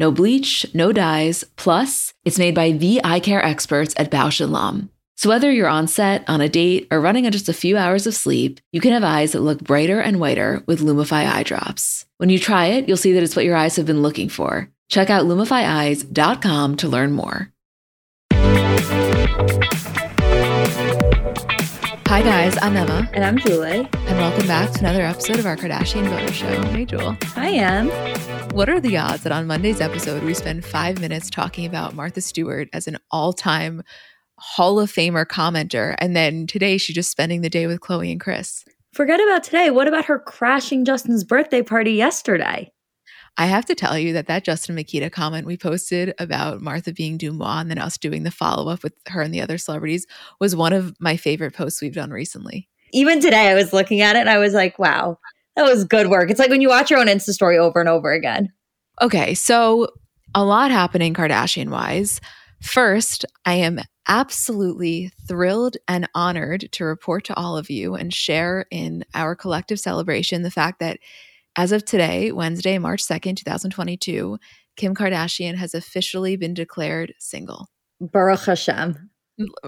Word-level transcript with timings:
No 0.00 0.10
bleach, 0.10 0.64
no 0.72 0.92
dyes, 0.92 1.44
plus, 1.56 2.14
it's 2.24 2.38
made 2.38 2.54
by 2.54 2.72
the 2.72 3.02
eye 3.04 3.20
care 3.20 3.44
experts 3.44 3.92
at 3.98 4.10
Bausch 4.10 4.40
& 4.48 4.50
Lomb. 4.50 4.88
So 5.16 5.28
whether 5.28 5.52
you're 5.52 5.68
on 5.68 5.88
set, 5.88 6.26
on 6.26 6.40
a 6.40 6.48
date, 6.48 6.88
or 6.90 7.02
running 7.02 7.26
on 7.26 7.32
just 7.32 7.50
a 7.50 7.52
few 7.52 7.76
hours 7.76 8.06
of 8.06 8.14
sleep, 8.14 8.60
you 8.72 8.80
can 8.80 8.92
have 8.92 9.04
eyes 9.04 9.32
that 9.32 9.42
look 9.42 9.60
brighter 9.62 10.00
and 10.00 10.18
whiter 10.18 10.62
with 10.64 10.80
Lumify 10.80 11.30
eye 11.30 11.42
drops. 11.42 12.06
When 12.16 12.30
you 12.30 12.38
try 12.38 12.68
it, 12.68 12.88
you'll 12.88 12.96
see 12.96 13.12
that 13.12 13.22
it's 13.22 13.36
what 13.36 13.44
your 13.44 13.56
eyes 13.56 13.76
have 13.76 13.84
been 13.84 14.00
looking 14.00 14.30
for. 14.30 14.70
Check 14.88 15.10
out 15.10 15.26
lumifyeyes.com 15.26 16.76
to 16.78 16.88
learn 16.88 17.12
more. 17.12 17.52
Hi, 22.20 22.26
guys. 22.26 22.58
I'm 22.60 22.76
Emma. 22.76 23.08
And 23.14 23.24
I'm 23.24 23.38
Julie. 23.38 23.88
And 23.94 24.18
welcome 24.18 24.46
back 24.46 24.72
to 24.72 24.80
another 24.80 25.00
episode 25.00 25.38
of 25.38 25.46
our 25.46 25.56
Kardashian 25.56 26.06
Voter 26.06 26.30
Show. 26.30 26.62
Hey, 26.64 26.84
Jewel. 26.84 27.16
Hi, 27.22 27.52
Em. 27.52 27.88
What 28.50 28.68
are 28.68 28.78
the 28.78 28.98
odds 28.98 29.22
that 29.22 29.32
on 29.32 29.46
Monday's 29.46 29.80
episode, 29.80 30.22
we 30.22 30.34
spend 30.34 30.62
five 30.62 31.00
minutes 31.00 31.30
talking 31.30 31.64
about 31.64 31.94
Martha 31.94 32.20
Stewart 32.20 32.68
as 32.74 32.86
an 32.86 32.98
all 33.10 33.32
time 33.32 33.82
Hall 34.36 34.78
of 34.78 34.92
Famer 34.92 35.24
commenter, 35.24 35.94
and 35.96 36.14
then 36.14 36.46
today 36.46 36.76
she's 36.76 36.94
just 36.94 37.10
spending 37.10 37.40
the 37.40 37.48
day 37.48 37.66
with 37.66 37.80
Khloé 37.80 38.12
and 38.12 38.20
Kris? 38.20 38.66
Forget 38.92 39.18
about 39.18 39.42
today. 39.42 39.70
What 39.70 39.88
about 39.88 40.04
her 40.04 40.18
crashing 40.18 40.84
Justin's 40.84 41.24
birthday 41.24 41.62
party 41.62 41.92
yesterday? 41.92 42.70
I 43.36 43.46
have 43.46 43.64
to 43.66 43.74
tell 43.74 43.98
you 43.98 44.12
that 44.12 44.26
that 44.26 44.44
Justin 44.44 44.76
Makita 44.76 45.10
comment 45.10 45.46
we 45.46 45.56
posted 45.56 46.14
about 46.18 46.60
Martha 46.60 46.92
being 46.92 47.18
DeuxMoi 47.18 47.62
and 47.62 47.70
then 47.70 47.78
us 47.78 47.96
doing 47.96 48.22
the 48.22 48.30
follow 48.30 48.70
up 48.70 48.82
with 48.82 48.92
her 49.08 49.22
and 49.22 49.32
the 49.32 49.40
other 49.40 49.58
celebrities 49.58 50.06
was 50.40 50.54
one 50.54 50.72
of 50.72 50.94
my 51.00 51.16
favorite 51.16 51.54
posts 51.54 51.80
we've 51.80 51.94
done 51.94 52.10
recently. 52.10 52.68
Even 52.92 53.20
today, 53.20 53.48
I 53.48 53.54
was 53.54 53.72
looking 53.72 54.00
at 54.00 54.16
it 54.16 54.20
and 54.20 54.30
I 54.30 54.38
was 54.38 54.52
like, 54.52 54.78
wow, 54.78 55.18
that 55.56 55.62
was 55.62 55.84
good 55.84 56.08
work. 56.08 56.30
It's 56.30 56.40
like 56.40 56.50
when 56.50 56.60
you 56.60 56.68
watch 56.68 56.90
your 56.90 56.98
own 56.98 57.06
Insta 57.06 57.30
story 57.30 57.56
over 57.56 57.80
and 57.80 57.88
over 57.88 58.12
again. 58.12 58.52
Okay, 59.00 59.34
so 59.34 59.88
a 60.34 60.44
lot 60.44 60.70
happening 60.70 61.14
Kardashian 61.14 61.70
wise. 61.70 62.20
First, 62.60 63.24
I 63.46 63.54
am 63.54 63.80
absolutely 64.06 65.12
thrilled 65.26 65.76
and 65.88 66.08
honored 66.14 66.68
to 66.72 66.84
report 66.84 67.24
to 67.24 67.36
all 67.36 67.56
of 67.56 67.70
you 67.70 67.94
and 67.94 68.12
share 68.12 68.66
in 68.70 69.04
our 69.14 69.34
collective 69.34 69.80
celebration 69.80 70.42
the 70.42 70.50
fact 70.50 70.80
that 70.80 70.98
as 71.56 71.72
of 71.72 71.84
today, 71.84 72.32
Wednesday, 72.32 72.78
March 72.78 73.02
2nd, 73.02 73.36
2022, 73.36 74.38
Kim 74.76 74.94
Kardashian 74.94 75.56
has 75.56 75.74
officially 75.74 76.36
been 76.36 76.54
declared 76.54 77.14
single. 77.18 77.68
Baruch 78.00 78.44
Hashem. 78.46 79.10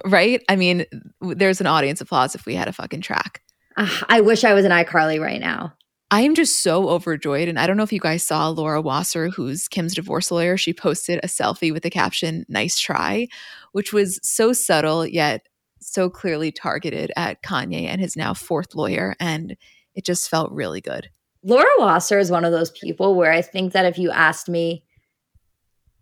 Right? 0.06 0.42
I 0.48 0.56
mean, 0.56 0.84
there's 1.20 1.60
an 1.60 1.66
audience 1.66 2.00
applause 2.00 2.34
if 2.34 2.46
we 2.46 2.54
had 2.54 2.68
a 2.68 2.72
fucking 2.72 3.00
track. 3.00 3.42
Uh, 3.76 3.88
I 4.08 4.20
wish 4.20 4.44
I 4.44 4.54
was 4.54 4.64
an 4.64 4.70
iCarly 4.70 5.20
right 5.20 5.40
now. 5.40 5.74
I 6.10 6.20
am 6.22 6.34
just 6.34 6.62
so 6.62 6.90
overjoyed. 6.90 7.48
And 7.48 7.58
I 7.58 7.66
don't 7.66 7.78
know 7.78 7.82
if 7.82 7.92
you 7.92 7.98
guys 7.98 8.22
saw 8.22 8.48
Laura 8.48 8.82
Wasser, 8.82 9.30
who's 9.30 9.66
Kim's 9.66 9.94
divorce 9.94 10.30
lawyer. 10.30 10.58
She 10.58 10.74
posted 10.74 11.18
a 11.22 11.26
selfie 11.26 11.72
with 11.72 11.82
the 11.82 11.90
caption, 11.90 12.44
nice 12.50 12.78
try, 12.78 13.28
which 13.72 13.94
was 13.94 14.20
so 14.22 14.52
subtle 14.52 15.06
yet 15.06 15.48
so 15.80 16.10
clearly 16.10 16.52
targeted 16.52 17.10
at 17.16 17.42
Kanye 17.42 17.86
and 17.86 18.00
his 18.00 18.14
now 18.14 18.34
fourth 18.34 18.74
lawyer. 18.74 19.14
And 19.18 19.56
it 19.94 20.04
just 20.04 20.28
felt 20.28 20.52
really 20.52 20.82
good. 20.82 21.08
Laura 21.44 21.66
Wasser 21.78 22.18
is 22.18 22.30
one 22.30 22.44
of 22.44 22.52
those 22.52 22.70
people 22.70 23.14
where 23.14 23.32
I 23.32 23.42
think 23.42 23.72
that 23.72 23.84
if 23.84 23.98
you 23.98 24.10
asked 24.10 24.48
me 24.48 24.84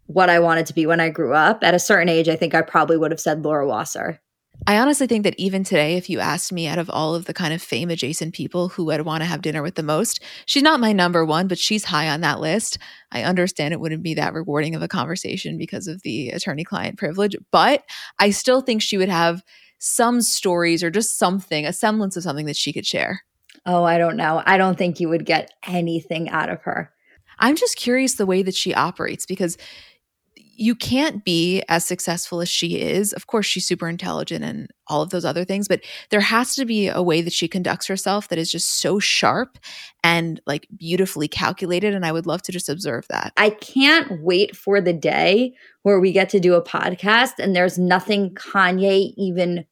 what 0.07 0.29
I 0.29 0.39
wanted 0.39 0.67
to 0.67 0.75
be 0.75 0.87
when 0.87 1.01
I 1.01 1.09
grew 1.09 1.33
up, 1.33 1.63
at 1.63 1.75
a 1.75 1.79
certain 1.79 2.09
age, 2.09 2.29
I 2.29 2.37
think 2.37 2.55
I 2.55 2.63
probably 2.63 2.97
would 2.97 3.11
have 3.11 3.21
said 3.21 3.45
Laura 3.45 3.67
Wasser. 3.67 4.21
I 4.67 4.77
honestly 4.77 5.07
think 5.07 5.25
that 5.25 5.39
even 5.39 5.65
today, 5.65 5.97
if 5.97 6.11
you 6.11 6.21
asked 6.21 6.53
me 6.53 6.67
out 6.67 6.79
of 6.79 6.91
all 6.91 7.15
of 7.15 7.25
the 7.25 7.33
kind 7.33 7.55
of 7.55 7.63
fame 7.63 7.89
adjacent 7.89 8.35
people 8.35 8.69
who 8.69 8.91
I'd 8.91 9.01
want 9.03 9.23
to 9.23 9.27
have 9.27 9.41
dinner 9.41 9.63
with 9.63 9.77
the 9.77 9.83
most, 9.83 10.21
she's 10.45 10.63
not 10.63 10.81
my 10.81 10.93
number 10.93 11.25
one, 11.25 11.49
but 11.49 11.59
she's 11.59 11.85
high 11.85 12.11
on 12.11 12.21
that 12.21 12.41
list. 12.41 12.77
I 13.11 13.23
understand 13.23 13.73
it 13.73 13.81
wouldn't 13.81 14.03
be 14.03 14.15
that 14.15 14.35
rewarding 14.35 14.75
of 14.75 14.83
a 14.83 14.89
conversation 14.89 15.57
because 15.57 15.87
of 15.87 16.03
the 16.03 16.29
attorney 16.31 16.65
client 16.65 16.99
privilege, 16.99 17.35
but 17.51 17.85
I 18.19 18.31
still 18.31 18.61
think 18.61 18.83
she 18.83 18.99
would 18.99 19.09
have 19.09 19.43
some 19.79 20.21
stories 20.21 20.83
or 20.83 20.91
just 20.91 21.19
something, 21.19 21.65
a 21.65 21.73
semblance 21.73 22.17
of 22.17 22.23
something 22.23 22.47
that 22.47 22.57
she 22.57 22.75
could 22.75 22.85
share. 22.85 23.23
Oh, 23.67 23.85
I 23.85 23.99
don't 23.99 24.17
know. 24.17 24.43
I 24.47 24.57
don't 24.57 24.79
think 24.79 25.01
you 25.01 25.09
would 25.09 25.27
get 25.27 25.53
anything 25.67 26.29
out 26.31 26.49
of 26.49 26.63
her. 26.63 26.93
I'm 27.39 27.57
just 27.57 27.77
curious 27.77 28.15
the 28.15 28.27
way 28.27 28.43
that 28.43 28.55
she 28.55 28.75
operates 28.75 29.27
because 29.27 29.57
you 30.61 30.75
can't 30.75 31.25
be 31.25 31.63
as 31.71 31.87
successful 31.87 32.43
as 32.43 32.49
she 32.51 32.79
is. 32.79 33.15
Of 33.15 33.27
course, 33.27 33.47
she's 33.47 33.67
super 33.67 33.89
intelligent 33.89 34.45
and 34.45 34.69
all 34.89 35.01
of 35.01 35.09
those 35.09 35.25
other 35.25 35.43
things, 35.43 35.67
but 35.67 35.81
there 36.11 36.21
has 36.21 36.55
to 36.57 36.67
be 36.67 36.87
a 36.87 37.03
way 37.03 37.23
that 37.23 37.33
she 37.33 37.49
conducts 37.49 37.87
herself 37.87 38.29
that 38.29 38.39
is 38.39 38.53
just 38.53 38.79
so 38.79 38.99
sharp 38.99 39.59
and 40.05 40.39
like 40.47 40.69
beautifully 40.77 41.29
calculated. 41.29 41.95
And 41.95 42.05
I 42.05 42.13
would 42.13 42.27
love 42.27 42.43
to 42.43 42.53
just 42.53 42.69
observe 42.69 43.07
that. 43.09 43.33
I 43.39 43.51
can't 43.51 44.23
wait 44.23 44.55
for 44.55 44.83
the 44.83 44.93
day 44.93 45.55
where 45.83 45.99
we 45.99 46.13
get 46.13 46.29
to 46.31 46.41
do 46.41 46.53
a 46.53 46.63
podcast 46.63 47.39
and 47.39 47.57
there's 47.57 47.79
nothing 47.79 48.35
Kanye 48.35 49.15
even 49.17 49.65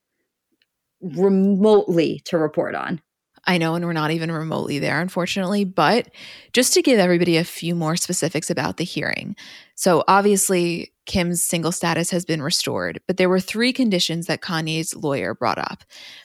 remotely 1.03 2.23
to 2.25 2.39
report 2.39 2.75
on. 2.75 3.03
I 3.49 3.57
know, 3.57 3.75
and 3.75 3.85
we're 3.85 3.95
not 3.95 4.11
even 4.11 4.31
remotely 4.31 4.79
there, 4.79 5.01
unfortunately. 5.01 5.65
But 5.65 6.11
just 6.53 6.75
to 6.75 6.83
give 6.83 6.99
everybody 6.99 7.39
a 7.39 7.45
few 7.45 7.75
more 7.75 7.97
specifics 7.97 8.51
about 8.51 8.77
the 8.77 8.85
hearing. 8.85 9.35
So, 9.75 10.05
obviously, 10.07 10.93
Kim's 11.07 11.43
single 11.43 11.73
status 11.73 12.11
has 12.11 12.27
been 12.27 12.43
restored, 12.43 13.01
but 13.07 13.17
there 13.17 13.31
were 13.31 13.41
three 13.41 13.73
conditions 13.73 14.27
that 14.27 14.43
Kanye's 14.43 14.95
lawyer 14.95 15.35
brought 15.35 15.57
up. 15.57 15.83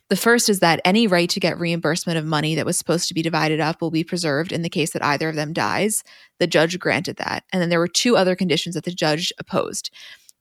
The 0.10 0.18
first 0.18 0.50
is 0.50 0.60
that 0.60 0.82
any 0.84 1.08
right 1.08 1.30
to 1.30 1.40
get 1.40 1.58
reimbursement 1.58 2.20
of 2.20 2.26
money 2.26 2.56
that 2.56 2.66
was 2.66 2.78
supposed 2.78 3.08
to 3.08 3.14
be 3.14 3.22
divided 3.22 3.62
up 3.62 3.82
will 3.82 3.92
be 3.92 4.04
preserved 4.04 4.52
in 4.52 4.62
the 4.62 4.70
case 4.70 4.92
that 4.92 5.06
either 5.06 5.30
of 5.30 5.36
them 5.36 5.54
dies. 5.54 6.04
The 6.40 6.48
judge 6.48 6.78
granted 6.78 7.16
that. 7.18 7.46
And 7.54 7.62
then 7.62 7.70
there 7.70 7.80
were 7.80 7.88
two 7.88 8.18
other 8.18 8.36
conditions 8.36 8.76
that 8.76 8.84
the 8.84 8.92
judge 8.92 9.32
opposed. 9.40 9.92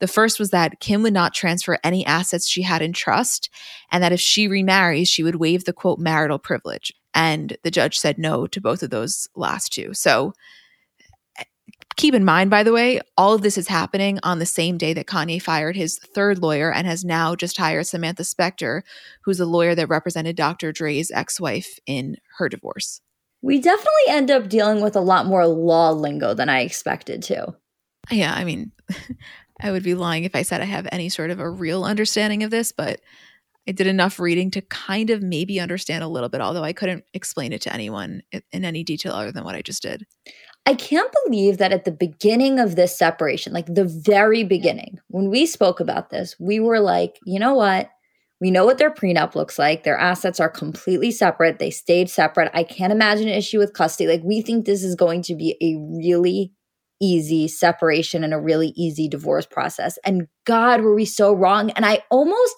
The 0.03 0.09
first 0.09 0.41
was 0.41 0.51
that 0.51 0.81
Kim 0.81 1.05
would 1.05 1.13
not 1.13 1.33
transfer 1.33 1.79
any 1.85 2.05
assets 2.05 2.49
she 2.49 2.63
had 2.63 2.83
in 2.83 2.93
trust, 2.93 3.49
and 3.93 4.03
that 4.03 4.11
if 4.11 4.19
she 4.19 4.49
remarries, 4.49 5.09
she 5.09 5.23
would 5.23 5.37
waive 5.37 5.63
the 5.65 5.73
quote 5.73 6.01
marital 6.01 6.41
privilege. 6.41 6.93
And 7.15 7.57
the 7.63 7.71
judge 7.71 8.01
said 8.01 8.19
no 8.19 8.49
to 8.49 8.61
both 8.61 8.83
of 8.83 8.91
those 8.91 9.29
last 9.37 9.73
two. 9.73 9.95
So 9.95 10.33
eh, 11.39 11.45
keep 11.95 12.15
in 12.15 12.25
mind, 12.25 12.51
by 12.51 12.65
the 12.65 12.73
way, 12.73 13.01
all 13.17 13.33
of 13.33 13.43
this 13.43 13.57
is 13.57 13.69
happening 13.69 14.19
on 14.25 14.41
the 14.41 14.45
same 14.45 14.77
day 14.77 14.93
that 14.93 15.07
Kanye 15.07 15.41
fired 15.41 15.77
his 15.77 16.01
third 16.01 16.41
lawyer 16.41 16.73
and 16.73 16.85
has 16.85 17.05
now 17.05 17.37
just 17.37 17.57
hired 17.57 17.87
Samantha 17.87 18.25
Spector, 18.25 18.83
who's 19.25 19.39
a 19.39 19.47
lawyer 19.47 19.77
that 19.77 19.89
represented 19.89 20.35
Dr. 20.35 20.73
Dre's 20.73 21.13
ex 21.13 21.39
wife 21.39 21.79
in 21.87 22.17
her 22.39 22.49
divorce. 22.49 23.01
We 23.41 23.61
definitely 23.61 24.09
end 24.09 24.33
up 24.33 24.49
dealing 24.49 24.83
with 24.83 24.97
a 24.97 25.01
lot 25.01 25.27
more 25.27 25.47
law 25.47 25.93
lingo 25.93 26.35
than 26.35 26.49
I 26.49 26.63
expected 26.63 27.23
to. 27.25 27.55
Yeah, 28.11 28.35
I 28.35 28.43
mean, 28.43 28.73
I 29.63 29.71
would 29.71 29.83
be 29.83 29.95
lying 29.95 30.25
if 30.25 30.35
I 30.35 30.43
said 30.43 30.61
I 30.61 30.67
have 30.67 30.89
any 30.91 31.09
sort 31.09 31.31
of 31.31 31.41
a 31.41 31.49
real 31.49 31.85
understanding 31.85 32.43
of 32.43 32.51
this, 32.51 32.73
but 32.73 33.01
I 33.69 33.73
did 33.73 33.87
enough 33.87 34.19
reading 34.19 34.51
to 34.53 34.61
kind 34.63 35.11
of 35.11 35.23
maybe 35.23 35.61
understand 35.61 36.03
a 36.03 36.09
little 36.09 36.29
bit, 36.29 36.41
although 36.41 36.65
I 36.65 36.73
couldn't 36.73 37.05
explain 37.15 37.53
it 37.53 37.63
to 37.63 37.73
anyone 37.73 38.23
in 38.33 38.65
any 38.65 38.83
detail 38.83 39.13
other 39.13 39.31
than 39.31 39.45
what 39.45 39.55
I 39.55 39.63
just 39.63 39.83
did. 39.83 40.05
I 40.67 40.75
can't 40.75 41.13
believe 41.25 41.59
that 41.59 41.73
at 41.73 41.85
the 41.85 41.93
beginning 41.93 42.59
of 42.59 42.75
this 42.75 42.97
separation, 42.97 43.53
like 43.53 43.67
the 43.67 43.85
very 43.85 44.43
beginning, 44.43 44.99
when 45.09 45.31
we 45.31 45.47
spoke 45.47 45.81
about 45.81 46.11
this, 46.11 46.37
we 46.41 46.59
were 46.59 46.81
like, 46.81 47.19
you 47.25 47.39
know 47.39 47.55
what? 47.55 47.89
We 48.41 48.51
know 48.51 48.65
what 48.65 48.79
their 48.79 48.91
prenup 48.91 49.37
looks 49.37 49.59
like. 49.59 49.85
Their 49.85 49.99
assets 49.99 50.41
are 50.41 50.49
completely 50.49 51.13
separate. 51.13 51.61
They 51.61 51.71
stayed 51.71 52.11
separate. 52.11 52.51
I 52.53 52.65
can't 52.65 52.93
imagine 52.93 53.29
an 53.29 53.35
issue 53.35 53.59
with 53.59 53.73
custody. 53.73 54.09
Like, 54.09 54.25
we 54.25 54.41
think 54.41 54.67
this 54.67 54.83
is 54.83 54.97
going 54.97 55.23
to 55.23 55.37
be 55.37 55.57
a 55.61 55.77
really 55.97 56.53
easy 57.03 57.49
separation 57.49 58.23
and 58.23 58.33
a 58.33 58.41
really 58.41 58.69
easy 58.77 59.09
divorce 59.09 59.45
process. 59.45 59.99
And 60.05 60.29
God, 60.45 60.81
were 60.81 60.95
we 60.95 61.05
so 61.05 61.35
wrong? 61.35 61.71
And 61.73 61.85
I 61.85 62.05
almost, 62.11 62.55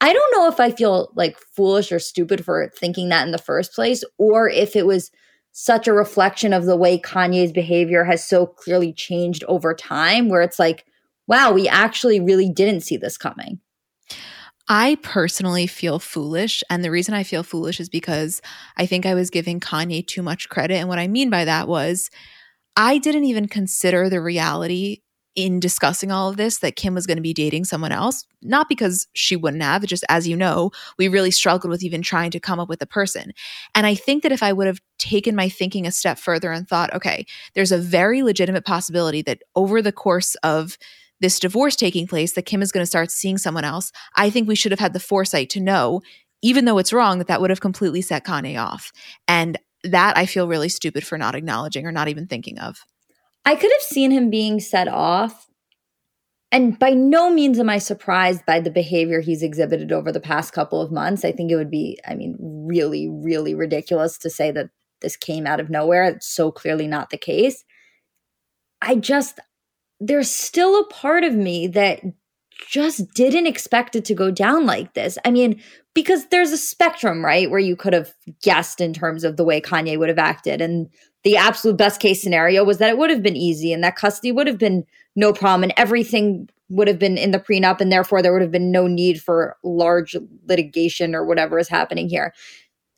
I 0.00 0.12
don't 0.12 0.32
know 0.32 0.48
if 0.48 0.60
I 0.60 0.70
feel 0.70 1.12
like 1.16 1.36
foolish 1.56 1.90
or 1.90 1.98
stupid 1.98 2.44
for 2.44 2.70
thinking 2.78 3.08
that 3.08 3.26
in 3.26 3.32
the 3.32 3.38
first 3.38 3.74
place, 3.74 4.04
or 4.16 4.48
if 4.48 4.76
it 4.76 4.86
was 4.86 5.10
such 5.52 5.88
a 5.88 5.92
reflection 5.92 6.52
of 6.52 6.64
the 6.64 6.76
way 6.76 6.98
Kanye's 6.98 7.52
behavior 7.52 8.04
has 8.04 8.24
so 8.24 8.46
clearly 8.46 8.92
changed 8.92 9.42
over 9.48 9.74
time, 9.74 10.28
where 10.28 10.42
it's 10.42 10.60
like, 10.60 10.86
wow, 11.26 11.52
we 11.52 11.68
actually 11.68 12.20
really 12.20 12.48
didn't 12.48 12.82
see 12.82 12.96
this 12.96 13.18
coming. 13.18 13.58
I 14.68 14.98
personally 15.02 15.66
feel 15.66 15.98
foolish. 15.98 16.62
And 16.70 16.84
the 16.84 16.92
reason 16.92 17.12
I 17.12 17.24
feel 17.24 17.42
foolish 17.42 17.80
is 17.80 17.88
because 17.88 18.40
I 18.76 18.86
think 18.86 19.04
I 19.04 19.14
was 19.14 19.28
giving 19.28 19.58
Kanye 19.58 20.06
too 20.06 20.22
much 20.22 20.48
credit. 20.48 20.76
And 20.76 20.88
what 20.88 21.00
I 21.00 21.08
mean 21.08 21.28
by 21.28 21.44
that 21.44 21.66
was, 21.66 22.08
I 22.76 22.98
didn't 22.98 23.24
even 23.24 23.48
consider 23.48 24.08
the 24.08 24.20
reality 24.20 25.02
in 25.36 25.60
discussing 25.60 26.10
all 26.10 26.28
of 26.28 26.36
this 26.36 26.58
that 26.58 26.76
Kim 26.76 26.94
was 26.94 27.06
going 27.06 27.16
to 27.16 27.22
be 27.22 27.32
dating 27.32 27.64
someone 27.64 27.92
else, 27.92 28.26
not 28.42 28.68
because 28.68 29.06
she 29.14 29.36
wouldn't 29.36 29.62
have, 29.62 29.86
just 29.86 30.04
as 30.08 30.26
you 30.26 30.36
know, 30.36 30.70
we 30.98 31.08
really 31.08 31.30
struggled 31.30 31.70
with 31.70 31.84
even 31.84 32.02
trying 32.02 32.32
to 32.32 32.40
come 32.40 32.58
up 32.58 32.68
with 32.68 32.82
a 32.82 32.86
person. 32.86 33.32
And 33.74 33.86
I 33.86 33.94
think 33.94 34.22
that 34.22 34.32
if 34.32 34.42
I 34.42 34.52
would 34.52 34.66
have 34.66 34.80
taken 34.98 35.36
my 35.36 35.48
thinking 35.48 35.86
a 35.86 35.92
step 35.92 36.18
further 36.18 36.50
and 36.50 36.68
thought, 36.68 36.92
okay, 36.92 37.26
there's 37.54 37.72
a 37.72 37.78
very 37.78 38.22
legitimate 38.22 38.64
possibility 38.64 39.22
that 39.22 39.42
over 39.54 39.80
the 39.80 39.92
course 39.92 40.34
of 40.42 40.76
this 41.20 41.38
divorce 41.38 41.76
taking 41.76 42.06
place 42.06 42.32
that 42.32 42.46
Kim 42.46 42.62
is 42.62 42.72
going 42.72 42.82
to 42.82 42.86
start 42.86 43.10
seeing 43.10 43.38
someone 43.38 43.64
else, 43.64 43.92
I 44.16 44.30
think 44.30 44.48
we 44.48 44.56
should 44.56 44.72
have 44.72 44.80
had 44.80 44.94
the 44.94 45.00
foresight 45.00 45.50
to 45.50 45.60
know 45.60 46.00
even 46.42 46.64
though 46.64 46.78
it's 46.78 46.92
wrong 46.92 47.18
that 47.18 47.26
that 47.26 47.40
would 47.40 47.50
have 47.50 47.60
completely 47.60 48.00
set 48.00 48.24
Kanye 48.24 48.58
off. 48.58 48.92
And 49.28 49.58
that 49.84 50.16
I 50.16 50.26
feel 50.26 50.48
really 50.48 50.68
stupid 50.68 51.06
for 51.06 51.16
not 51.18 51.34
acknowledging 51.34 51.86
or 51.86 51.92
not 51.92 52.08
even 52.08 52.26
thinking 52.26 52.58
of. 52.58 52.84
I 53.44 53.54
could 53.54 53.70
have 53.72 53.82
seen 53.82 54.10
him 54.10 54.30
being 54.30 54.60
set 54.60 54.88
off. 54.88 55.46
And 56.52 56.78
by 56.78 56.90
no 56.90 57.30
means 57.30 57.58
am 57.58 57.70
I 57.70 57.78
surprised 57.78 58.44
by 58.44 58.60
the 58.60 58.70
behavior 58.70 59.20
he's 59.20 59.42
exhibited 59.42 59.92
over 59.92 60.10
the 60.10 60.20
past 60.20 60.52
couple 60.52 60.80
of 60.80 60.90
months. 60.90 61.24
I 61.24 61.32
think 61.32 61.50
it 61.50 61.56
would 61.56 61.70
be, 61.70 61.98
I 62.06 62.14
mean, 62.14 62.36
really, 62.40 63.08
really 63.08 63.54
ridiculous 63.54 64.18
to 64.18 64.30
say 64.30 64.50
that 64.50 64.70
this 65.00 65.16
came 65.16 65.46
out 65.46 65.60
of 65.60 65.70
nowhere. 65.70 66.04
It's 66.04 66.26
so 66.26 66.50
clearly 66.50 66.88
not 66.88 67.10
the 67.10 67.16
case. 67.16 67.64
I 68.82 68.96
just, 68.96 69.38
there's 70.00 70.30
still 70.30 70.80
a 70.80 70.88
part 70.88 71.24
of 71.24 71.34
me 71.34 71.68
that 71.68 72.00
just 72.70 73.12
didn't 73.14 73.48
expect 73.48 73.96
it 73.96 74.04
to 74.04 74.14
go 74.14 74.30
down 74.30 74.64
like 74.64 74.94
this. 74.94 75.18
I 75.24 75.32
mean, 75.32 75.60
because 75.92 76.26
there's 76.26 76.52
a 76.52 76.56
spectrum, 76.56 77.24
right, 77.24 77.50
where 77.50 77.58
you 77.58 77.74
could 77.74 77.92
have 77.92 78.14
guessed 78.42 78.80
in 78.80 78.92
terms 78.92 79.24
of 79.24 79.36
the 79.36 79.42
way 79.42 79.60
Kanye 79.60 79.98
would 79.98 80.08
have 80.08 80.20
acted. 80.20 80.60
And 80.60 80.88
the 81.24 81.36
absolute 81.36 81.76
best 81.76 82.00
case 82.00 82.22
scenario 82.22 82.62
was 82.62 82.78
that 82.78 82.88
it 82.88 82.96
would 82.96 83.10
have 83.10 83.24
been 83.24 83.36
easy 83.36 83.72
and 83.72 83.82
that 83.82 83.96
custody 83.96 84.30
would 84.30 84.46
have 84.46 84.56
been 84.56 84.86
no 85.16 85.32
problem 85.32 85.64
and 85.64 85.74
everything 85.76 86.48
would 86.68 86.86
have 86.86 87.00
been 87.00 87.18
in 87.18 87.32
the 87.32 87.40
prenup 87.40 87.80
and 87.80 87.90
therefore 87.90 88.22
there 88.22 88.32
would 88.32 88.40
have 88.40 88.52
been 88.52 88.70
no 88.70 88.86
need 88.86 89.20
for 89.20 89.56
large 89.64 90.14
litigation 90.46 91.12
or 91.12 91.24
whatever 91.24 91.58
is 91.58 91.68
happening 91.68 92.08
here. 92.08 92.32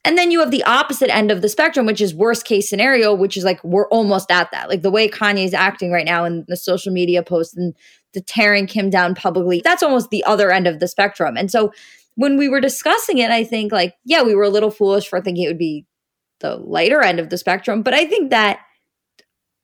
And 0.04 0.18
then 0.18 0.32
you 0.32 0.40
have 0.40 0.50
the 0.50 0.64
opposite 0.64 1.14
end 1.14 1.30
of 1.30 1.42
the 1.42 1.48
spectrum, 1.48 1.86
which 1.86 2.00
is 2.00 2.14
worst 2.14 2.44
case 2.44 2.68
scenario, 2.68 3.14
which 3.14 3.36
is 3.36 3.44
like 3.44 3.62
we're 3.62 3.88
almost 3.88 4.30
at 4.32 4.50
that. 4.50 4.68
Like 4.68 4.82
the 4.82 4.90
way 4.90 5.08
Kanye's 5.08 5.54
acting 5.54 5.92
right 5.92 6.04
now 6.04 6.24
in 6.24 6.44
the 6.48 6.56
social 6.56 6.92
media 6.92 7.22
posts 7.22 7.56
and 7.56 7.74
the 8.12 8.20
tearing 8.20 8.66
Kim 8.66 8.90
down 8.90 9.14
publicly, 9.14 9.60
that's 9.62 9.82
almost 9.82 10.10
the 10.10 10.24
other 10.24 10.50
end 10.50 10.66
of 10.66 10.80
the 10.80 10.88
spectrum. 10.88 11.36
And 11.36 11.50
so 11.50 11.72
when 12.16 12.36
we 12.36 12.48
were 12.48 12.60
discussing 12.60 13.18
it, 13.18 13.30
I 13.30 13.44
think 13.44 13.70
like, 13.72 13.94
yeah, 14.04 14.22
we 14.22 14.34
were 14.34 14.42
a 14.42 14.50
little 14.50 14.70
foolish 14.70 15.08
for 15.08 15.20
thinking 15.20 15.44
it 15.44 15.48
would 15.48 15.58
be 15.58 15.86
the 16.40 16.56
lighter 16.56 17.00
end 17.00 17.20
of 17.20 17.30
the 17.30 17.38
spectrum, 17.38 17.82
but 17.82 17.94
I 17.94 18.04
think 18.04 18.30
that 18.30 18.58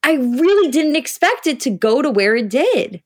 I 0.04 0.12
really 0.12 0.70
didn't 0.70 0.96
expect 0.96 1.46
it 1.46 1.60
to 1.60 1.70
go 1.70 2.00
to 2.00 2.10
where 2.10 2.36
it 2.36 2.48
did. 2.48 3.02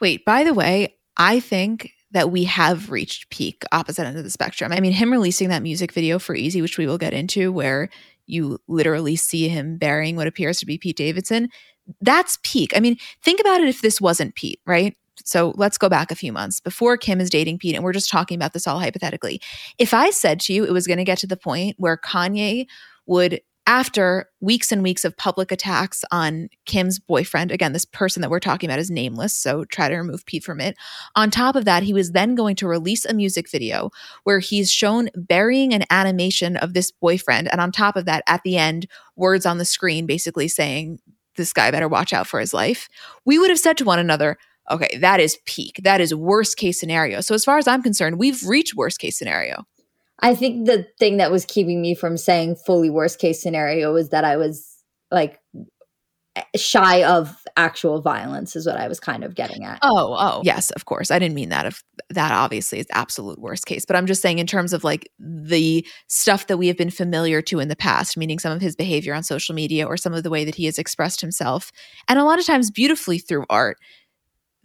Wait, 0.00 0.24
by 0.24 0.44
the 0.44 0.54
way, 0.54 0.94
I 1.16 1.40
think 1.40 1.93
that 2.14 2.30
we 2.30 2.44
have 2.44 2.90
reached 2.90 3.28
peak 3.28 3.64
opposite 3.72 4.06
end 4.06 4.16
of 4.16 4.24
the 4.24 4.30
spectrum. 4.30 4.72
I 4.72 4.80
mean, 4.80 4.92
him 4.92 5.12
releasing 5.12 5.50
that 5.50 5.62
music 5.62 5.92
video 5.92 6.18
for 6.18 6.34
Eazy, 6.34 6.62
which 6.62 6.78
we 6.78 6.86
will 6.86 6.96
get 6.96 7.12
into, 7.12 7.52
where 7.52 7.90
you 8.26 8.58
literally 8.68 9.16
see 9.16 9.48
him 9.48 9.76
burying 9.76 10.16
what 10.16 10.26
appears 10.26 10.58
to 10.60 10.66
be 10.66 10.78
Pete 10.78 10.96
Davidson, 10.96 11.50
that's 12.00 12.38
peak. 12.42 12.74
I 12.74 12.80
mean, 12.80 12.96
think 13.22 13.40
about 13.40 13.60
it 13.60 13.68
if 13.68 13.82
this 13.82 14.00
wasn't 14.00 14.34
Pete, 14.34 14.60
right? 14.64 14.96
So 15.24 15.52
let's 15.56 15.76
go 15.76 15.88
back 15.88 16.10
a 16.10 16.16
few 16.16 16.32
months 16.32 16.60
before 16.60 16.96
Kim 16.96 17.20
is 17.20 17.30
dating 17.30 17.58
Pete, 17.58 17.74
and 17.74 17.84
we're 17.84 17.92
just 17.92 18.10
talking 18.10 18.36
about 18.36 18.52
this 18.52 18.66
all 18.66 18.78
hypothetically. 18.78 19.40
If 19.78 19.92
I 19.92 20.10
said 20.10 20.40
to 20.40 20.52
you 20.52 20.64
it 20.64 20.72
was 20.72 20.86
going 20.86 20.98
to 20.98 21.04
get 21.04 21.18
to 21.18 21.26
the 21.26 21.36
point 21.36 21.76
where 21.78 21.96
Kanye 21.96 22.66
would, 23.06 23.40
after 23.66 24.28
weeks 24.40 24.70
and 24.70 24.82
weeks 24.82 25.04
of 25.04 25.16
public 25.16 25.50
attacks 25.50 26.04
on 26.10 26.48
Kim's 26.66 26.98
boyfriend, 26.98 27.50
again, 27.50 27.72
this 27.72 27.86
person 27.86 28.20
that 28.20 28.30
we're 28.30 28.40
talking 28.40 28.68
about 28.68 28.78
is 28.78 28.90
nameless, 28.90 29.34
so 29.34 29.64
try 29.64 29.88
to 29.88 29.96
remove 29.96 30.26
Pete 30.26 30.44
from 30.44 30.60
it. 30.60 30.76
On 31.16 31.30
top 31.30 31.56
of 31.56 31.64
that, 31.64 31.82
he 31.82 31.94
was 31.94 32.12
then 32.12 32.34
going 32.34 32.56
to 32.56 32.68
release 32.68 33.04
a 33.04 33.14
music 33.14 33.50
video 33.50 33.90
where 34.24 34.38
he's 34.38 34.70
shown 34.70 35.08
burying 35.14 35.72
an 35.72 35.84
animation 35.90 36.56
of 36.58 36.74
this 36.74 36.90
boyfriend. 36.90 37.50
And 37.50 37.60
on 37.60 37.72
top 37.72 37.96
of 37.96 38.04
that, 38.04 38.22
at 38.26 38.42
the 38.44 38.58
end, 38.58 38.86
words 39.16 39.46
on 39.46 39.58
the 39.58 39.64
screen 39.64 40.04
basically 40.04 40.48
saying, 40.48 41.00
this 41.36 41.52
guy 41.52 41.70
better 41.70 41.88
watch 41.88 42.12
out 42.12 42.26
for 42.26 42.40
his 42.40 42.54
life. 42.54 42.88
We 43.24 43.38
would 43.38 43.50
have 43.50 43.58
said 43.58 43.76
to 43.78 43.84
one 43.84 43.98
another, 43.98 44.36
okay, 44.70 44.98
that 44.98 45.20
is 45.20 45.38
peak. 45.46 45.80
That 45.82 46.00
is 46.00 46.14
worst 46.14 46.56
case 46.56 46.78
scenario. 46.78 47.20
So 47.20 47.34
as 47.34 47.44
far 47.44 47.58
as 47.58 47.66
I'm 47.66 47.82
concerned, 47.82 48.18
we've 48.18 48.46
reached 48.46 48.76
worst 48.76 48.98
case 48.98 49.18
scenario. 49.18 49.64
I 50.20 50.34
think 50.34 50.66
the 50.66 50.86
thing 50.98 51.18
that 51.18 51.30
was 51.30 51.44
keeping 51.44 51.82
me 51.82 51.94
from 51.94 52.16
saying 52.16 52.56
fully 52.56 52.90
worst 52.90 53.18
case 53.18 53.42
scenario 53.42 53.92
was 53.92 54.10
that 54.10 54.24
I 54.24 54.36
was 54.36 54.82
like 55.10 55.40
shy 56.56 57.04
of 57.04 57.36
actual 57.56 58.00
violence 58.00 58.56
is 58.56 58.66
what 58.66 58.76
I 58.76 58.88
was 58.88 58.98
kind 58.98 59.22
of 59.22 59.36
getting 59.36 59.64
at. 59.64 59.78
Oh, 59.82 60.16
oh, 60.18 60.40
yes, 60.44 60.70
of 60.72 60.84
course. 60.84 61.10
I 61.12 61.18
didn't 61.20 61.34
mean 61.34 61.50
that 61.50 61.66
if 61.66 61.82
that 62.10 62.32
obviously 62.32 62.80
is 62.80 62.86
absolute 62.90 63.38
worst 63.38 63.66
case, 63.66 63.84
but 63.84 63.94
I'm 63.94 64.06
just 64.06 64.20
saying 64.20 64.40
in 64.40 64.46
terms 64.46 64.72
of 64.72 64.82
like 64.82 65.08
the 65.18 65.86
stuff 66.08 66.48
that 66.48 66.56
we 66.56 66.66
have 66.66 66.76
been 66.76 66.90
familiar 66.90 67.40
to 67.42 67.60
in 67.60 67.68
the 67.68 67.76
past, 67.76 68.16
meaning 68.16 68.40
some 68.40 68.52
of 68.52 68.60
his 68.60 68.74
behavior 68.74 69.14
on 69.14 69.22
social 69.22 69.54
media 69.54 69.86
or 69.86 69.96
some 69.96 70.12
of 70.12 70.24
the 70.24 70.30
way 70.30 70.44
that 70.44 70.56
he 70.56 70.64
has 70.64 70.78
expressed 70.78 71.20
himself 71.20 71.70
and 72.08 72.18
a 72.18 72.24
lot 72.24 72.40
of 72.40 72.46
times 72.46 72.70
beautifully 72.70 73.18
through 73.18 73.44
art 73.48 73.76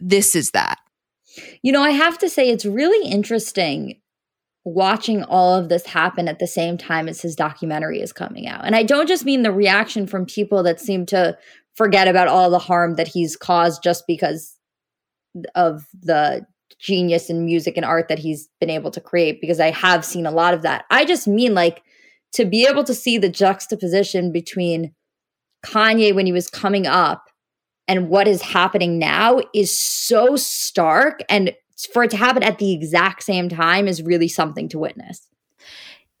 this 0.00 0.34
is 0.34 0.50
that. 0.52 0.78
You 1.62 1.72
know, 1.72 1.82
I 1.82 1.90
have 1.90 2.18
to 2.18 2.28
say, 2.28 2.50
it's 2.50 2.64
really 2.64 3.08
interesting 3.08 4.00
watching 4.64 5.22
all 5.24 5.54
of 5.54 5.68
this 5.68 5.86
happen 5.86 6.28
at 6.28 6.38
the 6.38 6.46
same 6.46 6.76
time 6.76 7.08
as 7.08 7.22
his 7.22 7.34
documentary 7.34 8.00
is 8.00 8.12
coming 8.12 8.46
out. 8.46 8.64
And 8.64 8.76
I 8.76 8.82
don't 8.82 9.08
just 9.08 9.24
mean 9.24 9.42
the 9.42 9.52
reaction 9.52 10.06
from 10.06 10.26
people 10.26 10.62
that 10.64 10.80
seem 10.80 11.06
to 11.06 11.36
forget 11.74 12.08
about 12.08 12.28
all 12.28 12.50
the 12.50 12.58
harm 12.58 12.96
that 12.96 13.08
he's 13.08 13.36
caused 13.36 13.82
just 13.82 14.04
because 14.06 14.56
of 15.54 15.86
the 16.02 16.44
genius 16.78 17.30
in 17.30 17.44
music 17.44 17.76
and 17.76 17.86
art 17.86 18.08
that 18.08 18.18
he's 18.18 18.48
been 18.60 18.70
able 18.70 18.90
to 18.90 19.00
create, 19.00 19.40
because 19.40 19.60
I 19.60 19.70
have 19.70 20.04
seen 20.04 20.26
a 20.26 20.30
lot 20.30 20.54
of 20.54 20.62
that. 20.62 20.84
I 20.90 21.04
just 21.04 21.26
mean 21.26 21.54
like 21.54 21.82
to 22.32 22.44
be 22.44 22.66
able 22.66 22.84
to 22.84 22.94
see 22.94 23.18
the 23.18 23.28
juxtaposition 23.28 24.32
between 24.32 24.94
Kanye 25.64 26.14
when 26.14 26.26
he 26.26 26.32
was 26.32 26.48
coming 26.48 26.86
up 26.86 27.24
and 27.88 28.08
what 28.08 28.28
is 28.28 28.40
happening 28.40 28.98
now 28.98 29.40
is 29.54 29.76
so 29.76 30.36
stark 30.36 31.22
and 31.28 31.54
for 31.86 32.04
it 32.04 32.10
to 32.10 32.16
happen 32.16 32.42
at 32.42 32.58
the 32.58 32.72
exact 32.72 33.22
same 33.22 33.48
time 33.48 33.88
is 33.88 34.02
really 34.02 34.28
something 34.28 34.68
to 34.70 34.78
witness. 34.78 35.28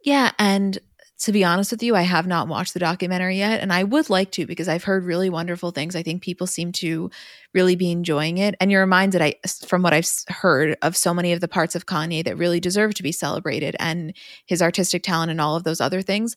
Yeah, 0.04 0.32
and 0.38 0.78
to 1.20 1.32
be 1.32 1.44
honest 1.44 1.70
with 1.70 1.82
you, 1.82 1.94
I 1.94 2.02
have 2.02 2.26
not 2.26 2.48
watched 2.48 2.72
the 2.72 2.80
documentary 2.80 3.36
yet, 3.36 3.60
and 3.60 3.70
I 3.72 3.84
would 3.84 4.08
like 4.08 4.30
to 4.32 4.46
because 4.46 4.68
I've 4.68 4.84
heard 4.84 5.04
really 5.04 5.28
wonderful 5.28 5.70
things. 5.70 5.94
I 5.94 6.02
think 6.02 6.22
people 6.22 6.46
seem 6.46 6.72
to 6.72 7.10
really 7.52 7.76
be 7.76 7.90
enjoying 7.90 8.38
it, 8.38 8.54
and 8.58 8.70
you're 8.70 8.80
reminded, 8.80 9.20
I 9.20 9.34
from 9.66 9.82
what 9.82 9.92
I've 9.92 10.08
heard, 10.28 10.78
of 10.80 10.96
so 10.96 11.12
many 11.12 11.32
of 11.32 11.40
the 11.40 11.48
parts 11.48 11.74
of 11.74 11.84
Kanye 11.84 12.24
that 12.24 12.38
really 12.38 12.58
deserve 12.58 12.94
to 12.94 13.02
be 13.02 13.12
celebrated, 13.12 13.76
and 13.78 14.14
his 14.46 14.62
artistic 14.62 15.02
talent 15.02 15.30
and 15.30 15.42
all 15.42 15.56
of 15.56 15.64
those 15.64 15.80
other 15.80 16.00
things. 16.00 16.36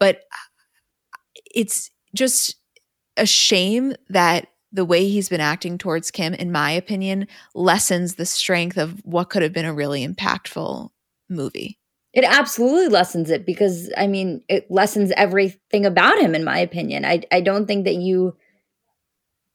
But 0.00 0.16
uh, 0.16 1.18
it's 1.54 1.92
just 2.12 2.56
a 3.16 3.26
shame 3.26 3.94
that 4.08 4.48
the 4.74 4.84
way 4.84 5.08
he's 5.08 5.28
been 5.28 5.40
acting 5.40 5.78
towards 5.78 6.10
Kim, 6.10 6.34
in 6.34 6.50
my 6.50 6.72
opinion, 6.72 7.28
lessens 7.54 8.16
the 8.16 8.26
strength 8.26 8.76
of 8.76 9.00
what 9.04 9.30
could 9.30 9.42
have 9.42 9.52
been 9.52 9.64
a 9.64 9.72
really 9.72 10.06
impactful 10.06 10.90
movie. 11.30 11.78
It 12.12 12.24
absolutely 12.24 12.88
lessens 12.88 13.30
it 13.30 13.46
because 13.46 13.90
I 13.96 14.08
mean 14.08 14.42
it 14.48 14.70
lessens 14.70 15.12
everything 15.16 15.86
about 15.86 16.18
him, 16.18 16.34
in 16.34 16.44
my 16.44 16.58
opinion. 16.58 17.04
I 17.04 17.22
I 17.32 17.40
don't 17.40 17.66
think 17.66 17.84
that 17.84 17.94
you 17.94 18.36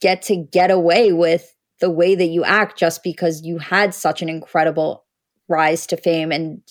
get 0.02 0.22
to 0.24 0.38
get 0.38 0.72
away 0.72 1.12
with 1.12 1.54
the 1.82 1.90
way 1.90 2.16
that 2.16 2.28
you 2.28 2.44
act 2.44 2.78
just 2.78 3.04
because 3.04 3.42
you 3.44 3.58
had 3.58 3.94
such 3.94 4.22
an 4.22 4.30
incredible 4.30 5.06
rise 5.50 5.86
to 5.88 5.98
fame 5.98 6.32
and 6.32 6.62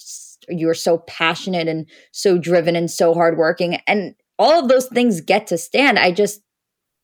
you're 0.48 0.74
so 0.74 0.98
passionate 0.98 1.68
and 1.68 1.86
so 2.12 2.38
driven 2.38 2.76
and 2.76 2.90
so 2.90 3.12
hardworking 3.12 3.76
and 3.86 4.14
all 4.38 4.62
of 4.62 4.68
those 4.68 4.86
things 4.86 5.20
get 5.20 5.46
to 5.48 5.58
stand. 5.58 5.98
I 5.98 6.12
just 6.12 6.40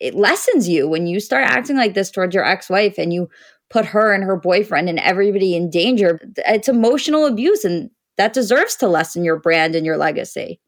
it 0.05 0.15
lessens 0.15 0.69
you 0.69 0.87
when 0.87 1.07
you 1.07 1.19
start 1.19 1.47
acting 1.49 1.79
like 1.79 1.95
this 1.95 2.11
towards 2.11 2.35
your 2.35 2.45
ex-wife 2.45 2.99
and 2.99 3.15
you 3.15 3.27
put 3.71 3.87
her 3.87 4.13
and 4.13 4.23
her 4.23 4.37
boyfriend 4.37 4.91
and 4.91 4.99
everybody 4.99 5.57
in 5.57 5.71
danger. 5.71 6.21
It's 6.37 6.69
emotional 6.69 7.25
abuse 7.25 7.65
and 7.65 7.89
that 8.19 8.35
deserves 8.35 8.77
to 8.77 8.87
lessen 8.87 9.25
your 9.25 9.41
brand 9.41 9.75
and 9.75 9.87
your 9.87 9.97
legacy. 9.97 10.61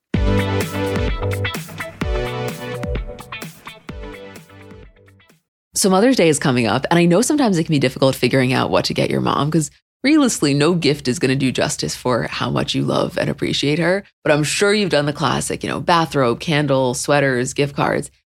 So 5.75 5.91
mother's 5.91 6.17
day 6.17 6.31
is 6.31 6.39
coming 6.39 6.67
up 6.67 6.87
and 6.91 6.99
i 6.99 7.05
know 7.05 7.21
sometimes 7.21 7.59
it 7.59 7.65
can 7.65 7.75
be 7.75 7.79
difficult 7.79 8.17
figuring 8.17 8.55
out 8.55 8.71
what 8.71 8.87
to 8.87 8.95
get 8.95 9.11
your 9.11 9.21
mom 9.21 9.51
because 9.51 9.71
realistically 10.03 10.55
no 10.55 10.75
gift 10.75 11.07
is 11.07 11.19
going 11.19 11.29
to 11.29 11.37
do 11.37 11.53
justice 11.53 11.95
for 11.95 12.23
how 12.23 12.49
much 12.49 12.75
you 12.75 12.83
love 12.83 13.19
and 13.19 13.29
appreciate 13.29 13.79
her. 13.79 14.03
But 14.25 14.33
i'm 14.33 14.43
sure 14.45 14.73
you've 14.73 14.89
done 14.89 15.05
the 15.05 15.13
classic 15.13 15.63
you 15.63 15.69
know 15.69 15.81
bathrobe 15.81 16.41
candle 16.41 16.95
sweaters 16.95 17.53
gift 17.53 17.77
cards 17.77 18.11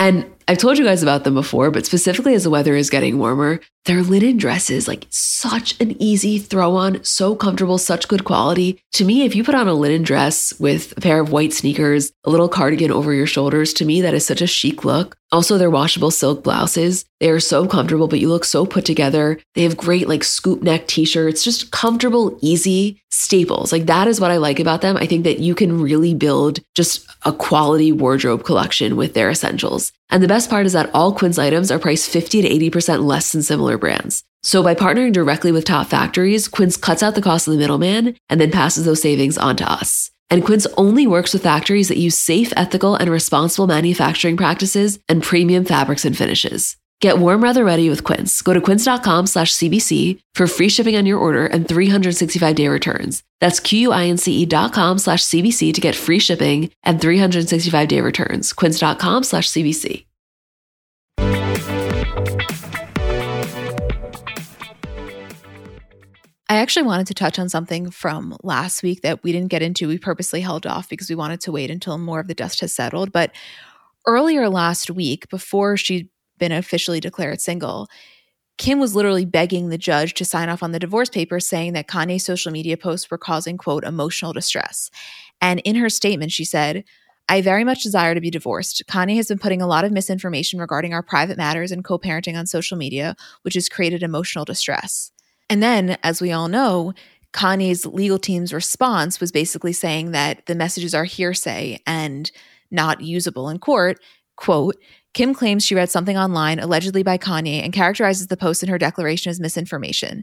And 0.00 0.24
I've 0.48 0.56
told 0.56 0.78
you 0.78 0.84
guys 0.84 1.02
about 1.02 1.24
them 1.24 1.34
before, 1.34 1.70
but 1.70 1.84
specifically 1.84 2.32
as 2.32 2.44
the 2.44 2.50
weather 2.50 2.74
is 2.74 2.88
getting 2.88 3.18
warmer, 3.18 3.60
their 3.84 4.02
linen 4.02 4.38
dresses, 4.38 4.88
like 4.88 5.06
such 5.10 5.78
an 5.78 5.94
easy 6.02 6.38
throw 6.38 6.74
on, 6.74 7.04
so 7.04 7.36
comfortable, 7.36 7.76
such 7.76 8.08
good 8.08 8.24
quality. 8.24 8.82
To 8.94 9.04
me, 9.04 9.26
if 9.26 9.36
you 9.36 9.44
put 9.44 9.54
on 9.54 9.68
a 9.68 9.74
linen 9.74 10.02
dress 10.02 10.58
with 10.58 10.96
a 10.96 11.02
pair 11.02 11.20
of 11.20 11.32
white 11.32 11.52
sneakers, 11.52 12.12
a 12.24 12.30
little 12.30 12.48
cardigan 12.48 12.90
over 12.90 13.12
your 13.12 13.26
shoulders, 13.26 13.74
to 13.74 13.84
me, 13.84 14.00
that 14.00 14.14
is 14.14 14.24
such 14.24 14.40
a 14.40 14.46
chic 14.46 14.86
look. 14.86 15.18
Also, 15.32 15.58
their 15.58 15.70
washable 15.70 16.10
silk 16.10 16.42
blouses, 16.42 17.04
they 17.20 17.28
are 17.28 17.38
so 17.38 17.66
comfortable, 17.68 18.08
but 18.08 18.20
you 18.20 18.28
look 18.28 18.46
so 18.46 18.64
put 18.64 18.86
together. 18.86 19.38
They 19.54 19.64
have 19.64 19.76
great 19.76 20.08
like 20.08 20.24
scoop 20.24 20.62
neck 20.62 20.86
t 20.86 21.04
shirts, 21.04 21.44
just 21.44 21.70
comfortable, 21.72 22.38
easy 22.40 22.99
staples. 23.10 23.72
Like 23.72 23.86
that 23.86 24.08
is 24.08 24.20
what 24.20 24.30
I 24.30 24.36
like 24.36 24.60
about 24.60 24.80
them. 24.80 24.96
I 24.96 25.06
think 25.06 25.24
that 25.24 25.40
you 25.40 25.54
can 25.54 25.80
really 25.80 26.14
build 26.14 26.60
just 26.74 27.06
a 27.24 27.32
quality 27.32 27.92
wardrobe 27.92 28.44
collection 28.44 28.96
with 28.96 29.14
their 29.14 29.30
essentials. 29.30 29.92
And 30.10 30.22
the 30.22 30.28
best 30.28 30.48
part 30.48 30.66
is 30.66 30.72
that 30.72 30.90
all 30.94 31.12
Quince 31.12 31.38
items 31.38 31.70
are 31.70 31.78
priced 31.78 32.10
50 32.10 32.42
to 32.42 32.48
80% 32.70 33.04
less 33.04 33.32
than 33.32 33.42
similar 33.42 33.78
brands. 33.78 34.24
So 34.42 34.62
by 34.62 34.74
partnering 34.74 35.12
directly 35.12 35.52
with 35.52 35.64
top 35.64 35.88
factories, 35.88 36.48
Quince 36.48 36.76
cuts 36.76 37.02
out 37.02 37.14
the 37.14 37.22
cost 37.22 37.46
of 37.46 37.52
the 37.52 37.58
middleman 37.58 38.16
and 38.28 38.40
then 38.40 38.50
passes 38.50 38.84
those 38.86 39.02
savings 39.02 39.36
on 39.36 39.56
to 39.56 39.70
us. 39.70 40.10
And 40.30 40.44
Quince 40.44 40.66
only 40.76 41.06
works 41.06 41.32
with 41.32 41.42
factories 41.42 41.88
that 41.88 41.98
use 41.98 42.16
safe, 42.16 42.52
ethical, 42.56 42.94
and 42.94 43.10
responsible 43.10 43.66
manufacturing 43.66 44.36
practices 44.36 45.00
and 45.08 45.22
premium 45.22 45.64
fabrics 45.64 46.04
and 46.04 46.16
finishes. 46.16 46.76
Get 47.00 47.16
warm 47.16 47.40
weather 47.40 47.64
ready 47.64 47.88
with 47.88 48.04
Quince. 48.04 48.42
Go 48.42 48.52
to 48.52 48.60
quince.com 48.60 49.26
slash 49.26 49.54
CBC 49.54 50.20
for 50.34 50.46
free 50.46 50.68
shipping 50.68 50.96
on 50.96 51.06
your 51.06 51.18
order 51.18 51.46
and 51.46 51.66
365 51.66 52.54
day 52.54 52.68
returns. 52.68 53.22
That's 53.40 53.58
Q-U-I-N-C-E 53.58 54.44
dot 54.46 54.74
com 54.74 54.98
slash 54.98 55.22
CBC 55.24 55.72
to 55.72 55.80
get 55.80 55.94
free 55.96 56.18
shipping 56.18 56.70
and 56.82 57.00
365 57.00 57.88
day 57.88 58.02
returns. 58.02 58.52
Quince.com 58.52 59.24
slash 59.24 59.48
CBC. 59.48 60.04
I 66.50 66.56
actually 66.56 66.82
wanted 66.82 67.06
to 67.06 67.14
touch 67.14 67.38
on 67.38 67.48
something 67.48 67.92
from 67.92 68.36
last 68.42 68.82
week 68.82 69.02
that 69.02 69.22
we 69.22 69.30
didn't 69.30 69.48
get 69.50 69.62
into. 69.62 69.86
We 69.88 69.98
purposely 69.98 70.40
held 70.40 70.66
off 70.66 70.88
because 70.88 71.08
we 71.08 71.14
wanted 71.14 71.40
to 71.42 71.52
wait 71.52 71.70
until 71.70 71.96
more 71.96 72.18
of 72.20 72.26
the 72.26 72.34
dust 72.34 72.60
has 72.60 72.74
settled. 72.74 73.12
But 73.12 73.30
earlier 74.04 74.48
last 74.48 74.90
week, 74.90 75.30
before 75.30 75.76
she'd 75.76 76.10
been 76.40 76.50
officially 76.50 76.98
declared 76.98 77.40
single, 77.40 77.88
Kim 78.58 78.80
was 78.80 78.94
literally 78.94 79.24
begging 79.24 79.68
the 79.68 79.78
judge 79.78 80.12
to 80.14 80.24
sign 80.24 80.48
off 80.48 80.62
on 80.62 80.72
the 80.72 80.78
divorce 80.78 81.08
papers, 81.08 81.48
saying 81.48 81.72
that 81.72 81.88
Kanye's 81.88 82.24
social 82.24 82.52
media 82.52 82.76
posts 82.76 83.10
were 83.10 83.16
causing, 83.16 83.56
quote, 83.56 83.84
emotional 83.84 84.32
distress. 84.32 84.90
And 85.40 85.60
in 85.60 85.76
her 85.76 85.88
statement, 85.88 86.32
she 86.32 86.44
said, 86.44 86.84
I 87.30 87.40
very 87.40 87.64
much 87.64 87.82
desire 87.82 88.14
to 88.14 88.20
be 88.20 88.28
divorced. 88.28 88.82
Kanye 88.86 89.16
has 89.16 89.28
been 89.28 89.38
putting 89.38 89.62
a 89.62 89.66
lot 89.66 89.84
of 89.84 89.92
misinformation 89.92 90.58
regarding 90.58 90.92
our 90.92 91.02
private 91.02 91.38
matters 91.38 91.70
and 91.70 91.84
co 91.84 91.98
parenting 91.98 92.36
on 92.36 92.46
social 92.46 92.76
media, 92.76 93.14
which 93.42 93.54
has 93.54 93.68
created 93.68 94.02
emotional 94.02 94.44
distress. 94.44 95.12
And 95.48 95.62
then, 95.62 95.96
as 96.02 96.20
we 96.20 96.32
all 96.32 96.48
know, 96.48 96.92
Kanye's 97.32 97.86
legal 97.86 98.18
team's 98.18 98.52
response 98.52 99.20
was 99.20 99.32
basically 99.32 99.72
saying 99.72 100.10
that 100.10 100.46
the 100.46 100.54
messages 100.54 100.94
are 100.94 101.04
hearsay 101.04 101.78
and 101.86 102.30
not 102.70 103.00
usable 103.00 103.48
in 103.48 103.58
court. 103.58 104.00
Quote, 104.36 104.76
Kim 105.12 105.34
claims 105.34 105.64
she 105.64 105.74
read 105.74 105.90
something 105.90 106.16
online, 106.16 106.60
allegedly 106.60 107.02
by 107.02 107.18
Kanye, 107.18 107.64
and 107.64 107.72
characterizes 107.72 108.28
the 108.28 108.36
post 108.36 108.62
in 108.62 108.68
her 108.68 108.78
declaration 108.78 109.30
as 109.30 109.40
misinformation. 109.40 110.22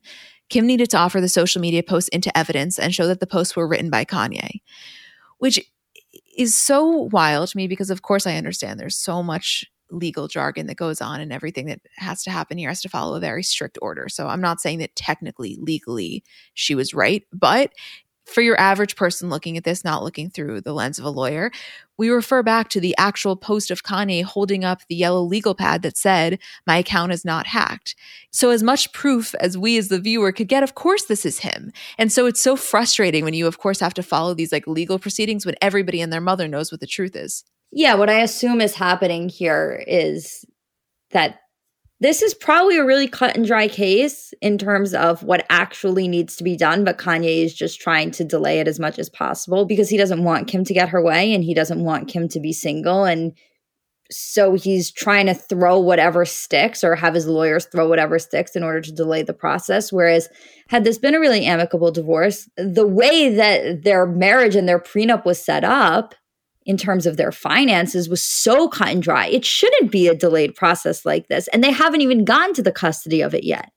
Kim 0.49 0.65
needed 0.65 0.89
to 0.91 0.97
offer 0.97 1.19
the 1.19 1.27
social 1.27 1.61
media 1.61 1.83
posts 1.83 2.07
into 2.09 2.35
evidence 2.37 2.79
and 2.79 2.95
show 2.95 3.07
that 3.07 3.19
the 3.19 3.27
posts 3.27 3.55
were 3.55 3.67
written 3.67 3.89
by 3.89 4.05
Kanye, 4.05 4.61
which 5.39 5.59
is 6.37 6.55
so 6.55 7.09
wild 7.11 7.49
to 7.49 7.57
me 7.57 7.67
because, 7.67 7.89
of 7.89 8.01
course, 8.01 8.25
I 8.25 8.37
understand 8.37 8.79
there's 8.79 8.97
so 8.97 9.21
much 9.21 9.65
legal 9.89 10.27
jargon 10.27 10.67
that 10.67 10.75
goes 10.75 11.01
on 11.01 11.21
and 11.21 11.31
everything 11.31 11.65
that 11.67 11.79
has 11.95 12.23
to 12.23 12.31
happen 12.31 12.57
here 12.57 12.69
has 12.69 12.81
to 12.81 12.89
follow 12.89 13.15
a 13.15 13.21
very 13.21 13.43
strict 13.43 13.77
order. 13.81 14.09
So 14.09 14.27
I'm 14.27 14.41
not 14.41 14.59
saying 14.59 14.79
that 14.79 14.95
technically, 14.95 15.57
legally, 15.59 16.23
she 16.53 16.75
was 16.75 16.93
right, 16.93 17.23
but 17.33 17.71
for 18.27 18.41
your 18.41 18.59
average 18.59 18.95
person 18.95 19.29
looking 19.29 19.57
at 19.57 19.63
this, 19.63 19.83
not 19.83 20.03
looking 20.03 20.29
through 20.29 20.61
the 20.61 20.73
lens 20.73 20.99
of 20.99 21.05
a 21.05 21.09
lawyer, 21.09 21.51
we 21.97 22.09
refer 22.09 22.43
back 22.43 22.69
to 22.69 22.79
the 22.79 22.95
actual 22.97 23.35
post 23.35 23.71
of 23.71 23.83
Kanye 23.83 24.23
holding 24.23 24.63
up 24.63 24.81
the 24.87 24.95
yellow 24.95 25.23
legal 25.23 25.55
pad 25.55 25.81
that 25.81 25.97
said, 25.97 26.39
My 26.67 26.77
account 26.77 27.11
is 27.11 27.25
not 27.25 27.47
hacked. 27.47 27.95
So, 28.31 28.51
as 28.51 28.61
much 28.61 28.91
proof 28.93 29.33
as 29.35 29.57
we 29.57 29.77
as 29.77 29.87
the 29.87 29.99
viewer 29.99 30.31
could 30.31 30.47
get, 30.47 30.61
of 30.61 30.75
course, 30.75 31.05
this 31.05 31.25
is 31.25 31.39
him. 31.39 31.71
And 31.97 32.11
so 32.11 32.25
it's 32.25 32.41
so 32.41 32.55
frustrating 32.55 33.23
when 33.23 33.33
you, 33.33 33.47
of 33.47 33.57
course, 33.57 33.79
have 33.79 33.93
to 33.95 34.03
follow 34.03 34.33
these 34.33 34.51
like 34.51 34.67
legal 34.67 34.99
proceedings 34.99 35.45
when 35.45 35.55
everybody 35.61 36.01
and 36.01 36.13
their 36.13 36.21
mother 36.21 36.47
knows 36.47 36.71
what 36.71 36.81
the 36.81 36.87
truth 36.87 37.15
is. 37.15 37.43
Yeah, 37.71 37.95
what 37.95 38.09
I 38.09 38.21
assume 38.21 38.61
is 38.61 38.75
happening 38.75 39.29
here 39.29 39.83
is 39.87 40.45
that 41.11 41.39
this 41.99 42.21
is 42.21 42.33
probably 42.33 42.77
a 42.77 42.85
really 42.85 43.07
cut 43.07 43.35
and 43.35 43.45
dry 43.45 43.67
case 43.67 44.33
in 44.41 44.57
terms 44.57 44.93
of 44.93 45.23
what 45.23 45.45
actually 45.49 46.07
needs 46.07 46.35
to 46.35 46.43
be 46.43 46.55
done, 46.55 46.83
but 46.83 46.99
Kanye 46.99 47.43
is 47.43 47.53
just 47.53 47.81
trying 47.81 48.11
to 48.11 48.23
delay 48.23 48.59
it 48.59 48.67
as 48.67 48.79
much 48.79 48.99
as 48.99 49.09
possible 49.09 49.65
because 49.65 49.89
he 49.89 49.97
doesn't 49.97 50.23
want 50.23 50.47
Kim 50.47 50.63
to 50.63 50.73
get 50.73 50.89
her 50.89 51.01
way 51.01 51.33
and 51.33 51.43
he 51.43 51.55
doesn't 51.55 51.83
want 51.83 52.07
Kim 52.07 52.27
to 52.29 52.39
be 52.39 52.53
single. 52.53 53.03
And 53.03 53.33
so 54.11 54.53
he's 54.53 54.91
trying 54.91 55.25
to 55.25 55.33
throw 55.33 55.79
whatever 55.79 56.23
sticks 56.23 56.83
or 56.83 56.95
have 56.95 57.15
his 57.15 57.27
lawyers 57.27 57.65
throw 57.65 57.87
whatever 57.89 58.19
sticks 58.19 58.55
in 58.55 58.63
order 58.63 58.79
to 58.81 58.91
delay 58.91 59.23
the 59.23 59.33
process. 59.33 59.91
Whereas, 59.91 60.29
had 60.69 60.83
this 60.83 60.97
been 60.97 61.15
a 61.15 61.19
really 61.19 61.45
amicable 61.45 61.91
divorce, 61.91 62.47
the 62.57 62.87
way 62.87 63.29
that 63.35 63.83
their 63.83 64.05
marriage 64.05 64.55
and 64.55 64.69
their 64.69 64.79
prenup 64.79 65.25
was 65.25 65.43
set 65.43 65.63
up, 65.63 66.15
in 66.67 66.77
terms 66.77 67.05
of 67.05 67.15
their 67.15 67.31
finances 67.31 68.09
was 68.09 68.21
so 68.21 68.67
cut 68.67 68.89
and 68.89 69.01
dry. 69.01 69.25
It 69.27 69.45
shouldn't 69.45 69.89
be 69.89 70.07
a 70.07 70.13
delayed 70.13 70.53
process 70.53 71.05
like 71.05 71.29
this. 71.29 71.47
And 71.47 71.63
they 71.63 71.71
haven't 71.71 72.01
even 72.01 72.25
gone 72.25 72.53
to 72.53 72.61
the 72.61 72.73
custody 72.73 73.21
of 73.21 73.33
it 73.33 73.45
yet. 73.45 73.71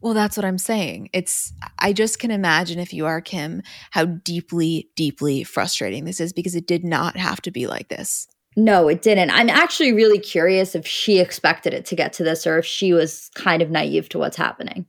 Well, 0.00 0.14
that's 0.14 0.36
what 0.36 0.46
I'm 0.46 0.58
saying. 0.58 1.10
It's, 1.12 1.52
I 1.80 1.92
just 1.92 2.20
can 2.20 2.30
imagine 2.30 2.78
if 2.78 2.94
you 2.94 3.04
are 3.06 3.20
Kim, 3.20 3.62
how 3.90 4.04
deeply, 4.04 4.88
deeply 4.94 5.42
frustrating 5.42 6.04
this 6.04 6.20
is 6.20 6.32
because 6.32 6.54
it 6.54 6.68
did 6.68 6.84
not 6.84 7.16
have 7.16 7.42
to 7.42 7.50
be 7.50 7.66
like 7.66 7.88
this. 7.88 8.28
No, 8.56 8.86
it 8.86 9.02
didn't. 9.02 9.30
I'm 9.30 9.50
actually 9.50 9.92
really 9.92 10.20
curious 10.20 10.76
if 10.76 10.86
she 10.86 11.18
expected 11.18 11.74
it 11.74 11.84
to 11.86 11.96
get 11.96 12.12
to 12.14 12.24
this 12.24 12.46
or 12.46 12.58
if 12.58 12.64
she 12.64 12.92
was 12.92 13.28
kind 13.34 13.60
of 13.60 13.70
naive 13.70 14.08
to 14.10 14.18
what's 14.18 14.36
happening. 14.36 14.86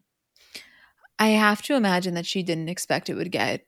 I 1.18 1.30
have 1.30 1.64
to 1.64 1.76
imagine 1.76 2.14
that 2.14 2.28
she 2.28 2.44
didn't 2.44 2.70
expect 2.70 3.10
it 3.10 3.16
would 3.16 3.32
get 3.32 3.66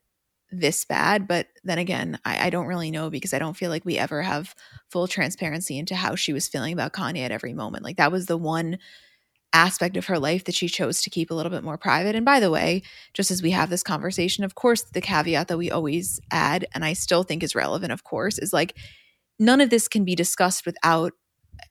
this 0.52 0.86
bad. 0.86 1.28
But 1.28 1.48
then 1.64 1.78
again, 1.78 2.20
I, 2.26 2.48
I, 2.48 2.50
don't 2.50 2.68
really 2.68 2.92
know 2.92 3.10
because 3.10 3.34
I 3.34 3.40
don't 3.40 3.56
feel 3.56 3.70
like 3.70 3.86
we 3.86 3.98
ever 3.98 4.22
have 4.22 4.54
full 4.90 5.08
transparency 5.08 5.78
into 5.78 5.96
how 5.96 6.16
she 6.16 6.34
was 6.34 6.48
feeling 6.48 6.74
about 6.74 6.94
Kanye 6.94 7.20
at 7.20 7.32
every 7.32 7.54
moment. 7.54 7.84
Like 7.84 7.98
that 7.98 8.12
was 8.12 8.26
the 8.26 8.38
one 8.38 8.78
aspect 9.54 9.98
of 9.98 10.06
her 10.06 10.20
life 10.20 10.46
that 10.46 10.56
she 10.56 10.68
chose 10.68 11.02
to 11.02 11.10
keep 11.10 11.32
a 11.32 11.34
little 11.34 11.50
bit 11.50 11.64
more 11.64 11.78
private. 11.78 12.16
And 12.16 12.26
by 12.26 12.40
the 12.40 12.52
way, 12.52 12.84
just 13.14 13.32
as 13.32 13.42
we 13.42 13.52
have 13.52 13.70
this 13.70 13.84
conversation, 13.84 14.44
of 14.44 14.56
course, 14.56 14.84
the 14.84 15.02
caveat 15.02 15.48
that 15.48 15.58
we 15.58 15.72
always 15.72 16.20
add, 16.32 16.66
and 16.74 16.86
I 16.86 16.94
still 16.94 17.24
think 17.24 17.44
is 17.44 17.56
relevant, 17.56 17.92
of 17.92 18.04
course, 18.04 18.38
is 18.38 18.54
like 18.54 18.78
none 19.40 19.62
of 19.62 19.70
this 19.70 19.88
can 19.88 20.06
be 20.06 20.16
discussed 20.16 20.66
without 20.66 21.14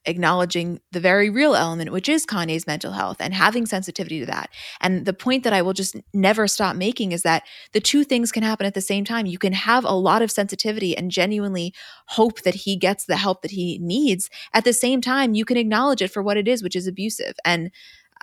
acknowledging 0.05 0.81
the 0.93 1.01
very 1.01 1.31
real 1.31 1.55
element, 1.55 1.93
which 1.93 2.09
is 2.09 2.27
Kanye's 2.27 2.67
mental 2.67 2.93
health 2.93 3.19
and 3.21 3.35
having 3.35 3.67
sensitivity 3.67 4.21
to 4.21 4.27
that. 4.27 4.51
And 4.81 5.07
the 5.07 5.13
point 5.13 5.45
that 5.45 5.53
I 5.53 5.63
will 5.63 5.73
just 5.73 5.97
never 6.15 6.49
stop 6.49 6.77
making 6.77 7.13
is 7.13 7.23
that 7.23 7.45
the 7.73 7.81
two 7.81 8.05
things 8.05 8.33
can 8.33 8.43
happen 8.43 8.67
at 8.67 8.75
the 8.75 8.81
same 8.81 9.05
time. 9.05 9.27
You 9.27 9.39
can 9.39 9.53
have 9.53 9.85
a 9.85 9.93
lot 9.93 10.23
of 10.23 10.31
sensitivity 10.31 10.97
and 10.97 11.11
genuinely 11.11 11.75
hope 12.09 12.43
that 12.43 12.55
he 12.55 12.77
gets 12.77 13.05
the 13.05 13.17
help 13.17 13.43
that 13.43 13.51
he 13.51 13.79
needs. 13.79 14.31
At 14.55 14.65
the 14.65 14.73
same 14.73 15.01
time, 15.01 15.35
you 15.35 15.45
can 15.45 15.57
acknowledge 15.57 16.03
it 16.03 16.11
for 16.11 16.23
what 16.23 16.37
it 16.37 16.49
is, 16.49 16.63
which 16.63 16.77
is 16.77 16.87
abusive. 16.87 17.35
And 17.45 17.71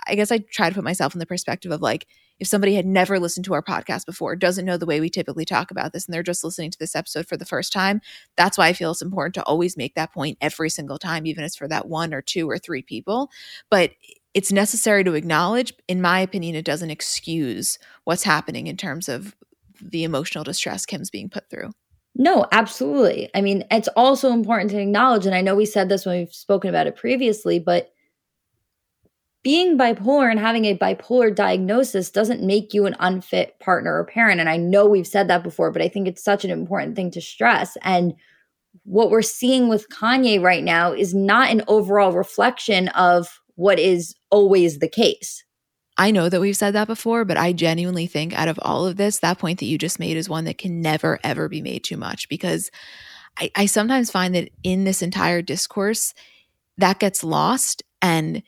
I 0.06 0.14
guess 0.14 0.32
I 0.32 0.38
try 0.38 0.68
to 0.68 0.74
put 0.74 0.84
myself 0.84 1.14
in 1.14 1.18
the 1.18 1.26
perspective 1.26 1.72
of 1.72 1.80
like, 1.80 2.06
if 2.38 2.48
somebody 2.48 2.74
had 2.74 2.86
never 2.86 3.18
listened 3.18 3.44
to 3.46 3.54
our 3.54 3.62
podcast 3.62 4.06
before, 4.06 4.36
doesn't 4.36 4.64
know 4.64 4.76
the 4.76 4.86
way 4.86 5.00
we 5.00 5.10
typically 5.10 5.44
talk 5.44 5.70
about 5.70 5.92
this, 5.92 6.06
and 6.06 6.14
they're 6.14 6.22
just 6.22 6.44
listening 6.44 6.70
to 6.70 6.78
this 6.78 6.94
episode 6.94 7.26
for 7.26 7.36
the 7.36 7.44
first 7.44 7.72
time, 7.72 8.00
that's 8.36 8.56
why 8.56 8.68
I 8.68 8.72
feel 8.72 8.90
it's 8.92 9.02
important 9.02 9.34
to 9.34 9.42
always 9.44 9.76
make 9.76 9.94
that 9.94 10.12
point 10.12 10.38
every 10.40 10.70
single 10.70 10.98
time, 10.98 11.26
even 11.26 11.44
if 11.44 11.48
it's 11.48 11.56
for 11.56 11.68
that 11.68 11.88
one 11.88 12.14
or 12.14 12.22
two 12.22 12.48
or 12.48 12.58
three 12.58 12.82
people. 12.82 13.30
But 13.70 13.92
it's 14.34 14.52
necessary 14.52 15.04
to 15.04 15.14
acknowledge. 15.14 15.72
In 15.88 16.00
my 16.00 16.20
opinion, 16.20 16.54
it 16.54 16.64
doesn't 16.64 16.90
excuse 16.90 17.78
what's 18.04 18.22
happening 18.22 18.66
in 18.66 18.76
terms 18.76 19.08
of 19.08 19.34
the 19.80 20.04
emotional 20.04 20.44
distress 20.44 20.86
Kim's 20.86 21.10
being 21.10 21.28
put 21.28 21.48
through. 21.50 21.72
No, 22.14 22.46
absolutely. 22.50 23.30
I 23.34 23.40
mean, 23.40 23.64
it's 23.70 23.88
also 23.88 24.32
important 24.32 24.70
to 24.72 24.80
acknowledge, 24.80 25.24
and 25.24 25.34
I 25.34 25.40
know 25.40 25.54
we 25.54 25.66
said 25.66 25.88
this 25.88 26.04
when 26.04 26.18
we've 26.18 26.34
spoken 26.34 26.68
about 26.68 26.86
it 26.86 26.96
previously, 26.96 27.58
but 27.58 27.92
being 29.42 29.78
bipolar 29.78 30.30
and 30.30 30.40
having 30.40 30.64
a 30.64 30.76
bipolar 30.76 31.34
diagnosis 31.34 32.10
doesn't 32.10 32.42
make 32.42 32.74
you 32.74 32.86
an 32.86 32.96
unfit 33.00 33.58
partner 33.60 33.96
or 33.96 34.04
parent. 34.04 34.40
And 34.40 34.48
I 34.48 34.56
know 34.56 34.86
we've 34.86 35.06
said 35.06 35.28
that 35.28 35.42
before, 35.42 35.70
but 35.70 35.82
I 35.82 35.88
think 35.88 36.08
it's 36.08 36.24
such 36.24 36.44
an 36.44 36.50
important 36.50 36.96
thing 36.96 37.10
to 37.12 37.20
stress. 37.20 37.76
And 37.82 38.14
what 38.84 39.10
we're 39.10 39.22
seeing 39.22 39.68
with 39.68 39.88
Kanye 39.90 40.42
right 40.42 40.64
now 40.64 40.92
is 40.92 41.14
not 41.14 41.50
an 41.50 41.62
overall 41.68 42.12
reflection 42.12 42.88
of 42.88 43.40
what 43.54 43.78
is 43.78 44.14
always 44.30 44.78
the 44.78 44.88
case. 44.88 45.44
I 45.96 46.12
know 46.12 46.28
that 46.28 46.40
we've 46.40 46.56
said 46.56 46.74
that 46.74 46.86
before, 46.86 47.24
but 47.24 47.36
I 47.36 47.52
genuinely 47.52 48.06
think 48.06 48.32
out 48.38 48.46
of 48.46 48.58
all 48.62 48.86
of 48.86 48.96
this, 48.96 49.18
that 49.18 49.38
point 49.38 49.58
that 49.58 49.66
you 49.66 49.78
just 49.78 49.98
made 49.98 50.16
is 50.16 50.28
one 50.28 50.44
that 50.44 50.58
can 50.58 50.80
never, 50.80 51.18
ever 51.24 51.48
be 51.48 51.60
made 51.60 51.82
too 51.82 51.96
much 51.96 52.28
because 52.28 52.70
I, 53.38 53.50
I 53.56 53.66
sometimes 53.66 54.10
find 54.10 54.34
that 54.34 54.50
in 54.62 54.84
this 54.84 55.02
entire 55.02 55.42
discourse, 55.42 56.14
that 56.76 57.00
gets 57.00 57.24
lost. 57.24 57.82
And 58.00 58.42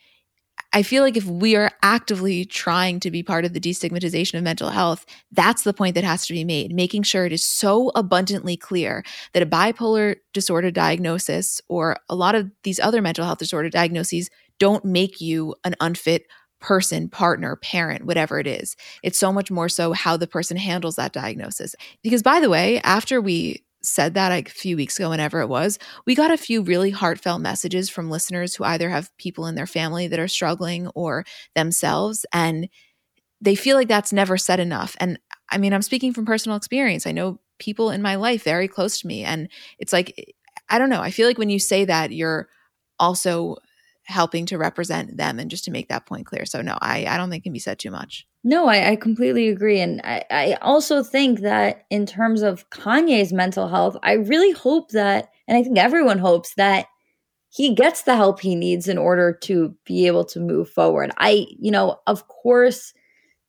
I 0.72 0.84
feel 0.84 1.02
like 1.02 1.16
if 1.16 1.24
we 1.24 1.56
are 1.56 1.72
actively 1.82 2.44
trying 2.44 3.00
to 3.00 3.10
be 3.10 3.22
part 3.22 3.44
of 3.44 3.52
the 3.52 3.60
destigmatization 3.60 4.34
of 4.34 4.44
mental 4.44 4.70
health, 4.70 5.04
that's 5.32 5.62
the 5.62 5.74
point 5.74 5.96
that 5.96 6.04
has 6.04 6.26
to 6.26 6.32
be 6.32 6.44
made, 6.44 6.72
making 6.72 7.02
sure 7.02 7.26
it 7.26 7.32
is 7.32 7.48
so 7.48 7.90
abundantly 7.96 8.56
clear 8.56 9.02
that 9.32 9.42
a 9.42 9.46
bipolar 9.46 10.16
disorder 10.32 10.70
diagnosis 10.70 11.60
or 11.68 11.96
a 12.08 12.14
lot 12.14 12.36
of 12.36 12.50
these 12.62 12.78
other 12.78 13.02
mental 13.02 13.24
health 13.24 13.38
disorder 13.38 13.68
diagnoses 13.68 14.30
don't 14.58 14.84
make 14.84 15.20
you 15.20 15.54
an 15.64 15.74
unfit 15.80 16.26
person, 16.60 17.08
partner, 17.08 17.56
parent, 17.56 18.04
whatever 18.04 18.38
it 18.38 18.46
is. 18.46 18.76
It's 19.02 19.18
so 19.18 19.32
much 19.32 19.50
more 19.50 19.68
so 19.68 19.92
how 19.92 20.16
the 20.16 20.26
person 20.26 20.56
handles 20.56 20.96
that 20.96 21.12
diagnosis. 21.12 21.74
Because, 22.02 22.22
by 22.22 22.38
the 22.38 22.50
way, 22.50 22.80
after 22.82 23.20
we 23.20 23.64
said 23.82 24.14
that 24.14 24.28
like 24.28 24.48
a 24.48 24.52
few 24.52 24.76
weeks 24.76 24.98
ago, 24.98 25.10
whenever 25.10 25.40
it 25.40 25.48
was, 25.48 25.78
we 26.06 26.14
got 26.14 26.30
a 26.30 26.36
few 26.36 26.62
really 26.62 26.90
heartfelt 26.90 27.40
messages 27.40 27.88
from 27.88 28.10
listeners 28.10 28.54
who 28.54 28.64
either 28.64 28.90
have 28.90 29.16
people 29.16 29.46
in 29.46 29.54
their 29.54 29.66
family 29.66 30.06
that 30.08 30.18
are 30.18 30.28
struggling 30.28 30.88
or 30.88 31.24
themselves. 31.54 32.26
And 32.32 32.68
they 33.40 33.54
feel 33.54 33.76
like 33.76 33.88
that's 33.88 34.12
never 34.12 34.36
said 34.36 34.60
enough. 34.60 34.96
And 35.00 35.18
I 35.50 35.58
mean, 35.58 35.72
I'm 35.72 35.82
speaking 35.82 36.12
from 36.12 36.26
personal 36.26 36.56
experience. 36.56 37.06
I 37.06 37.12
know 37.12 37.40
people 37.58 37.90
in 37.90 38.02
my 38.02 38.16
life 38.16 38.44
very 38.44 38.68
close 38.68 39.00
to 39.00 39.06
me. 39.06 39.24
And 39.24 39.48
it's 39.78 39.92
like, 39.92 40.34
I 40.68 40.78
don't 40.78 40.90
know. 40.90 41.00
I 41.00 41.10
feel 41.10 41.26
like 41.26 41.38
when 41.38 41.50
you 41.50 41.58
say 41.58 41.84
that, 41.86 42.12
you're 42.12 42.48
also 42.98 43.56
helping 44.10 44.44
to 44.46 44.58
represent 44.58 45.16
them 45.16 45.38
and 45.38 45.50
just 45.50 45.64
to 45.64 45.70
make 45.70 45.88
that 45.88 46.06
point 46.06 46.26
clear. 46.26 46.44
So 46.44 46.60
no, 46.60 46.76
I, 46.80 47.06
I 47.06 47.16
don't 47.16 47.30
think 47.30 47.44
can 47.44 47.52
be 47.52 47.58
said 47.58 47.78
too 47.78 47.90
much. 47.90 48.26
No, 48.42 48.66
I, 48.66 48.90
I 48.90 48.96
completely 48.96 49.48
agree. 49.48 49.80
And 49.80 50.00
I, 50.02 50.24
I 50.30 50.52
also 50.60 51.02
think 51.02 51.40
that 51.40 51.84
in 51.90 52.06
terms 52.06 52.42
of 52.42 52.68
Kanye's 52.70 53.32
mental 53.32 53.68
health, 53.68 53.96
I 54.02 54.12
really 54.12 54.52
hope 54.52 54.90
that, 54.90 55.30
and 55.46 55.56
I 55.56 55.62
think 55.62 55.78
everyone 55.78 56.18
hopes 56.18 56.54
that 56.54 56.86
he 57.48 57.74
gets 57.74 58.02
the 58.02 58.16
help 58.16 58.40
he 58.40 58.54
needs 58.54 58.88
in 58.88 58.96
order 58.96 59.32
to 59.42 59.74
be 59.84 60.06
able 60.06 60.24
to 60.26 60.40
move 60.40 60.70
forward. 60.70 61.10
I, 61.16 61.46
you 61.58 61.70
know, 61.70 61.98
of 62.06 62.28
course, 62.28 62.94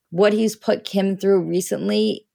what 0.10 0.34
he's 0.34 0.56
put 0.56 0.84
Kim 0.84 1.18
through 1.18 1.44
recently, 1.48 2.28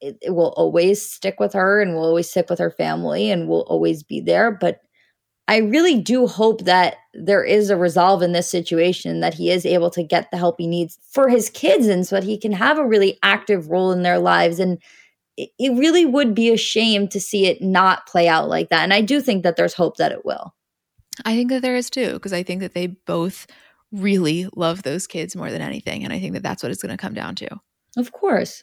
it, 0.00 0.18
it 0.20 0.30
will 0.30 0.52
always 0.56 1.02
stick 1.02 1.40
with 1.40 1.52
her 1.54 1.80
and 1.80 1.94
will 1.94 2.04
always 2.04 2.30
stick 2.30 2.48
with 2.48 2.58
her 2.58 2.70
family 2.70 3.30
and 3.30 3.48
will 3.48 3.66
always 3.68 4.02
be 4.02 4.20
there. 4.20 4.50
But 4.50 4.80
I 5.50 5.56
really 5.56 6.00
do 6.00 6.28
hope 6.28 6.62
that 6.66 6.98
there 7.12 7.42
is 7.42 7.70
a 7.70 7.76
resolve 7.76 8.22
in 8.22 8.30
this 8.30 8.48
situation, 8.48 9.18
that 9.18 9.34
he 9.34 9.50
is 9.50 9.66
able 9.66 9.90
to 9.90 10.04
get 10.04 10.30
the 10.30 10.36
help 10.36 10.60
he 10.60 10.68
needs 10.68 10.96
for 11.10 11.28
his 11.28 11.50
kids 11.50 11.88
and 11.88 12.06
so 12.06 12.14
that 12.14 12.22
he 12.22 12.38
can 12.38 12.52
have 12.52 12.78
a 12.78 12.86
really 12.86 13.18
active 13.24 13.68
role 13.68 13.90
in 13.90 14.04
their 14.04 14.20
lives. 14.20 14.60
And 14.60 14.78
it, 15.36 15.50
really 15.76 16.06
would 16.06 16.36
be 16.36 16.52
a 16.52 16.56
shame 16.56 17.08
to 17.08 17.18
see 17.18 17.46
it 17.46 17.60
not 17.60 18.06
play 18.06 18.28
out 18.28 18.48
like 18.48 18.68
that. 18.68 18.84
And 18.84 18.94
I 18.94 19.00
do 19.00 19.20
think 19.20 19.42
that 19.42 19.56
there's 19.56 19.74
hope 19.74 19.96
that 19.96 20.12
it 20.12 20.24
will. 20.24 20.54
I 21.24 21.34
think 21.34 21.50
that 21.50 21.62
there 21.62 21.74
is 21.74 21.90
too, 21.90 22.12
because 22.12 22.32
I 22.32 22.44
think 22.44 22.60
that 22.60 22.74
they 22.74 22.86
both 22.86 23.48
really 23.90 24.46
love 24.54 24.84
those 24.84 25.08
kids 25.08 25.34
more 25.34 25.50
than 25.50 25.62
anything. 25.62 26.04
And 26.04 26.12
I 26.12 26.20
think 26.20 26.34
that 26.34 26.44
that's 26.44 26.62
what 26.62 26.70
it's 26.70 26.82
going 26.82 26.96
to 26.96 26.96
come 26.96 27.14
down 27.14 27.34
to. 27.34 27.48
Of 27.96 28.12
course. 28.12 28.62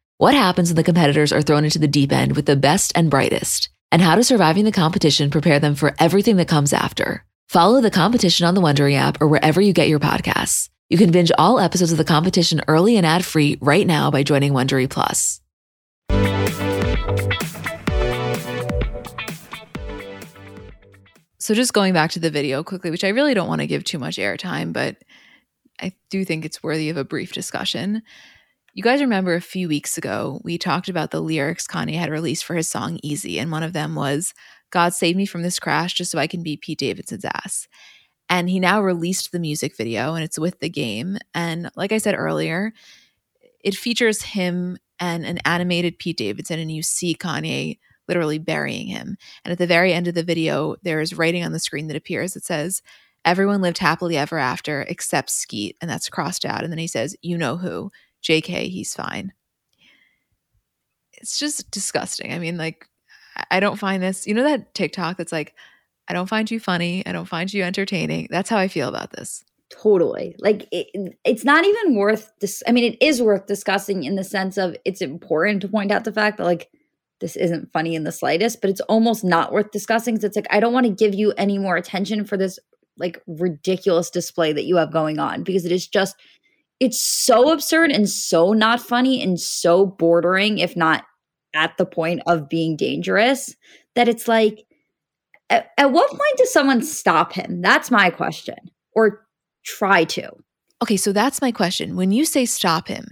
What 0.21 0.35
happens 0.35 0.69
when 0.69 0.75
the 0.75 0.83
competitors 0.83 1.33
are 1.33 1.41
thrown 1.41 1.65
into 1.65 1.79
the 1.79 1.87
deep 1.87 2.11
end 2.11 2.35
with 2.35 2.45
the 2.45 2.55
best 2.55 2.91
and 2.93 3.09
brightest? 3.09 3.69
And 3.91 4.03
how 4.03 4.15
does 4.15 4.27
surviving 4.27 4.65
the 4.65 4.71
competition 4.71 5.31
prepare 5.31 5.59
them 5.59 5.73
for 5.73 5.95
everything 5.97 6.35
that 6.35 6.47
comes 6.47 6.73
after? 6.73 7.25
Follow 7.49 7.81
the 7.81 7.89
competition 7.89 8.45
on 8.45 8.53
the 8.53 8.61
Wondery 8.61 8.93
app 8.93 9.19
or 9.19 9.27
wherever 9.27 9.59
you 9.59 9.73
get 9.73 9.89
your 9.89 9.99
podcasts. 9.99 10.69
You 10.91 10.99
can 10.99 11.09
binge 11.09 11.31
all 11.39 11.59
episodes 11.59 11.91
of 11.91 11.97
the 11.97 12.03
competition 12.03 12.61
early 12.67 12.97
and 12.97 13.03
ad 13.03 13.25
free 13.25 13.57
right 13.61 13.87
now 13.87 14.11
by 14.11 14.21
joining 14.21 14.53
Wondery 14.53 14.87
Plus. 14.87 15.41
So, 21.39 21.55
just 21.55 21.73
going 21.73 21.93
back 21.93 22.11
to 22.11 22.19
the 22.19 22.29
video 22.29 22.63
quickly, 22.63 22.91
which 22.91 23.03
I 23.03 23.09
really 23.09 23.33
don't 23.33 23.47
want 23.47 23.61
to 23.61 23.67
give 23.67 23.83
too 23.83 23.97
much 23.97 24.17
airtime, 24.17 24.71
but 24.71 24.97
I 25.81 25.93
do 26.11 26.23
think 26.23 26.45
it's 26.45 26.61
worthy 26.61 26.91
of 26.91 26.97
a 26.97 27.03
brief 27.03 27.33
discussion 27.33 28.03
You 28.73 28.83
guys 28.83 29.01
remember 29.01 29.33
a 29.33 29.41
few 29.41 29.67
weeks 29.67 29.97
ago, 29.97 30.39
we 30.45 30.57
talked 30.57 30.87
about 30.87 31.11
the 31.11 31.19
lyrics 31.19 31.67
Kanye 31.67 31.95
had 31.95 32.09
released 32.09 32.45
for 32.45 32.55
his 32.55 32.69
song 32.69 32.99
Eazy, 33.03 33.37
and 33.37 33.51
one 33.51 33.63
of 33.63 33.73
them 33.73 33.95
was, 33.95 34.33
God 34.69 34.93
save 34.93 35.17
me 35.17 35.25
from 35.25 35.43
this 35.43 35.59
crash 35.59 35.93
just 35.93 36.09
so 36.09 36.17
I 36.17 36.27
can 36.27 36.41
beat 36.41 36.61
Pete 36.61 36.79
Davidson's 36.79 37.25
ass. 37.25 37.67
And 38.29 38.49
he 38.49 38.61
now 38.61 38.81
released 38.81 39.33
the 39.33 39.39
music 39.39 39.75
video, 39.75 40.13
and 40.13 40.23
it's 40.23 40.39
with 40.39 40.61
the 40.61 40.69
game. 40.69 41.17
And 41.35 41.69
like 41.75 41.91
I 41.91 41.97
said 41.97 42.15
earlier, 42.15 42.71
it 43.61 43.75
features 43.75 44.21
him 44.21 44.77
and 45.01 45.25
an 45.25 45.39
animated 45.43 45.99
Pete 45.99 46.17
Davidson, 46.17 46.57
and 46.57 46.71
you 46.71 46.81
see 46.81 47.13
Kanye 47.13 47.77
literally 48.07 48.39
burying 48.39 48.87
him. 48.87 49.17
And 49.43 49.51
at 49.51 49.57
the 49.57 49.67
very 49.67 49.91
end 49.91 50.07
of 50.07 50.15
the 50.15 50.23
video, 50.23 50.77
there 50.81 51.01
is 51.01 51.17
writing 51.17 51.43
on 51.43 51.51
the 51.51 51.59
screen 51.59 51.87
that 51.87 51.97
appears 51.97 52.35
that 52.35 52.45
says, 52.45 52.81
Everyone 53.25 53.61
lived 53.61 53.77
happily 53.79 54.17
ever 54.17 54.37
after 54.39 54.81
except 54.83 55.29
Skeet, 55.29 55.75
and 55.81 55.91
that's 55.91 56.09
crossed 56.09 56.45
out. 56.45 56.63
And 56.63 56.71
then 56.71 56.79
he 56.79 56.87
says, 56.87 57.17
You 57.21 57.37
know 57.37 57.57
who? 57.57 57.91
JK, 58.23 58.69
he's 58.69 58.93
fine. 58.93 59.33
It's 61.13 61.37
just 61.37 61.69
disgusting. 61.71 62.33
I 62.33 62.39
mean, 62.39 62.57
like, 62.57 62.87
I 63.49 63.59
don't 63.59 63.77
find 63.77 64.01
this, 64.01 64.27
you 64.27 64.33
know, 64.33 64.43
that 64.43 64.73
TikTok 64.73 65.17
that's 65.17 65.31
like, 65.31 65.55
I 66.07 66.13
don't 66.13 66.27
find 66.27 66.49
you 66.49 66.59
funny. 66.59 67.05
I 67.05 67.11
don't 67.11 67.25
find 67.25 67.51
you 67.53 67.63
entertaining. 67.63 68.27
That's 68.29 68.49
how 68.49 68.57
I 68.57 68.67
feel 68.67 68.89
about 68.89 69.11
this. 69.11 69.43
Totally. 69.71 70.35
Like 70.39 70.67
it, 70.71 71.15
it's 71.23 71.45
not 71.45 71.65
even 71.65 71.95
worth 71.95 72.33
this. 72.41 72.61
I 72.67 72.73
mean, 72.73 72.91
it 72.91 73.01
is 73.01 73.21
worth 73.21 73.45
discussing 73.45 74.03
in 74.03 74.15
the 74.15 74.23
sense 74.23 74.57
of 74.57 74.75
it's 74.83 75.01
important 75.01 75.61
to 75.61 75.69
point 75.69 75.91
out 75.91 76.03
the 76.03 76.11
fact 76.11 76.37
that 76.37 76.43
like 76.43 76.69
this 77.21 77.37
isn't 77.37 77.71
funny 77.71 77.95
in 77.95 78.03
the 78.03 78.11
slightest, 78.11 78.59
but 78.59 78.69
it's 78.69 78.81
almost 78.81 79.23
not 79.23 79.53
worth 79.53 79.71
discussing 79.71 80.15
because 80.15 80.25
it's 80.25 80.35
like 80.35 80.47
I 80.49 80.59
don't 80.59 80.73
want 80.73 80.87
to 80.87 80.91
give 80.91 81.15
you 81.15 81.31
any 81.37 81.57
more 81.57 81.77
attention 81.77 82.25
for 82.25 82.35
this 82.35 82.59
like 82.97 83.21
ridiculous 83.27 84.09
display 84.09 84.51
that 84.51 84.65
you 84.65 84.75
have 84.75 84.91
going 84.91 85.19
on 85.19 85.43
because 85.43 85.65
it 85.65 85.71
is 85.71 85.87
just 85.87 86.17
it's 86.81 86.99
so 86.99 87.51
absurd 87.51 87.91
and 87.91 88.09
so 88.09 88.53
not 88.53 88.81
funny 88.81 89.21
and 89.21 89.39
so 89.39 89.85
bordering, 89.85 90.57
if 90.57 90.75
not 90.75 91.05
at 91.53 91.77
the 91.77 91.85
point 91.85 92.21
of 92.25 92.49
being 92.49 92.75
dangerous, 92.75 93.55
that 93.93 94.09
it's 94.09 94.27
like, 94.27 94.65
at, 95.51 95.69
at 95.77 95.91
what 95.91 96.09
point 96.09 96.37
does 96.37 96.51
someone 96.51 96.81
stop 96.81 97.33
him? 97.33 97.61
That's 97.61 97.91
my 97.91 98.09
question. 98.09 98.55
Or 98.95 99.27
try 99.63 100.05
to. 100.05 100.31
Okay, 100.81 100.97
so 100.97 101.11
that's 101.11 101.39
my 101.39 101.51
question. 101.51 101.95
When 101.95 102.11
you 102.11 102.25
say 102.25 102.45
stop 102.45 102.87
him, 102.87 103.09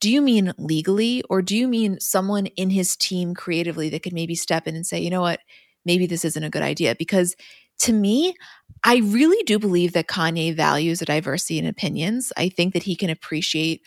do 0.00 0.10
you 0.10 0.20
mean 0.20 0.52
legally 0.58 1.22
or 1.30 1.42
do 1.42 1.56
you 1.56 1.68
mean 1.68 2.00
someone 2.00 2.46
in 2.46 2.70
his 2.70 2.96
team 2.96 3.34
creatively 3.34 3.88
that 3.90 4.02
could 4.02 4.14
maybe 4.14 4.34
step 4.34 4.66
in 4.66 4.74
and 4.74 4.84
say, 4.84 4.98
you 4.98 5.10
know 5.10 5.20
what, 5.20 5.38
maybe 5.84 6.06
this 6.06 6.24
isn't 6.24 6.42
a 6.42 6.50
good 6.50 6.62
idea? 6.62 6.96
Because 6.96 7.36
to 7.82 7.92
me, 7.92 8.34
I 8.84 8.98
really 8.98 9.42
do 9.44 9.58
believe 9.58 9.92
that 9.92 10.08
Kanye 10.08 10.54
values 10.54 11.02
a 11.02 11.04
diversity 11.04 11.58
in 11.58 11.66
opinions. 11.66 12.32
I 12.36 12.48
think 12.48 12.74
that 12.74 12.84
he 12.84 12.96
can 12.96 13.10
appreciate 13.10 13.82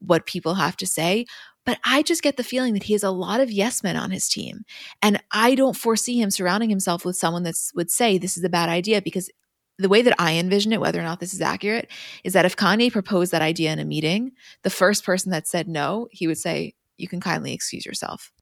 what 0.00 0.26
people 0.26 0.54
have 0.54 0.76
to 0.78 0.86
say. 0.86 1.26
But 1.64 1.78
I 1.84 2.02
just 2.02 2.22
get 2.22 2.36
the 2.36 2.44
feeling 2.44 2.74
that 2.74 2.82
he 2.84 2.92
has 2.94 3.04
a 3.04 3.10
lot 3.10 3.40
of 3.40 3.50
yes 3.50 3.82
men 3.82 3.96
on 3.96 4.10
his 4.10 4.28
team. 4.28 4.62
And 5.00 5.22
I 5.30 5.54
don't 5.54 5.76
foresee 5.76 6.20
him 6.20 6.30
surrounding 6.30 6.70
himself 6.70 7.04
with 7.04 7.16
someone 7.16 7.44
that 7.44 7.54
would 7.74 7.90
say 7.90 8.18
this 8.18 8.36
is 8.36 8.44
a 8.44 8.48
bad 8.48 8.68
idea 8.68 9.00
because 9.00 9.30
the 9.78 9.88
way 9.88 10.02
that 10.02 10.14
I 10.18 10.34
envision 10.34 10.72
it, 10.72 10.80
whether 10.80 11.00
or 11.00 11.04
not 11.04 11.20
this 11.20 11.32
is 11.32 11.40
accurate, 11.40 11.90
is 12.24 12.32
that 12.32 12.44
if 12.44 12.56
Kanye 12.56 12.92
proposed 12.92 13.32
that 13.32 13.42
idea 13.42 13.72
in 13.72 13.78
a 13.78 13.84
meeting, 13.84 14.32
the 14.62 14.70
first 14.70 15.04
person 15.04 15.30
that 15.30 15.46
said 15.46 15.68
no, 15.68 16.08
he 16.10 16.26
would 16.26 16.38
say, 16.38 16.74
You 16.98 17.08
can 17.08 17.20
kindly 17.20 17.52
excuse 17.52 17.86
yourself. 17.86 18.32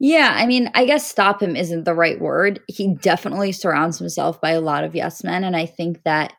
Yeah, 0.00 0.32
I 0.36 0.46
mean, 0.46 0.70
I 0.74 0.84
guess 0.84 1.06
stop 1.06 1.42
him 1.42 1.56
isn't 1.56 1.84
the 1.84 1.94
right 1.94 2.20
word. 2.20 2.60
He 2.68 2.94
definitely 2.94 3.50
surrounds 3.52 3.98
himself 3.98 4.40
by 4.40 4.50
a 4.50 4.60
lot 4.60 4.84
of 4.84 4.94
yes 4.94 5.24
men. 5.24 5.42
And 5.42 5.56
I 5.56 5.66
think 5.66 6.02
that 6.04 6.34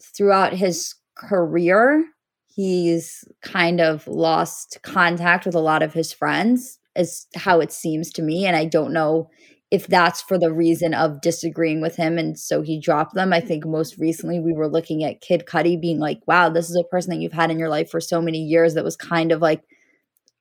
throughout 0.00 0.52
his 0.52 0.94
career, 1.16 2.04
he's 2.48 3.24
kind 3.42 3.80
of 3.80 4.06
lost 4.06 4.78
contact 4.82 5.46
with 5.46 5.54
a 5.54 5.60
lot 5.60 5.82
of 5.82 5.94
his 5.94 6.12
friends, 6.12 6.78
is 6.96 7.26
how 7.34 7.60
it 7.60 7.72
seems 7.72 8.10
to 8.12 8.22
me. 8.22 8.44
And 8.46 8.56
I 8.56 8.64
don't 8.66 8.92
know 8.92 9.30
if 9.70 9.86
that's 9.86 10.20
for 10.20 10.36
the 10.38 10.52
reason 10.52 10.92
of 10.92 11.22
disagreeing 11.22 11.80
with 11.80 11.96
him 11.96 12.18
and 12.18 12.38
so 12.38 12.60
he 12.60 12.78
dropped 12.78 13.14
them. 13.14 13.32
I 13.32 13.40
think 13.40 13.64
most 13.64 13.96
recently 13.96 14.38
we 14.38 14.52
were 14.52 14.68
looking 14.68 15.02
at 15.02 15.22
Kid 15.22 15.44
Cudi 15.46 15.80
being 15.80 15.98
like, 15.98 16.20
wow, 16.26 16.50
this 16.50 16.68
is 16.68 16.76
a 16.76 16.84
person 16.84 17.08
that 17.10 17.20
you've 17.20 17.32
had 17.32 17.50
in 17.50 17.58
your 17.58 17.70
life 17.70 17.90
for 17.90 17.98
so 18.00 18.20
many 18.20 18.40
years 18.42 18.74
that 18.74 18.84
was 18.84 18.96
kind 18.96 19.32
of 19.32 19.40
like 19.40 19.62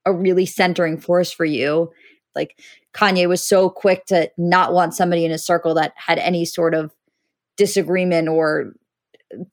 a 0.06 0.14
really 0.14 0.46
centering 0.46 0.98
force 0.98 1.32
for 1.32 1.46
you. 1.46 1.92
Like 2.36 2.60
Kanye 2.94 3.28
was 3.28 3.44
so 3.44 3.70
quick 3.70 4.06
to 4.06 4.30
not 4.38 4.74
want 4.74 4.94
somebody 4.94 5.26
in 5.26 5.32
his 5.32 5.46
circle 5.46 5.74
that 5.76 5.94
had 5.96 6.18
any 6.20 6.46
sort 6.46 6.74
of 6.74 6.92
disagreement 7.58 8.28
or 8.28 8.74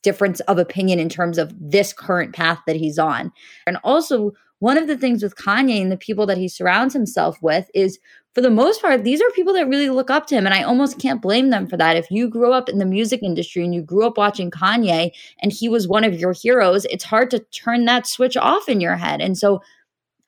difference 0.03 0.41
of 0.41 0.59
opinion 0.59 0.99
in 0.99 1.09
terms 1.09 1.39
of 1.39 1.53
this 1.59 1.93
current 1.93 2.35
path 2.35 2.61
that 2.67 2.77
he's 2.77 2.99
on. 2.99 3.33
And 3.67 3.79
also, 3.85 4.33
one 4.61 4.77
of 4.77 4.89
the 4.89 4.97
things 4.97 5.23
with 5.23 5.37
Kanye 5.37 5.81
and 5.81 5.93
the 5.93 5.97
people 5.97 6.27
that 6.27 6.39
he 6.39 6.49
surrounds 6.49 6.93
himself 6.93 7.41
with 7.41 7.71
is 7.75 7.99
for 8.35 8.41
the 8.41 8.51
most 8.51 8.83
part, 8.83 9.05
these 9.05 9.21
are 9.21 9.31
people 9.31 9.53
that 9.55 9.69
really 9.69 9.89
look 9.89 10.11
up 10.11 10.27
to 10.27 10.35
him. 10.35 10.47
And 10.47 10.55
I 10.55 10.63
almost 10.63 10.99
can't 10.99 11.23
blame 11.23 11.51
them 11.51 11.67
for 11.67 11.77
that. 11.77 11.97
If 11.97 12.11
you 12.11 12.29
grew 12.29 12.53
up 12.53 12.69
in 12.69 12.79
the 12.79 12.85
music 12.85 13.23
industry 13.23 13.65
and 13.65 13.75
you 13.75 13.83
grew 13.83 14.07
up 14.07 14.19
watching 14.19 14.51
Kanye 14.51 15.11
and 15.43 15.53
he 15.53 15.69
was 15.69 15.89
one 15.89 16.05
of 16.05 16.19
your 16.19 16.33
heroes, 16.33 16.85
it's 16.87 17.05
hard 17.05 17.31
to 17.31 17.41
turn 17.51 17.85
that 17.85 18.07
switch 18.07 18.37
off 18.37 18.69
in 18.69 18.81
your 18.81 18.97
head. 18.97 19.21
And 19.21 19.39
so 19.39 19.61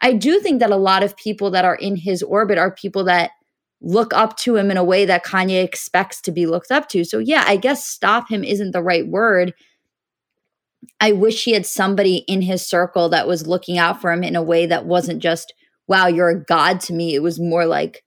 I 0.01 0.13
do 0.13 0.41
think 0.41 0.61
that 0.61 0.71
a 0.71 0.77
lot 0.77 1.03
of 1.03 1.17
people 1.17 1.51
that 1.51 1.65
are 1.65 1.75
in 1.75 1.97
his 1.97 2.23
orbit 2.23 2.59
are 2.59 2.71
people 2.71 3.05
that 3.05 3.31
look 3.83 4.13
up 4.13 4.37
to 4.39 4.57
him 4.57 4.71
in 4.71 4.77
a 4.77 4.85
way 4.85 5.05
that 5.07 5.25
Kanye 5.25 5.63
expects 5.65 6.21
to 6.23 6.33
be 6.33 6.47
looked 6.47 6.71
up 6.71 6.89
to. 6.91 7.05
So, 7.05 7.19
yeah, 7.19 7.45
I 7.47 7.57
guess 7.57 7.87
stop 7.87 8.29
him 8.31 8.45
isn't 8.45 8.73
the 8.73 8.83
right 8.83 9.07
word. 9.07 9.55
I 11.01 11.13
wish 11.13 11.45
he 11.45 11.53
had 11.53 11.67
somebody 11.67 12.17
in 12.29 12.43
his 12.43 12.67
circle 12.67 13.09
that 13.11 13.27
was 13.27 13.47
looking 13.47 13.79
out 13.79 14.01
for 14.01 14.13
him 14.13 14.23
in 14.23 14.37
a 14.37 14.43
way 14.43 14.67
that 14.67 14.87
wasn't 14.87 15.23
just, 15.23 15.55
wow, 15.87 16.07
you're 16.07 16.29
a 16.29 16.45
god 16.45 16.81
to 16.83 16.93
me. 16.93 17.15
It 17.15 17.23
was 17.23 17.41
more 17.41 17.67
like, 17.67 18.05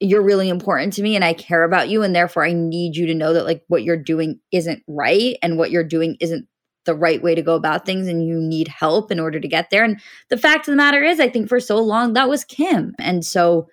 you're 0.00 0.22
really 0.22 0.48
important 0.48 0.92
to 0.94 1.02
me 1.02 1.14
and 1.14 1.24
I 1.24 1.34
care 1.34 1.62
about 1.62 1.88
you. 1.88 2.02
And 2.02 2.14
therefore, 2.14 2.44
I 2.44 2.52
need 2.52 2.96
you 2.96 3.06
to 3.06 3.14
know 3.14 3.32
that, 3.34 3.44
like, 3.44 3.64
what 3.68 3.84
you're 3.84 3.96
doing 3.96 4.40
isn't 4.50 4.82
right 4.88 5.36
and 5.42 5.58
what 5.58 5.70
you're 5.70 5.84
doing 5.84 6.16
isn't 6.20 6.46
the 6.86 6.94
right 6.94 7.22
way 7.22 7.34
to 7.34 7.42
go 7.42 7.54
about 7.54 7.84
things 7.84 8.08
and 8.08 8.26
you 8.26 8.40
need 8.40 8.68
help 8.68 9.10
in 9.10 9.20
order 9.20 9.38
to 9.38 9.48
get 9.48 9.70
there. 9.70 9.84
And 9.84 10.00
the 10.28 10.36
fact 10.36 10.66
of 10.66 10.72
the 10.72 10.76
matter 10.76 11.02
is, 11.02 11.20
I 11.20 11.28
think 11.28 11.48
for 11.48 11.60
so 11.60 11.78
long 11.78 12.14
that 12.14 12.28
was 12.28 12.44
Kim. 12.44 12.94
And 12.98 13.24
so 13.24 13.68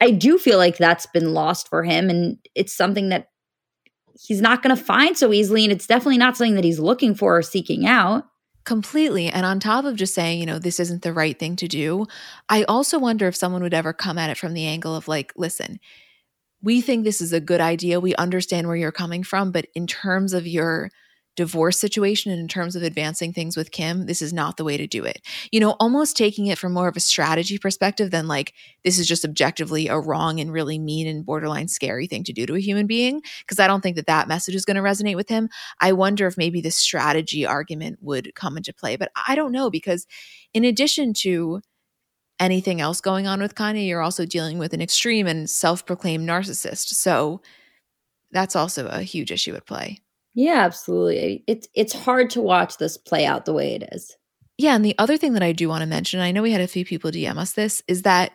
I 0.00 0.10
do 0.10 0.38
feel 0.38 0.58
like 0.58 0.76
that's 0.76 1.06
been 1.06 1.32
lost 1.32 1.68
for 1.68 1.82
him. 1.82 2.10
And 2.10 2.38
it's 2.54 2.72
something 2.72 3.08
that 3.08 3.28
he's 4.20 4.40
not 4.40 4.62
going 4.62 4.74
to 4.74 4.82
find 4.82 5.16
so 5.16 5.32
easily. 5.32 5.64
And 5.64 5.72
it's 5.72 5.86
definitely 5.86 6.18
not 6.18 6.36
something 6.36 6.54
that 6.54 6.64
he's 6.64 6.78
looking 6.78 7.14
for 7.14 7.38
or 7.38 7.42
seeking 7.42 7.86
out. 7.86 8.24
Completely. 8.64 9.28
And 9.28 9.44
on 9.44 9.60
top 9.60 9.84
of 9.84 9.96
just 9.96 10.14
saying, 10.14 10.40
you 10.40 10.46
know, 10.46 10.58
this 10.58 10.80
isn't 10.80 11.02
the 11.02 11.12
right 11.12 11.38
thing 11.38 11.54
to 11.56 11.68
do, 11.68 12.06
I 12.48 12.64
also 12.64 12.98
wonder 12.98 13.28
if 13.28 13.36
someone 13.36 13.62
would 13.62 13.74
ever 13.74 13.92
come 13.92 14.16
at 14.16 14.30
it 14.30 14.38
from 14.38 14.54
the 14.54 14.64
angle 14.64 14.96
of 14.96 15.06
like, 15.06 15.32
listen, 15.36 15.80
we 16.62 16.80
think 16.80 17.04
this 17.04 17.20
is 17.20 17.34
a 17.34 17.40
good 17.40 17.60
idea. 17.60 18.00
We 18.00 18.14
understand 18.14 18.66
where 18.66 18.76
you're 18.76 18.90
coming 18.90 19.22
from. 19.22 19.52
But 19.52 19.66
in 19.74 19.86
terms 19.86 20.32
of 20.32 20.46
your 20.46 20.90
divorce 21.36 21.78
situation 21.80 22.30
and 22.30 22.40
in 22.40 22.48
terms 22.48 22.76
of 22.76 22.82
advancing 22.82 23.32
things 23.32 23.56
with 23.56 23.70
Kim, 23.70 24.06
this 24.06 24.22
is 24.22 24.32
not 24.32 24.56
the 24.56 24.64
way 24.64 24.76
to 24.76 24.86
do 24.86 25.04
it. 25.04 25.20
You 25.50 25.60
know, 25.60 25.76
almost 25.80 26.16
taking 26.16 26.46
it 26.46 26.58
from 26.58 26.72
more 26.72 26.88
of 26.88 26.96
a 26.96 27.00
strategy 27.00 27.58
perspective 27.58 28.10
than 28.10 28.28
like 28.28 28.54
this 28.84 28.98
is 28.98 29.08
just 29.08 29.24
objectively 29.24 29.88
a 29.88 29.98
wrong 29.98 30.40
and 30.40 30.52
really 30.52 30.78
mean 30.78 31.06
and 31.06 31.26
borderline 31.26 31.68
scary 31.68 32.06
thing 32.06 32.24
to 32.24 32.32
do 32.32 32.46
to 32.46 32.54
a 32.54 32.60
human 32.60 32.86
being 32.86 33.22
because 33.40 33.58
I 33.58 33.66
don't 33.66 33.80
think 33.80 33.96
that 33.96 34.06
that 34.06 34.28
message 34.28 34.54
is 34.54 34.64
going 34.64 34.76
to 34.76 34.82
resonate 34.82 35.16
with 35.16 35.28
him. 35.28 35.48
I 35.80 35.92
wonder 35.92 36.26
if 36.26 36.36
maybe 36.36 36.60
the 36.60 36.70
strategy 36.70 37.44
argument 37.44 37.98
would 38.00 38.34
come 38.34 38.56
into 38.56 38.72
play, 38.72 38.96
but 38.96 39.10
I 39.26 39.34
don't 39.34 39.52
know 39.52 39.70
because 39.70 40.06
in 40.52 40.64
addition 40.64 41.14
to 41.14 41.60
anything 42.40 42.80
else 42.80 43.00
going 43.00 43.26
on 43.26 43.40
with 43.40 43.54
Kanye, 43.54 43.86
you're 43.86 44.02
also 44.02 44.26
dealing 44.26 44.58
with 44.58 44.72
an 44.72 44.82
extreme 44.82 45.26
and 45.26 45.48
self-proclaimed 45.48 46.28
narcissist. 46.28 46.88
So 46.88 47.42
that's 48.30 48.56
also 48.56 48.88
a 48.88 49.02
huge 49.02 49.30
issue 49.30 49.54
at 49.54 49.66
play. 49.66 50.00
Yeah, 50.34 50.62
absolutely. 50.64 51.44
It's 51.46 51.68
it's 51.74 51.92
hard 51.92 52.30
to 52.30 52.42
watch 52.42 52.78
this 52.78 52.96
play 52.96 53.24
out 53.24 53.44
the 53.44 53.52
way 53.52 53.74
it 53.74 53.88
is. 53.92 54.16
Yeah, 54.58 54.74
and 54.76 54.84
the 54.84 54.96
other 54.98 55.16
thing 55.16 55.32
that 55.34 55.42
I 55.42 55.52
do 55.52 55.68
want 55.68 55.82
to 55.82 55.86
mention, 55.86 56.20
I 56.20 56.30
know 56.32 56.42
we 56.42 56.52
had 56.52 56.60
a 56.60 56.68
few 56.68 56.84
people 56.84 57.10
DM 57.10 57.38
us 57.38 57.52
this, 57.52 57.82
is 57.88 58.02
that 58.02 58.32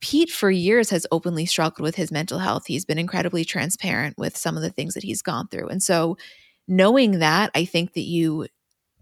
Pete 0.00 0.30
for 0.30 0.50
years 0.50 0.90
has 0.90 1.06
openly 1.12 1.46
struggled 1.46 1.82
with 1.84 1.96
his 1.96 2.12
mental 2.12 2.38
health. 2.40 2.66
He's 2.66 2.84
been 2.84 2.98
incredibly 2.98 3.44
transparent 3.44 4.18
with 4.18 4.36
some 4.36 4.56
of 4.56 4.62
the 4.62 4.70
things 4.70 4.94
that 4.94 5.04
he's 5.04 5.22
gone 5.22 5.48
through. 5.48 5.68
And 5.68 5.82
so 5.82 6.16
knowing 6.68 7.20
that, 7.20 7.50
I 7.54 7.64
think 7.64 7.94
that 7.94 8.02
you 8.02 8.48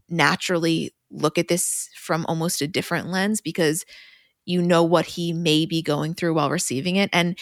naturally 0.08 0.92
look 1.10 1.38
at 1.38 1.48
this 1.48 1.88
from 1.96 2.26
almost 2.28 2.62
a 2.62 2.68
different 2.68 3.08
lens 3.08 3.40
because 3.40 3.84
you 4.46 4.62
know 4.62 4.82
what 4.84 5.06
he 5.06 5.32
may 5.32 5.66
be 5.66 5.82
going 5.82 6.14
through 6.14 6.34
while 6.34 6.50
receiving 6.50 6.96
it. 6.96 7.10
And 7.12 7.38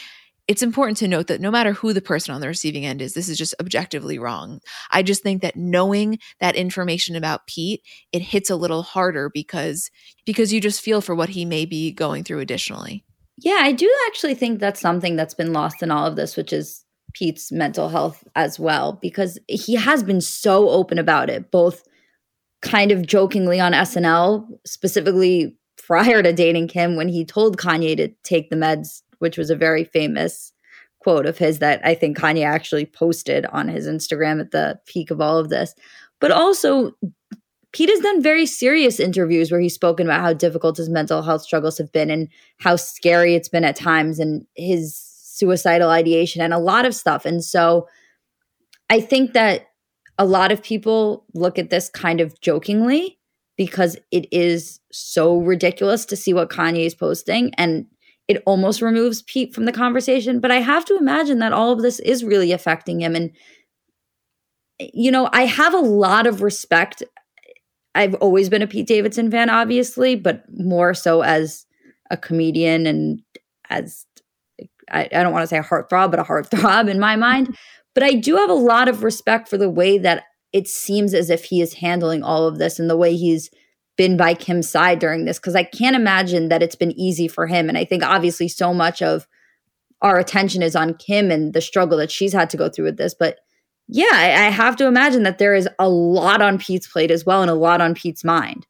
it's 0.49 0.63
important 0.63 0.97
to 0.99 1.09
note 1.09 1.27
that 1.27 1.43
no 1.43 1.51
matter 1.51 1.73
who 1.73 1.93
the 1.93 2.01
person 2.01 2.35
on 2.35 2.41
the 2.41 2.49
receiving 2.49 2.87
end 2.87 3.03
is, 3.03 3.13
this 3.13 3.29
is 3.29 3.37
just 3.37 3.55
objectively 3.61 4.19
wrong. 4.19 4.61
I 4.91 5.03
just 5.03 5.23
think 5.23 5.43
that 5.43 5.57
knowing 5.57 6.19
that 6.41 6.57
information 6.57 7.15
about 7.17 7.47
Pete, 7.47 7.83
it 8.13 8.23
hits 8.23 8.49
a 8.49 8.57
little 8.57 8.83
harder 8.83 9.31
because 9.33 9.91
because 10.25 10.53
you 10.53 10.61
just 10.61 10.81
feel 10.81 11.03
for 11.03 11.15
what 11.15 11.29
he 11.29 11.45
may 11.45 11.67
be 11.67 11.93
going 11.93 12.25
through 12.25 12.41
additionally. 12.41 13.05
Yeah, 13.37 13.59
I 13.61 13.73
do 13.73 13.93
actually 14.07 14.35
think 14.35 14.59
that's 14.59 14.81
something 14.81 15.17
that's 15.17 15.35
been 15.35 15.53
lost 15.53 15.83
in 15.83 15.91
all 15.91 16.07
of 16.07 16.17
this, 16.17 16.37
which 16.37 16.53
is 16.53 16.85
Pete's 17.13 17.53
mental 17.53 17.89
health 17.89 18.25
as 18.35 18.59
well, 18.59 18.99
because 19.01 19.39
he 19.49 19.75
has 19.77 20.03
been 20.03 20.21
so 20.21 20.71
open 20.71 20.99
about 20.99 21.31
it, 21.31 21.51
both 21.51 21.83
kind 22.63 22.91
of 22.91 23.07
jokingly 23.07 23.61
on 23.61 23.73
SNL, 23.73 24.47
specifically 24.67 25.57
prior 25.77 26.23
to 26.23 26.33
dating 26.33 26.69
Kim, 26.69 26.97
when 26.97 27.09
he 27.09 27.25
told 27.25 27.59
Kanye 27.59 27.97
to 27.97 28.09
take 28.25 28.51
the 28.51 28.57
meds, 28.57 29.03
which 29.19 29.39
was 29.39 29.51
a 29.51 29.57
very 29.57 29.85
famous 29.85 30.53
quote 31.01 31.27
of 31.27 31.39
his 31.39 31.61
that 31.61 31.81
I 31.85 31.95
think 31.95 32.19
Kanye 32.19 32.45
actually 32.45 32.87
posted 32.87 33.47
on 33.47 33.69
his 33.69 33.87
Instagram 33.87 34.41
at 34.41 34.51
the 34.51 34.79
peak 34.87 35.11
of 35.11 35.21
all 35.21 35.39
of 35.39 35.49
this. 35.49 35.75
But 36.21 36.33
also, 36.33 36.93
Pete 37.73 37.91
has 37.91 38.01
done 38.01 38.23
very 38.23 38.47
serious 38.47 38.99
interviews 38.99 39.51
where 39.51 39.61
he's 39.61 39.75
spoken 39.75 40.07
about 40.07 40.21
how 40.21 40.33
difficult 40.33 40.79
his 40.79 40.89
mental 40.89 41.23
health 41.23 41.43
struggles 41.43 41.79
have 41.79 41.93
been 41.93 42.11
and 42.11 42.29
how 42.59 42.77
scary 42.77 43.35
it's 43.35 43.49
been 43.49 43.65
at 43.65 43.77
times 43.77 44.19
and 44.19 44.47
his 44.57 44.97
suicidal 44.97 45.91
ideation 45.91 46.43
and 46.43 46.53
a 46.53 46.59
lot 46.59 46.85
of 46.85 46.95
stuff. 46.95 47.25
And 47.25 47.45
so 47.45 47.87
I 48.91 49.01
think 49.01 49.35
that 49.35 49.67
a 50.19 50.25
lot 50.25 50.51
of 50.51 50.63
people 50.63 51.25
look 51.35 51.59
at 51.59 51.71
this 51.71 51.89
kind 51.91 52.21
of 52.21 52.41
jokingly 52.41 53.19
because 53.57 53.97
it 54.11 54.27
is 54.33 54.81
so 54.91 55.37
ridiculous 55.37 56.05
to 56.07 56.17
see 56.17 56.33
what 56.33 56.51
Kanye 56.51 56.87
is 56.87 56.95
posting 56.95 57.53
and 57.55 57.87
it 58.29 58.43
almost 58.45 58.83
removes 58.83 59.23
Pete 59.23 59.55
from 59.55 59.65
the 59.65 59.73
conversation. 59.73 60.39
But 60.39 60.51
I 60.51 60.61
have 60.61 60.85
to 60.87 60.97
imagine 60.97 61.39
that 61.39 61.55
all 61.55 61.73
of 61.73 61.83
this 61.83 61.99
is 62.01 62.23
really 62.23 62.53
affecting 62.53 63.01
him. 63.01 63.17
And, 63.17 63.31
you 64.79 65.11
know, 65.11 65.31
I 65.33 65.47
have 65.47 65.75
a 65.75 65.79
lot 65.79 66.27
of 66.27 66.43
respect. 66.43 67.03
I've 67.95 68.15
always 68.17 68.51
been 68.51 68.63
a 68.63 68.67
Pete 68.67 68.87
Davidson 68.87 69.31
fan, 69.31 69.49
obviously, 69.49 70.15
but 70.15 70.45
more 70.53 70.93
so 70.93 71.23
as 71.23 71.67
a 72.11 72.17
comedian 72.17 72.87
and 72.87 73.23
as 73.71 74.05
I, 74.91 75.09
I 75.13 75.23
don't 75.23 75.33
want 75.33 75.43
to 75.43 75.47
say 75.49 75.59
a 75.59 75.63
heartthrob, 75.63 76.11
but 76.11 76.21
a 76.21 76.25
heartthrob 76.25 76.89
in 76.89 77.01
my 77.01 77.17
mind. 77.17 77.57
But 77.95 78.05
I 78.05 78.15
do 78.15 78.37
have 78.37 78.51
a 78.51 78.55
lot 78.55 78.87
of 78.87 79.03
respect 79.03 79.49
for 79.49 79.59
the 79.59 79.71
way 79.71 79.99
that 79.99 80.23
it 80.53 80.69
seems 80.69 81.15
as 81.15 81.31
if 81.31 81.45
he 81.45 81.61
is 81.61 81.75
handling 81.75 82.23
all 82.23 82.47
of 82.47 82.59
this 82.59 82.79
and 82.79 82.89
the 82.89 82.97
way 82.97 83.17
he's 83.17 83.51
been 83.99 84.17
by 84.17 84.33
Kim's 84.33 84.71
side 84.71 85.01
during 85.01 85.27
this 85.27 85.39
because 85.39 85.57
I 85.57 85.65
can't 85.65 85.97
imagine 85.97 86.49
that 86.49 86.63
it's 86.63 86.77
been 86.77 86.99
easy 86.99 87.29
for 87.29 87.47
him. 87.47 87.69
And 87.69 87.77
I 87.77 87.85
think 87.85 88.03
obviously 88.03 88.49
so 88.49 88.73
much 88.73 89.03
of 89.03 89.27
our 90.01 90.19
attention 90.19 90.63
is 90.63 90.77
on 90.77 90.95
Kim 90.95 91.31
and 91.31 91.53
the 91.53 91.61
struggle 91.61 91.99
that 91.99 92.11
she's 92.11 92.33
had 92.33 92.49
to 92.51 92.57
go 92.57 92.71
through 92.71 92.87
with 92.87 92.97
this. 92.97 93.13
But 93.13 93.41
yeah, 93.89 94.11
I, 94.13 94.47
I 94.47 94.51
have 94.51 94.77
to 94.77 94.87
imagine 94.87 95.25
that 95.25 95.39
there 95.39 95.55
is 95.55 95.69
a 95.79 95.89
lot 95.89 96.41
on 96.41 96.59
Pete's 96.59 96.87
plate 96.87 97.11
as 97.11 97.27
well 97.27 97.43
and 97.43 97.51
a 97.51 97.55
lot 97.55 97.81
on 97.81 97.95
Pete's 97.95 98.25
mind. 98.25 98.67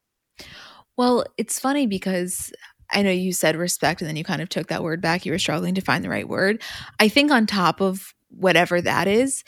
Well, 0.96 1.24
it's 1.36 1.60
funny 1.60 1.86
because 1.86 2.50
I 2.90 3.02
know 3.02 3.10
you 3.10 3.32
said 3.32 3.54
respect 3.54 4.00
and 4.00 4.08
then 4.08 4.16
you 4.16 4.24
kind 4.24 4.40
of 4.40 4.48
took 4.48 4.68
that 4.68 4.82
word 4.82 5.02
back. 5.02 5.26
You 5.26 5.32
were 5.32 5.38
struggling 5.38 5.74
to 5.74 5.82
find 5.82 6.02
the 6.02 6.08
right 6.08 6.28
word. 6.28 6.62
I 6.98 7.08
think 7.08 7.30
on 7.30 7.46
top 7.46 7.80
of 7.82 8.14
whatever 8.30 8.80
that 8.80 9.06
is, 9.06 9.44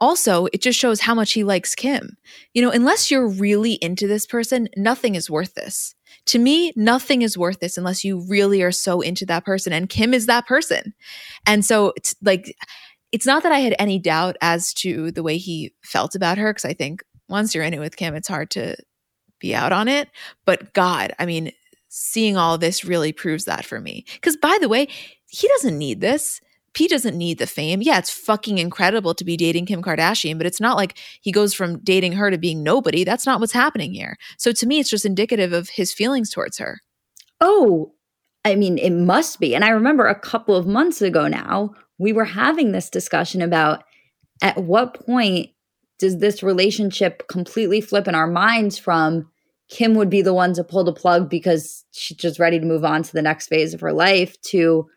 also, 0.00 0.46
it 0.52 0.62
just 0.62 0.78
shows 0.78 1.00
how 1.00 1.14
much 1.14 1.32
he 1.32 1.44
likes 1.44 1.74
Kim. 1.74 2.16
You 2.54 2.62
know, 2.62 2.70
unless 2.70 3.10
you're 3.10 3.28
really 3.28 3.74
into 3.74 4.06
this 4.06 4.26
person, 4.26 4.68
nothing 4.76 5.14
is 5.14 5.30
worth 5.30 5.54
this. 5.54 5.94
To 6.26 6.38
me, 6.38 6.72
nothing 6.76 7.22
is 7.22 7.38
worth 7.38 7.60
this 7.60 7.78
unless 7.78 8.04
you 8.04 8.24
really 8.28 8.62
are 8.62 8.72
so 8.72 9.00
into 9.00 9.26
that 9.26 9.44
person. 9.44 9.72
And 9.72 9.88
Kim 9.88 10.12
is 10.14 10.26
that 10.26 10.46
person. 10.46 10.94
And 11.46 11.64
so, 11.64 11.92
it's 11.96 12.14
like, 12.22 12.54
it's 13.12 13.26
not 13.26 13.42
that 13.42 13.52
I 13.52 13.60
had 13.60 13.74
any 13.78 13.98
doubt 13.98 14.36
as 14.42 14.74
to 14.74 15.10
the 15.10 15.22
way 15.22 15.38
he 15.38 15.74
felt 15.82 16.14
about 16.14 16.38
her, 16.38 16.52
because 16.52 16.64
I 16.66 16.74
think 16.74 17.02
once 17.28 17.54
you're 17.54 17.64
in 17.64 17.74
it 17.74 17.80
with 17.80 17.96
Kim, 17.96 18.14
it's 18.14 18.28
hard 18.28 18.50
to 18.50 18.76
be 19.40 19.54
out 19.54 19.72
on 19.72 19.88
it. 19.88 20.08
But 20.44 20.72
God, 20.74 21.12
I 21.18 21.26
mean, 21.26 21.52
seeing 21.88 22.36
all 22.36 22.58
this 22.58 22.84
really 22.84 23.12
proves 23.12 23.46
that 23.46 23.64
for 23.64 23.80
me. 23.80 24.04
Because 24.14 24.36
by 24.36 24.58
the 24.60 24.68
way, 24.68 24.88
he 25.26 25.48
doesn't 25.48 25.78
need 25.78 26.00
this. 26.00 26.40
Pete 26.74 26.90
doesn't 26.90 27.16
need 27.16 27.38
the 27.38 27.46
fame. 27.46 27.82
Yeah, 27.82 27.98
it's 27.98 28.10
fucking 28.10 28.58
incredible 28.58 29.14
to 29.14 29.24
be 29.24 29.36
dating 29.36 29.66
Kim 29.66 29.82
Kardashian, 29.82 30.38
but 30.38 30.46
it's 30.46 30.60
not 30.60 30.76
like 30.76 30.98
he 31.20 31.32
goes 31.32 31.54
from 31.54 31.78
dating 31.80 32.12
her 32.12 32.30
to 32.30 32.38
being 32.38 32.62
nobody. 32.62 33.04
That's 33.04 33.26
not 33.26 33.40
what's 33.40 33.52
happening 33.52 33.92
here. 33.92 34.16
So 34.36 34.52
to 34.52 34.66
me, 34.66 34.78
it's 34.78 34.90
just 34.90 35.04
indicative 35.04 35.52
of 35.52 35.70
his 35.70 35.92
feelings 35.92 36.30
towards 36.30 36.58
her. 36.58 36.80
Oh, 37.40 37.92
I 38.44 38.54
mean, 38.54 38.78
it 38.78 38.92
must 38.92 39.40
be. 39.40 39.54
And 39.54 39.64
I 39.64 39.70
remember 39.70 40.06
a 40.06 40.18
couple 40.18 40.56
of 40.56 40.66
months 40.66 41.02
ago 41.02 41.28
now, 41.28 41.74
we 41.98 42.12
were 42.12 42.24
having 42.24 42.72
this 42.72 42.90
discussion 42.90 43.42
about 43.42 43.82
at 44.42 44.62
what 44.62 45.04
point 45.06 45.50
does 45.98 46.18
this 46.18 46.42
relationship 46.42 47.26
completely 47.28 47.80
flip 47.80 48.06
in 48.06 48.14
our 48.14 48.28
minds 48.28 48.78
from 48.78 49.28
Kim 49.68 49.94
would 49.94 50.08
be 50.08 50.22
the 50.22 50.32
one 50.32 50.54
to 50.54 50.64
pull 50.64 50.84
the 50.84 50.92
plug 50.92 51.28
because 51.28 51.84
she's 51.92 52.16
just 52.16 52.38
ready 52.38 52.58
to 52.58 52.64
move 52.64 52.84
on 52.84 53.02
to 53.02 53.12
the 53.12 53.22
next 53.22 53.48
phase 53.48 53.74
of 53.74 53.80
her 53.80 53.92
life 53.92 54.40
to 54.42 54.88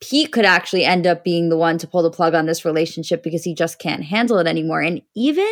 Pete 0.00 0.32
could 0.32 0.44
actually 0.44 0.84
end 0.84 1.06
up 1.06 1.24
being 1.24 1.48
the 1.48 1.56
one 1.56 1.78
to 1.78 1.86
pull 1.86 2.02
the 2.02 2.10
plug 2.10 2.34
on 2.34 2.46
this 2.46 2.64
relationship 2.64 3.22
because 3.22 3.44
he 3.44 3.54
just 3.54 3.78
can't 3.78 4.04
handle 4.04 4.38
it 4.38 4.46
anymore. 4.46 4.80
And 4.80 5.00
even 5.14 5.50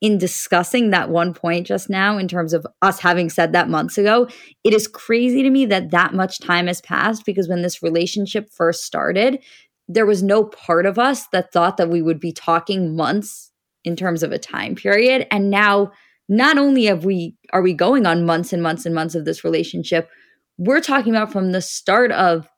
in 0.00 0.18
discussing 0.18 0.90
that 0.90 1.08
one 1.08 1.32
point 1.32 1.66
just 1.66 1.88
now, 1.88 2.18
in 2.18 2.28
terms 2.28 2.52
of 2.52 2.66
us 2.82 3.00
having 3.00 3.30
said 3.30 3.52
that 3.52 3.70
months 3.70 3.96
ago, 3.96 4.28
it 4.62 4.74
is 4.74 4.86
crazy 4.86 5.42
to 5.42 5.50
me 5.50 5.64
that 5.66 5.90
that 5.90 6.12
much 6.12 6.38
time 6.38 6.66
has 6.66 6.80
passed 6.82 7.24
because 7.24 7.48
when 7.48 7.62
this 7.62 7.82
relationship 7.82 8.50
first 8.52 8.84
started, 8.84 9.42
there 9.88 10.06
was 10.06 10.22
no 10.22 10.44
part 10.44 10.84
of 10.84 10.98
us 10.98 11.26
that 11.28 11.52
thought 11.52 11.76
that 11.78 11.88
we 11.88 12.02
would 12.02 12.20
be 12.20 12.32
talking 12.32 12.94
months 12.94 13.52
in 13.84 13.96
terms 13.96 14.22
of 14.22 14.32
a 14.32 14.38
time 14.38 14.74
period. 14.74 15.26
And 15.30 15.48
now, 15.48 15.92
not 16.28 16.58
only 16.58 16.86
have 16.86 17.04
we 17.04 17.36
are 17.52 17.62
we 17.62 17.72
going 17.72 18.04
on 18.04 18.26
months 18.26 18.52
and 18.52 18.62
months 18.62 18.84
and 18.84 18.94
months 18.94 19.14
of 19.14 19.24
this 19.24 19.44
relationship, 19.44 20.10
we're 20.58 20.80
talking 20.80 21.14
about 21.14 21.32
from 21.32 21.52
the 21.52 21.62
start 21.62 22.10
of 22.12 22.48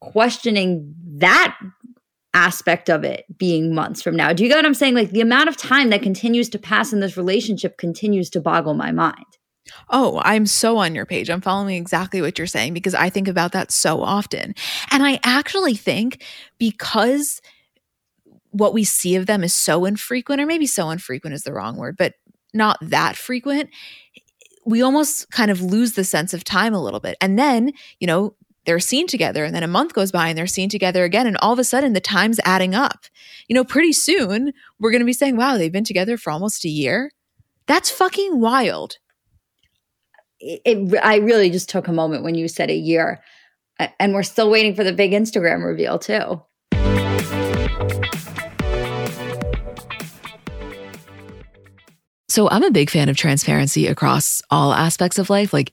questioning 0.00 0.94
that 1.16 1.56
aspect 2.32 2.88
of 2.88 3.04
it 3.04 3.24
being 3.38 3.74
months 3.74 4.02
from 4.02 4.14
now. 4.14 4.32
Do 4.32 4.42
you 4.42 4.48
get 4.48 4.56
what 4.56 4.66
I'm 4.66 4.74
saying? 4.74 4.94
Like 4.94 5.10
the 5.10 5.20
amount 5.20 5.48
of 5.48 5.56
time 5.56 5.90
that 5.90 6.02
continues 6.02 6.48
to 6.50 6.58
pass 6.58 6.92
in 6.92 7.00
this 7.00 7.16
relationship 7.16 7.76
continues 7.76 8.30
to 8.30 8.40
boggle 8.40 8.74
my 8.74 8.92
mind. 8.92 9.24
Oh, 9.88 10.20
I'm 10.24 10.46
so 10.46 10.78
on 10.78 10.94
your 10.94 11.06
page. 11.06 11.30
I'm 11.30 11.40
following 11.40 11.76
exactly 11.76 12.20
what 12.20 12.38
you're 12.38 12.46
saying 12.46 12.74
because 12.74 12.94
I 12.94 13.10
think 13.10 13.28
about 13.28 13.52
that 13.52 13.70
so 13.70 14.02
often. 14.02 14.54
And 14.90 15.04
I 15.04 15.20
actually 15.22 15.74
think 15.74 16.24
because 16.58 17.40
what 18.50 18.74
we 18.74 18.84
see 18.84 19.16
of 19.16 19.26
them 19.26 19.44
is 19.44 19.54
so 19.54 19.84
infrequent, 19.84 20.40
or 20.40 20.46
maybe 20.46 20.66
so 20.66 20.90
infrequent 20.90 21.34
is 21.34 21.42
the 21.42 21.52
wrong 21.52 21.76
word, 21.76 21.96
but 21.96 22.14
not 22.52 22.78
that 22.80 23.16
frequent, 23.16 23.70
we 24.66 24.82
almost 24.82 25.30
kind 25.30 25.50
of 25.50 25.62
lose 25.62 25.92
the 25.92 26.04
sense 26.04 26.34
of 26.34 26.42
time 26.42 26.74
a 26.74 26.82
little 26.82 27.00
bit. 27.00 27.16
And 27.20 27.38
then, 27.38 27.72
you 28.00 28.06
know, 28.06 28.34
they're 28.66 28.80
seen 28.80 29.06
together 29.06 29.44
and 29.44 29.54
then 29.54 29.62
a 29.62 29.68
month 29.68 29.94
goes 29.94 30.12
by 30.12 30.28
and 30.28 30.36
they're 30.36 30.46
seen 30.46 30.68
together 30.68 31.04
again 31.04 31.26
and 31.26 31.36
all 31.38 31.52
of 31.52 31.58
a 31.58 31.64
sudden 31.64 31.92
the 31.92 32.00
time's 32.00 32.40
adding 32.44 32.74
up. 32.74 33.06
You 33.48 33.54
know 33.54 33.64
pretty 33.64 33.92
soon 33.92 34.52
we're 34.78 34.90
going 34.90 35.00
to 35.00 35.06
be 35.06 35.12
saying 35.12 35.36
wow 35.36 35.56
they've 35.56 35.72
been 35.72 35.84
together 35.84 36.16
for 36.16 36.30
almost 36.30 36.64
a 36.64 36.68
year. 36.68 37.10
That's 37.66 37.90
fucking 37.90 38.40
wild. 38.40 38.96
It, 40.40 40.60
it, 40.64 41.00
i 41.02 41.16
really 41.16 41.50
just 41.50 41.68
took 41.68 41.86
a 41.88 41.92
moment 41.92 42.24
when 42.24 42.34
you 42.34 42.48
said 42.48 42.70
a 42.70 42.74
year 42.74 43.20
and 43.98 44.14
we're 44.14 44.22
still 44.22 44.50
waiting 44.50 44.74
for 44.74 44.84
the 44.84 44.92
big 44.92 45.12
instagram 45.12 45.64
reveal 45.64 45.98
too. 45.98 46.42
So 52.28 52.48
i'm 52.48 52.62
a 52.62 52.70
big 52.70 52.90
fan 52.90 53.08
of 53.08 53.16
transparency 53.16 53.86
across 53.86 54.40
all 54.50 54.72
aspects 54.72 55.18
of 55.18 55.30
life. 55.30 55.52
Like 55.52 55.72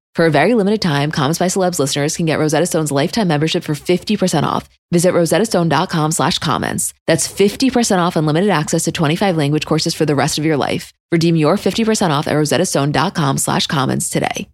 For 0.13 0.25
a 0.25 0.31
very 0.31 0.55
limited 0.55 0.81
time, 0.81 1.09
Comments 1.09 1.39
by 1.39 1.45
Celebs 1.45 1.79
listeners 1.79 2.17
can 2.17 2.25
get 2.25 2.37
Rosetta 2.37 2.65
Stone's 2.65 2.91
lifetime 2.91 3.29
membership 3.29 3.63
for 3.63 3.73
50% 3.73 4.43
off. 4.43 4.67
Visit 4.91 5.13
rosettastone.com 5.13 6.11
slash 6.11 6.37
comments. 6.37 6.93
That's 7.07 7.29
50% 7.29 7.97
off 7.97 8.17
unlimited 8.17 8.49
access 8.49 8.83
to 8.83 8.91
25 8.91 9.37
language 9.37 9.65
courses 9.65 9.93
for 9.93 10.05
the 10.05 10.15
rest 10.15 10.37
of 10.37 10.43
your 10.43 10.57
life. 10.57 10.91
Redeem 11.13 11.37
your 11.37 11.55
50% 11.55 12.09
off 12.09 12.27
at 12.27 12.33
rosettastone.com 12.33 13.37
slash 13.37 13.67
comments 13.67 14.09
today. 14.09 14.49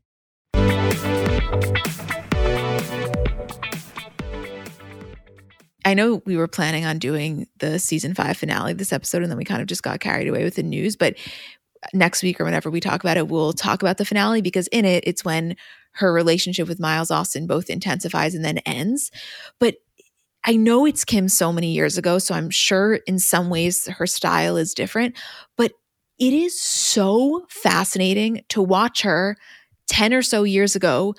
I 5.88 5.94
know 5.94 6.22
we 6.26 6.36
were 6.36 6.50
planning 6.50 6.86
on 6.86 7.00
doing 7.00 7.48
the 7.60 7.80
season 7.80 8.14
five 8.14 8.36
finale 8.36 8.74
this 8.74 8.92
episode, 8.92 9.22
and 9.22 9.32
then 9.32 9.38
we 9.38 9.46
kind 9.46 9.62
of 9.62 9.68
just 9.68 9.84
got 9.84 10.02
carried 10.02 10.28
away 10.28 10.44
with 10.44 10.56
the 10.56 10.64
news. 10.64 10.98
But 10.98 11.16
next 11.94 12.24
week 12.24 12.40
or 12.40 12.46
whenever 12.46 12.70
we 12.70 12.80
talk 12.80 13.04
about 13.04 13.18
it, 13.18 13.28
we'll 13.28 13.54
talk 13.54 13.82
about 13.82 13.98
the 13.98 14.06
finale 14.06 14.42
because 14.42 14.68
in 14.68 14.86
it, 14.86 15.04
it's 15.08 15.26
when 15.26 15.56
her 15.94 16.14
relationship 16.14 16.68
with 16.68 16.80
Miles 16.80 17.12
Austin 17.12 17.48
both 17.48 17.70
intensifies 17.70 18.36
and 18.36 18.46
then 18.46 18.60
ends. 18.60 19.12
But 19.60 19.76
I 20.44 20.56
know 20.56 20.86
it's 20.86 21.04
Kim 21.04 21.28
so 21.28 21.52
many 21.52 21.72
years 21.72 21.98
ago, 21.98 22.20
so 22.20 22.34
I'm 22.34 22.50
sure 22.50 22.96
in 22.96 23.20
some 23.20 23.50
ways 23.50 23.88
her 23.88 24.08
style 24.08 24.58
is 24.58 24.74
different, 24.74 25.18
but 25.58 25.74
it 26.20 26.34
is 26.34 26.60
so 26.60 27.46
fascinating 27.50 28.44
to 28.50 28.62
watch 28.62 29.02
her 29.02 29.38
10 29.88 30.14
or 30.14 30.22
so 30.22 30.44
years 30.44 30.76
ago 30.76 31.16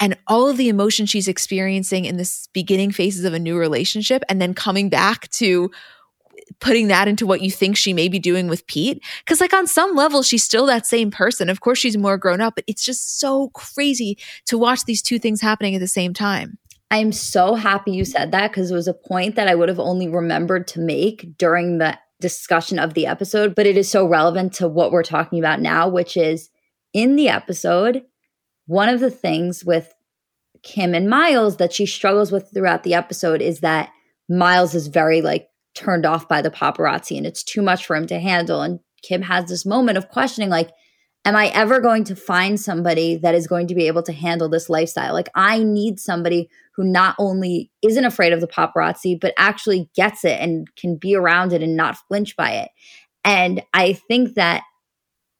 and 0.00 0.16
all 0.26 0.48
of 0.48 0.56
the 0.56 0.68
emotion 0.68 1.06
she's 1.06 1.28
experiencing 1.28 2.04
in 2.04 2.16
this 2.16 2.48
beginning 2.52 2.92
phases 2.92 3.24
of 3.24 3.34
a 3.34 3.38
new 3.38 3.58
relationship 3.58 4.22
and 4.28 4.40
then 4.40 4.54
coming 4.54 4.88
back 4.88 5.28
to 5.30 5.70
putting 6.60 6.88
that 6.88 7.08
into 7.08 7.26
what 7.26 7.42
you 7.42 7.50
think 7.50 7.76
she 7.76 7.92
may 7.92 8.08
be 8.08 8.18
doing 8.18 8.48
with 8.48 8.66
Pete. 8.66 9.02
Cause 9.26 9.40
like 9.40 9.52
on 9.52 9.66
some 9.66 9.94
level, 9.94 10.22
she's 10.22 10.44
still 10.44 10.66
that 10.66 10.86
same 10.86 11.10
person. 11.10 11.48
Of 11.48 11.60
course, 11.60 11.78
she's 11.78 11.96
more 11.96 12.18
grown 12.18 12.40
up, 12.40 12.54
but 12.56 12.64
it's 12.66 12.84
just 12.84 13.18
so 13.18 13.48
crazy 13.50 14.18
to 14.46 14.58
watch 14.58 14.84
these 14.84 15.02
two 15.02 15.18
things 15.18 15.40
happening 15.40 15.74
at 15.74 15.80
the 15.80 15.88
same 15.88 16.14
time. 16.14 16.58
I'm 16.90 17.12
so 17.12 17.54
happy 17.54 17.92
you 17.92 18.04
said 18.04 18.32
that 18.32 18.50
because 18.50 18.70
it 18.70 18.74
was 18.74 18.88
a 18.88 18.94
point 18.94 19.36
that 19.36 19.48
I 19.48 19.54
would 19.54 19.68
have 19.68 19.80
only 19.80 20.08
remembered 20.08 20.66
to 20.68 20.80
make 20.80 21.36
during 21.36 21.78
the 21.78 21.98
discussion 22.20 22.78
of 22.78 22.94
the 22.94 23.06
episode, 23.06 23.54
but 23.54 23.66
it 23.66 23.76
is 23.76 23.90
so 23.90 24.06
relevant 24.06 24.54
to 24.54 24.68
what 24.68 24.90
we're 24.90 25.02
talking 25.02 25.38
about 25.38 25.60
now, 25.60 25.88
which 25.88 26.16
is 26.16 26.48
in 26.94 27.16
the 27.16 27.28
episode, 27.28 28.04
one 28.66 28.88
of 28.88 29.00
the 29.00 29.10
things 29.10 29.64
with 29.64 29.92
Kim 30.62 30.94
and 30.94 31.08
Miles 31.08 31.58
that 31.58 31.72
she 31.72 31.86
struggles 31.86 32.32
with 32.32 32.50
throughout 32.52 32.82
the 32.82 32.94
episode 32.94 33.42
is 33.42 33.60
that 33.60 33.90
Miles 34.28 34.74
is 34.74 34.88
very 34.88 35.22
like 35.22 35.48
turned 35.78 36.04
off 36.04 36.28
by 36.28 36.42
the 36.42 36.50
paparazzi 36.50 37.16
and 37.16 37.26
it's 37.26 37.42
too 37.42 37.62
much 37.62 37.86
for 37.86 37.94
him 37.94 38.06
to 38.08 38.18
handle. 38.18 38.62
And 38.62 38.80
Kim 39.02 39.22
has 39.22 39.48
this 39.48 39.64
moment 39.64 39.96
of 39.96 40.08
questioning, 40.08 40.50
like, 40.50 40.70
am 41.24 41.36
I 41.36 41.48
ever 41.48 41.80
going 41.80 42.04
to 42.04 42.16
find 42.16 42.58
somebody 42.58 43.16
that 43.16 43.34
is 43.34 43.46
going 43.46 43.68
to 43.68 43.74
be 43.74 43.86
able 43.86 44.02
to 44.02 44.12
handle 44.12 44.48
this 44.48 44.68
lifestyle? 44.68 45.12
Like, 45.12 45.28
I 45.34 45.62
need 45.62 46.00
somebody 46.00 46.48
who 46.74 46.84
not 46.84 47.14
only 47.18 47.70
isn't 47.82 48.04
afraid 48.04 48.32
of 48.32 48.40
the 48.40 48.48
paparazzi, 48.48 49.18
but 49.18 49.34
actually 49.38 49.88
gets 49.94 50.24
it 50.24 50.40
and 50.40 50.66
can 50.76 50.96
be 50.96 51.14
around 51.14 51.52
it 51.52 51.62
and 51.62 51.76
not 51.76 51.98
flinch 52.08 52.36
by 52.36 52.52
it. 52.52 52.70
And 53.24 53.62
I 53.72 53.92
think 53.92 54.34
that 54.34 54.62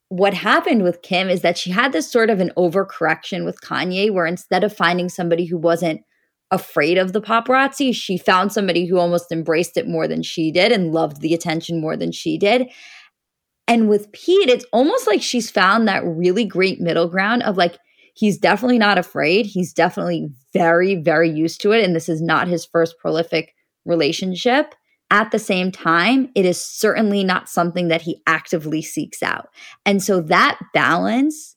what 0.08 0.34
happened 0.34 0.84
with 0.84 1.02
Kim 1.02 1.28
is 1.28 1.42
that 1.42 1.58
she 1.58 1.70
had 1.70 1.92
this 1.92 2.10
sort 2.10 2.30
of 2.30 2.40
an 2.40 2.52
overcorrection 2.56 3.44
with 3.44 3.60
Kanye, 3.60 4.10
where 4.10 4.26
instead 4.26 4.64
of 4.64 4.76
finding 4.76 5.08
somebody 5.08 5.46
who 5.46 5.58
wasn't 5.58 6.02
afraid 6.50 6.98
of 6.98 7.12
the 7.12 7.20
paparazzi. 7.20 7.94
She 7.94 8.16
found 8.16 8.52
somebody 8.52 8.86
who 8.86 8.98
almost 8.98 9.30
embraced 9.30 9.76
it 9.76 9.88
more 9.88 10.08
than 10.08 10.22
she 10.22 10.50
did 10.50 10.72
and 10.72 10.92
loved 10.92 11.20
the 11.20 11.34
attention 11.34 11.80
more 11.80 11.96
than 11.96 12.12
she 12.12 12.38
did. 12.38 12.68
And 13.66 13.88
with 13.88 14.10
Pete, 14.12 14.48
it's 14.48 14.64
almost 14.72 15.06
like 15.06 15.20
she's 15.20 15.50
found 15.50 15.86
that 15.86 16.04
really 16.04 16.46
great 16.46 16.80
middle 16.80 17.06
ground 17.06 17.42
of 17.42 17.58
like, 17.58 17.76
he's 18.14 18.38
definitely 18.38 18.78
not 18.78 18.96
afraid. 18.96 19.44
He's 19.44 19.74
definitely 19.74 20.28
very, 20.54 20.96
very 20.96 21.30
used 21.30 21.60
to 21.60 21.72
it. 21.72 21.84
And 21.84 21.94
this 21.94 22.08
is 22.08 22.22
not 22.22 22.48
his 22.48 22.64
first 22.64 22.98
prolific 22.98 23.54
relationship. 23.84 24.74
At 25.10 25.30
the 25.30 25.38
same 25.38 25.70
time, 25.70 26.30
it 26.34 26.44
is 26.44 26.62
certainly 26.62 27.24
not 27.24 27.48
something 27.48 27.88
that 27.88 28.02
he 28.02 28.20
actively 28.26 28.82
seeks 28.82 29.22
out. 29.22 29.48
And 29.86 30.02
so 30.02 30.20
that 30.22 30.58
balance, 30.74 31.56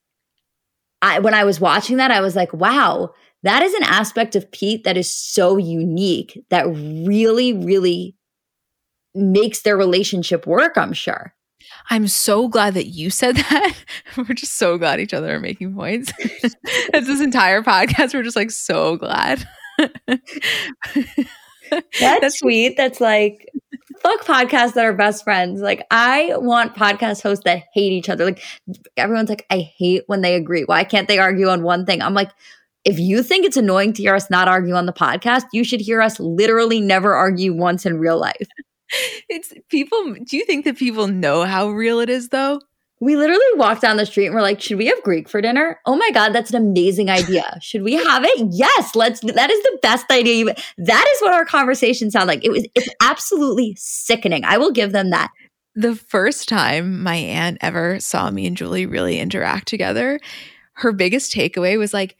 I, 1.01 1.19
when 1.19 1.33
I 1.33 1.43
was 1.43 1.59
watching 1.59 1.97
that, 1.97 2.11
I 2.11 2.21
was 2.21 2.35
like, 2.35 2.53
wow, 2.53 3.11
that 3.43 3.63
is 3.63 3.73
an 3.73 3.83
aspect 3.83 4.35
of 4.35 4.51
Pete 4.51 4.83
that 4.83 4.97
is 4.97 5.13
so 5.13 5.57
unique 5.57 6.43
that 6.49 6.63
really, 6.67 7.53
really 7.53 8.15
makes 9.15 9.61
their 9.61 9.77
relationship 9.77 10.45
work, 10.47 10.77
I'm 10.77 10.93
sure. 10.93 11.33
I'm 11.89 12.07
so 12.07 12.47
glad 12.47 12.75
that 12.75 12.87
you 12.87 13.09
said 13.09 13.35
that. 13.49 13.73
we're 14.17 14.35
just 14.35 14.57
so 14.57 14.77
glad 14.77 14.99
each 14.99 15.13
other 15.13 15.35
are 15.35 15.39
making 15.39 15.75
points. 15.75 16.11
That's 16.91 17.07
this 17.07 17.21
entire 17.21 17.61
podcast. 17.61 18.13
We're 18.13 18.23
just 18.23 18.35
like 18.35 18.51
so 18.51 18.97
glad. 18.97 19.47
That's 21.99 22.39
sweet. 22.39 22.77
That's 22.77 23.01
like 23.01 23.47
fuck 24.01 24.21
podcasts 24.21 24.73
that 24.73 24.85
are 24.85 24.93
best 24.93 25.23
friends. 25.23 25.61
Like 25.61 25.85
I 25.91 26.33
want 26.37 26.75
podcast 26.75 27.23
hosts 27.23 27.43
that 27.45 27.63
hate 27.73 27.91
each 27.91 28.09
other. 28.09 28.25
Like 28.25 28.43
everyone's 28.97 29.29
like, 29.29 29.45
I 29.49 29.59
hate 29.77 30.03
when 30.07 30.21
they 30.21 30.35
agree. 30.35 30.63
Why 30.63 30.83
can't 30.83 31.07
they 31.07 31.19
argue 31.19 31.47
on 31.47 31.63
one 31.63 31.85
thing? 31.85 32.01
I'm 32.01 32.13
like, 32.13 32.31
if 32.83 32.97
you 32.99 33.21
think 33.23 33.45
it's 33.45 33.57
annoying 33.57 33.93
to 33.93 34.01
hear 34.01 34.15
us 34.15 34.29
not 34.29 34.47
argue 34.47 34.73
on 34.73 34.85
the 34.85 34.93
podcast, 34.93 35.43
you 35.53 35.63
should 35.63 35.81
hear 35.81 36.01
us 36.01 36.19
literally 36.19 36.81
never 36.81 37.13
argue 37.13 37.53
once 37.53 37.85
in 37.85 37.99
real 37.99 38.19
life. 38.19 38.47
It's 39.29 39.53
people. 39.69 40.15
Do 40.25 40.35
you 40.35 40.43
think 40.43 40.65
that 40.65 40.77
people 40.77 41.07
know 41.07 41.45
how 41.45 41.69
real 41.69 42.01
it 42.01 42.09
is 42.09 42.27
though? 42.27 42.59
We 42.99 43.15
literally 43.15 43.41
walked 43.55 43.81
down 43.81 43.95
the 43.95 44.05
street 44.05 44.25
and 44.25 44.35
we're 44.35 44.41
like, 44.41 44.59
should 44.59 44.77
we 44.77 44.87
have 44.87 45.01
Greek 45.03 45.29
for 45.29 45.39
dinner? 45.39 45.79
Oh 45.85 45.95
my 45.95 46.11
God, 46.11 46.33
that's 46.33 46.51
an 46.53 46.61
amazing 46.61 47.09
idea. 47.09 47.57
should 47.61 47.83
we 47.83 47.93
have 47.93 48.25
it? 48.25 48.47
Yes, 48.51 48.93
let's 48.93 49.21
that 49.21 49.49
is 49.49 49.63
the 49.63 49.79
best 49.81 50.11
idea. 50.11 50.35
You, 50.35 50.53
That 50.77 51.13
is 51.15 51.21
what 51.21 51.31
our 51.31 51.45
conversation 51.45 52.11
sound 52.11 52.27
like. 52.27 52.43
It 52.43 52.51
was 52.51 52.67
it's 52.75 52.89
absolutely 53.01 53.77
sickening. 53.79 54.43
I 54.43 54.57
will 54.57 54.71
give 54.71 54.91
them 54.91 55.09
that. 55.11 55.29
The 55.73 55.95
first 55.95 56.49
time 56.49 57.01
my 57.01 57.15
aunt 57.15 57.59
ever 57.61 58.01
saw 58.01 58.29
me 58.29 58.45
and 58.45 58.57
Julie 58.57 58.85
really 58.85 59.19
interact 59.19 59.69
together, 59.69 60.19
her 60.73 60.91
biggest 60.91 61.33
takeaway 61.33 61.77
was 61.77 61.93
like, 61.93 62.17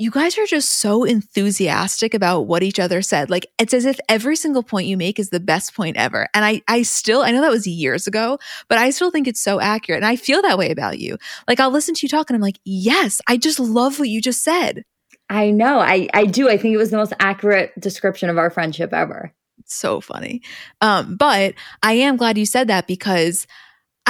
you 0.00 0.10
guys 0.10 0.38
are 0.38 0.46
just 0.46 0.70
so 0.80 1.04
enthusiastic 1.04 2.14
about 2.14 2.46
what 2.46 2.62
each 2.62 2.80
other 2.80 3.02
said. 3.02 3.28
Like 3.28 3.46
it's 3.58 3.74
as 3.74 3.84
if 3.84 4.00
every 4.08 4.34
single 4.34 4.62
point 4.62 4.86
you 4.86 4.96
make 4.96 5.18
is 5.18 5.28
the 5.28 5.40
best 5.40 5.74
point 5.74 5.98
ever. 5.98 6.26
And 6.32 6.42
I 6.42 6.62
I 6.68 6.82
still 6.82 7.20
I 7.20 7.30
know 7.30 7.42
that 7.42 7.50
was 7.50 7.66
years 7.66 8.06
ago, 8.06 8.38
but 8.68 8.78
I 8.78 8.90
still 8.90 9.10
think 9.10 9.28
it's 9.28 9.42
so 9.42 9.60
accurate. 9.60 9.98
And 9.98 10.06
I 10.06 10.16
feel 10.16 10.40
that 10.40 10.56
way 10.56 10.70
about 10.70 10.98
you. 10.98 11.18
Like 11.46 11.60
I'll 11.60 11.70
listen 11.70 11.94
to 11.96 12.06
you 12.06 12.08
talk 12.08 12.30
and 12.30 12.34
I'm 12.34 12.40
like, 12.40 12.58
"Yes, 12.64 13.20
I 13.28 13.36
just 13.36 13.60
love 13.60 13.98
what 13.98 14.08
you 14.08 14.22
just 14.22 14.42
said." 14.42 14.84
I 15.28 15.50
know. 15.50 15.80
I 15.80 16.08
I 16.14 16.24
do. 16.24 16.48
I 16.48 16.56
think 16.56 16.72
it 16.72 16.78
was 16.78 16.90
the 16.90 16.96
most 16.96 17.12
accurate 17.20 17.78
description 17.78 18.30
of 18.30 18.38
our 18.38 18.48
friendship 18.48 18.94
ever. 18.94 19.34
So 19.66 20.00
funny. 20.00 20.40
Um 20.80 21.16
but 21.16 21.52
I 21.82 21.92
am 21.92 22.16
glad 22.16 22.38
you 22.38 22.46
said 22.46 22.68
that 22.68 22.86
because 22.86 23.46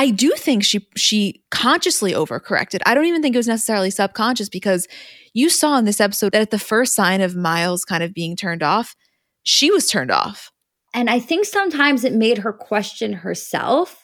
I 0.00 0.08
do 0.08 0.30
think 0.30 0.64
she 0.64 0.88
she 0.96 1.44
consciously 1.50 2.14
overcorrected. 2.14 2.80
I 2.86 2.94
don't 2.94 3.04
even 3.04 3.20
think 3.20 3.34
it 3.34 3.38
was 3.38 3.46
necessarily 3.46 3.90
subconscious 3.90 4.48
because 4.48 4.88
you 5.34 5.50
saw 5.50 5.76
in 5.76 5.84
this 5.84 6.00
episode 6.00 6.32
that 6.32 6.40
at 6.40 6.50
the 6.50 6.58
first 6.58 6.94
sign 6.94 7.20
of 7.20 7.36
Miles 7.36 7.84
kind 7.84 8.02
of 8.02 8.14
being 8.14 8.34
turned 8.34 8.62
off, 8.62 8.96
she 9.42 9.70
was 9.70 9.90
turned 9.90 10.10
off. 10.10 10.52
And 10.94 11.10
I 11.10 11.20
think 11.20 11.44
sometimes 11.44 12.02
it 12.02 12.14
made 12.14 12.38
her 12.38 12.52
question 12.54 13.12
herself 13.12 13.99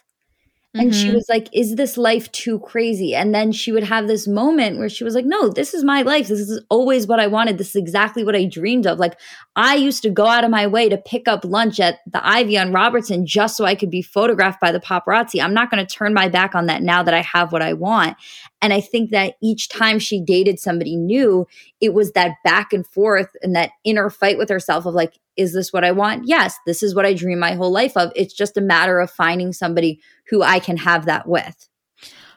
and 0.78 0.90
mm-hmm. 0.90 1.08
she 1.08 1.10
was 1.10 1.26
like, 1.28 1.48
Is 1.52 1.76
this 1.76 1.96
life 1.96 2.30
too 2.32 2.58
crazy? 2.60 3.14
And 3.14 3.34
then 3.34 3.52
she 3.52 3.72
would 3.72 3.84
have 3.84 4.06
this 4.06 4.26
moment 4.26 4.78
where 4.78 4.88
she 4.88 5.04
was 5.04 5.14
like, 5.14 5.24
No, 5.24 5.48
this 5.48 5.74
is 5.74 5.84
my 5.84 6.02
life. 6.02 6.28
This 6.28 6.40
is 6.40 6.62
always 6.68 7.06
what 7.06 7.20
I 7.20 7.26
wanted. 7.26 7.58
This 7.58 7.70
is 7.70 7.76
exactly 7.76 8.24
what 8.24 8.36
I 8.36 8.44
dreamed 8.44 8.86
of. 8.86 8.98
Like, 8.98 9.18
I 9.56 9.74
used 9.74 10.02
to 10.02 10.10
go 10.10 10.26
out 10.26 10.44
of 10.44 10.50
my 10.50 10.66
way 10.66 10.88
to 10.88 10.96
pick 10.96 11.28
up 11.28 11.44
lunch 11.44 11.80
at 11.80 12.00
the 12.06 12.26
Ivy 12.26 12.58
on 12.58 12.72
Robertson 12.72 13.26
just 13.26 13.56
so 13.56 13.64
I 13.64 13.74
could 13.74 13.90
be 13.90 14.02
photographed 14.02 14.60
by 14.60 14.72
the 14.72 14.80
paparazzi. 14.80 15.42
I'm 15.42 15.54
not 15.54 15.70
going 15.70 15.84
to 15.84 15.94
turn 15.94 16.12
my 16.14 16.28
back 16.28 16.54
on 16.54 16.66
that 16.66 16.82
now 16.82 17.02
that 17.02 17.14
I 17.14 17.22
have 17.22 17.52
what 17.52 17.62
I 17.62 17.72
want. 17.72 18.16
And 18.62 18.72
I 18.72 18.80
think 18.80 19.10
that 19.10 19.34
each 19.42 19.68
time 19.68 19.98
she 19.98 20.20
dated 20.20 20.58
somebody 20.58 20.96
new, 20.96 21.46
it 21.80 21.92
was 21.92 22.12
that 22.12 22.36
back 22.42 22.72
and 22.72 22.86
forth 22.86 23.28
and 23.42 23.54
that 23.54 23.70
inner 23.84 24.10
fight 24.10 24.38
with 24.38 24.48
herself 24.48 24.86
of 24.86 24.94
like, 24.94 25.18
is 25.36 25.52
this 25.52 25.72
what 25.72 25.84
I 25.84 25.92
want? 25.92 26.26
Yes, 26.26 26.56
this 26.66 26.82
is 26.82 26.94
what 26.94 27.04
I 27.04 27.12
dream 27.12 27.38
my 27.38 27.52
whole 27.52 27.70
life 27.70 27.96
of. 27.96 28.10
It's 28.16 28.32
just 28.34 28.56
a 28.56 28.62
matter 28.62 28.98
of 28.98 29.10
finding 29.10 29.52
somebody 29.52 30.00
who 30.28 30.42
I 30.42 30.58
can 30.58 30.78
have 30.78 31.04
that 31.04 31.28
with. 31.28 31.68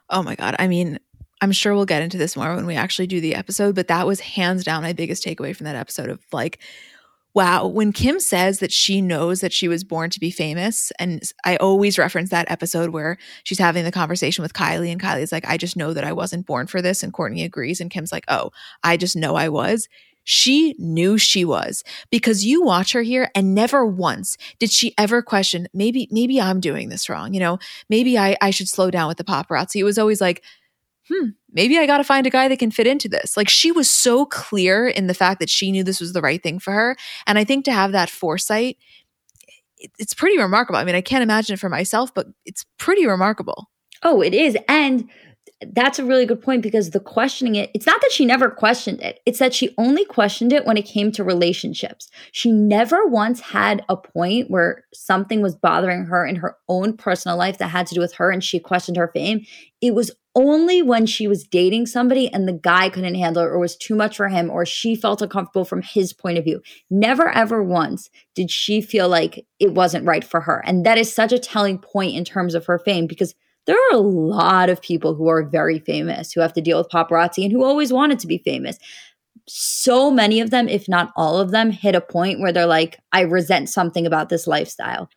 Oh 0.09 0.22
my 0.22 0.36
God. 0.36 0.55
I 0.59 0.67
mean, 0.67 0.99
I'm 1.41 1.53
sure 1.53 1.74
we'll 1.74 1.86
get 1.86 2.01
into 2.01 2.17
this 2.17 2.36
more 2.36 2.53
when 2.53 2.65
we 2.65 2.76
actually 2.76 3.07
do 3.07 3.22
the 3.22 3.36
episode, 3.36 3.74
but 3.74 3.88
that 3.88 4.05
was 4.05 4.20
hands 4.20 4.65
down 4.65 4.84
my 4.84 4.91
biggest 4.91 5.24
takeaway 5.24 5.55
from 5.55 5.65
that 5.65 5.78
episode 5.78 6.09
of 6.09 6.20
like, 6.34 6.59
wow, 7.36 7.67
when 7.67 7.93
Kim 7.93 8.19
says 8.19 8.59
that 8.59 8.71
she 8.71 9.01
knows 9.01 9.41
that 9.41 9.53
she 9.53 9.67
was 9.67 9.84
born 9.84 10.09
to 10.09 10.19
be 10.19 10.32
famous, 10.32 10.91
and 10.99 11.21
I 11.45 11.57
always 11.57 11.97
reference 11.97 12.30
that 12.32 12.49
episode 12.49 12.89
where 12.89 13.17
she's 13.43 13.59
having 13.59 13.84
the 13.84 13.91
conversation 13.91 14.41
with 14.41 14.53
Kylie, 14.53 14.91
and 14.91 15.01
Kylie's 15.01 15.32
like, 15.32 15.47
I 15.47 15.57
just 15.57 15.77
know 15.77 15.93
that 15.93 16.03
I 16.03 16.11
wasn't 16.11 16.45
born 16.45 16.67
for 16.67 16.82
this. 16.82 17.03
And 17.03 17.13
Kourtney 17.13 17.43
agrees. 17.45 17.80
And 17.80 17.91
Kim's 17.91 18.11
like, 18.11 18.25
oh, 18.27 18.51
I 18.84 18.97
just 18.97 19.15
know 19.15 19.36
I 19.36 19.49
was. 19.49 19.88
She 20.23 20.75
knew 20.77 21.17
she 21.17 21.43
was 21.43 21.84
because 22.11 22.45
you 22.45 22.61
watch 22.61 22.91
her 22.91 23.01
here 23.01 23.32
and 23.34 23.55
never 23.55 23.86
once 23.86 24.38
did 24.59 24.71
she 24.71 24.93
ever 24.97 25.21
question, 25.21 25.67
maybe, 25.73 26.07
maybe 26.11 26.39
I'm 26.39 26.59
doing 26.59 26.89
this 26.89 27.09
wrong. 27.09 27.34
You 27.34 27.39
know, 27.39 27.59
maybe 27.89 28.17
I, 28.17 28.38
I 28.41 28.51
should 28.51 28.69
slow 28.69 28.91
down 28.91 29.07
with 29.07 29.17
the 29.17 29.23
paparazzi. 29.23 29.77
It 29.77 29.86
was 29.86 29.97
always 29.97 30.21
like, 30.21 30.43
hmm, 31.10 31.30
maybe 31.51 31.78
I 31.78 31.86
got 31.86 31.97
to 31.97 32.03
find 32.03 32.26
a 32.28 32.30
guy 32.30 32.47
that 32.47 32.60
can 32.60 32.72
fit 32.72 32.88
into 32.88 33.10
this. 33.10 33.36
Like 33.36 33.49
she 33.49 33.72
was 33.72 33.89
so 33.89 34.26
clear 34.26 34.88
in 34.88 35.07
the 35.07 35.14
fact 35.14 35.39
that 35.39 35.49
she 35.49 35.72
knew 35.72 35.84
this 35.84 35.99
was 35.99 36.14
the 36.14 36.22
right 36.22 36.41
thing 36.41 36.60
for 36.60 36.72
her. 36.72 36.95
And 37.28 37.38
I 37.38 37.43
think 37.43 37.66
to 37.66 37.74
have 37.74 37.91
that 37.91 38.10
foresight, 38.10 38.78
it's 39.97 40.14
pretty 40.14 40.38
remarkable. 40.38 40.78
I 40.78 40.84
mean, 40.84 40.95
I 40.95 41.01
can't 41.01 41.24
imagine 41.24 41.53
it 41.53 41.60
for 41.60 41.70
myself, 41.70 42.14
but 42.14 42.28
it's 42.45 42.66
pretty 42.78 43.07
remarkable. 43.07 43.70
Oh, 44.03 44.22
it 44.22 44.34
is. 44.34 44.57
And 44.68 45.10
that's 45.74 45.99
a 45.99 46.05
really 46.05 46.26
good 46.26 46.41
point 46.41 46.62
because 46.62 46.91
the 46.91 46.99
questioning 46.99 47.55
it, 47.55 47.70
it's 47.74 47.86
not 47.86 47.99
that 48.01 48.12
she 48.12 48.26
never 48.26 48.49
questioned 48.49 49.01
it. 49.01 49.20
It's 49.26 49.39
that 49.39 49.53
she 49.53 49.74
only 49.78 50.05
questioned 50.05 50.53
it 50.53 50.66
when 50.66 50.78
it 50.78 50.86
came 50.86 51.12
to 51.14 51.24
relationships. 51.24 52.10
She 52.32 52.51
never 52.51 53.05
once 53.05 53.41
had 53.41 53.84
a 53.89 53.97
point 53.97 54.49
where 54.49 54.86
something 54.93 55.41
was 55.41 55.55
bothering 55.55 56.05
her 56.05 56.26
in 56.26 56.38
her 56.38 56.55
own 56.70 56.95
personal 56.95 57.38
life 57.38 57.57
that 57.57 57.68
had 57.68 57.88
to 57.88 57.95
do 57.95 58.01
with 58.01 58.14
her 58.14 58.32
and 58.32 58.43
she 58.43 58.60
questioned 58.60 58.97
her 58.97 59.12
fame. 59.14 59.45
It 59.82 59.93
was 59.93 60.12
only 60.39 60.81
when 60.81 61.05
she 61.05 61.27
was 61.27 61.43
dating 61.43 61.85
somebody 61.85 62.31
and 62.31 62.47
the 62.47 62.53
guy 62.53 62.87
couldn't 62.87 63.15
handle 63.15 63.43
it 63.43 63.47
or 63.47 63.59
was 63.59 63.75
too 63.75 63.93
much 63.93 64.15
for 64.15 64.29
him 64.29 64.49
or 64.49 64.65
she 64.65 64.95
felt 64.95 65.21
uncomfortable 65.21 65.65
from 65.65 65.81
his 65.81 66.13
point 66.13 66.37
of 66.37 66.45
view. 66.45 66.61
Never 66.89 67.27
ever 67.27 67.61
once 67.61 68.09
did 68.35 68.49
she 68.49 68.79
feel 68.79 69.09
like 69.09 69.45
it 69.59 69.73
wasn't 69.73 70.05
right 70.05 70.23
for 70.23 70.39
her. 70.39 70.63
And 70.65 70.85
that 70.85 70.97
is 70.97 71.13
such 71.13 71.33
a 71.33 71.39
telling 71.39 71.77
point 71.77 72.15
in 72.15 72.23
terms 72.23 72.55
of 72.55 72.65
her 72.67 72.79
fame 72.79 73.05
because 73.05 73.35
there 73.65 73.75
are 73.75 73.95
a 73.95 74.01
lot 74.01 74.69
of 74.69 74.81
people 74.81 75.13
who 75.13 75.27
are 75.27 75.43
very 75.43 75.79
famous 75.79 76.31
who 76.31 76.39
have 76.39 76.53
to 76.53 76.61
deal 76.61 76.77
with 76.77 76.87
paparazzi 76.87 77.43
and 77.43 77.51
who 77.51 77.65
always 77.65 77.91
wanted 77.91 78.19
to 78.19 78.27
be 78.27 78.37
famous. 78.37 78.79
So 79.45 80.09
many 80.09 80.39
of 80.39 80.51
them, 80.51 80.69
if 80.69 80.87
not 80.87 81.11
all 81.17 81.37
of 81.37 81.51
them, 81.51 81.69
hit 81.69 81.95
a 81.95 82.01
point 82.01 82.39
where 82.39 82.53
they're 82.53 82.65
like, 82.65 82.97
I 83.11 83.21
resent 83.21 83.67
something 83.67 84.05
about 84.05 84.29
this 84.29 84.47
lifestyle. 84.47 85.09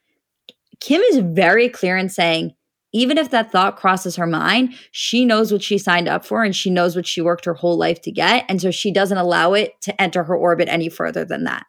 Kim 0.81 1.01
is 1.01 1.19
very 1.19 1.69
clear 1.69 1.97
in 1.97 2.09
saying, 2.09 2.55
even 2.93 3.19
if 3.19 3.31
that 3.31 3.51
thought 3.51 3.77
crosses 3.77 4.17
her 4.17 4.27
mind, 4.27 4.75
she 4.91 5.25
knows 5.25 5.53
what 5.53 5.63
she 5.63 5.79
signed 5.79 6.09
up 6.09 6.25
for 6.25 6.45
and 6.45 6.55
she 6.55 6.71
knows 6.71 6.95
what 6.95 7.07
she 7.07 7.21
worked 7.21 7.45
her 7.45 7.55
whole 7.55 7.77
life 7.77 8.01
to 8.03 8.13
get. 8.13 8.45
And 8.49 8.61
so 8.61 8.71
she 8.71 8.93
doesn't 8.93 9.19
allow 9.19 9.55
it 9.55 9.81
to 9.83 10.01
enter 10.01 10.25
her 10.25 10.37
orbit 10.37 10.69
any 10.69 10.89
further 10.89 11.25
than 11.25 11.45
that. 11.45 11.67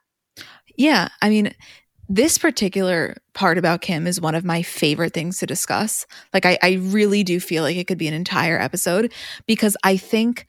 Yeah. 0.77 1.09
I 1.21 1.29
mean, 1.29 1.53
this 2.09 2.37
particular 2.37 3.15
part 3.33 3.57
about 3.57 3.81
Kim 3.81 4.05
is 4.05 4.19
one 4.19 4.35
of 4.35 4.43
my 4.43 4.61
favorite 4.61 5.13
things 5.13 5.39
to 5.39 5.45
discuss. 5.45 6.05
Like, 6.33 6.45
I, 6.45 6.57
I 6.61 6.73
really 6.73 7.23
do 7.23 7.39
feel 7.39 7.63
like 7.63 7.77
it 7.77 7.87
could 7.87 7.97
be 7.97 8.07
an 8.07 8.13
entire 8.13 8.59
episode 8.59 9.13
because 9.47 9.77
I 9.83 9.97
think 9.97 10.45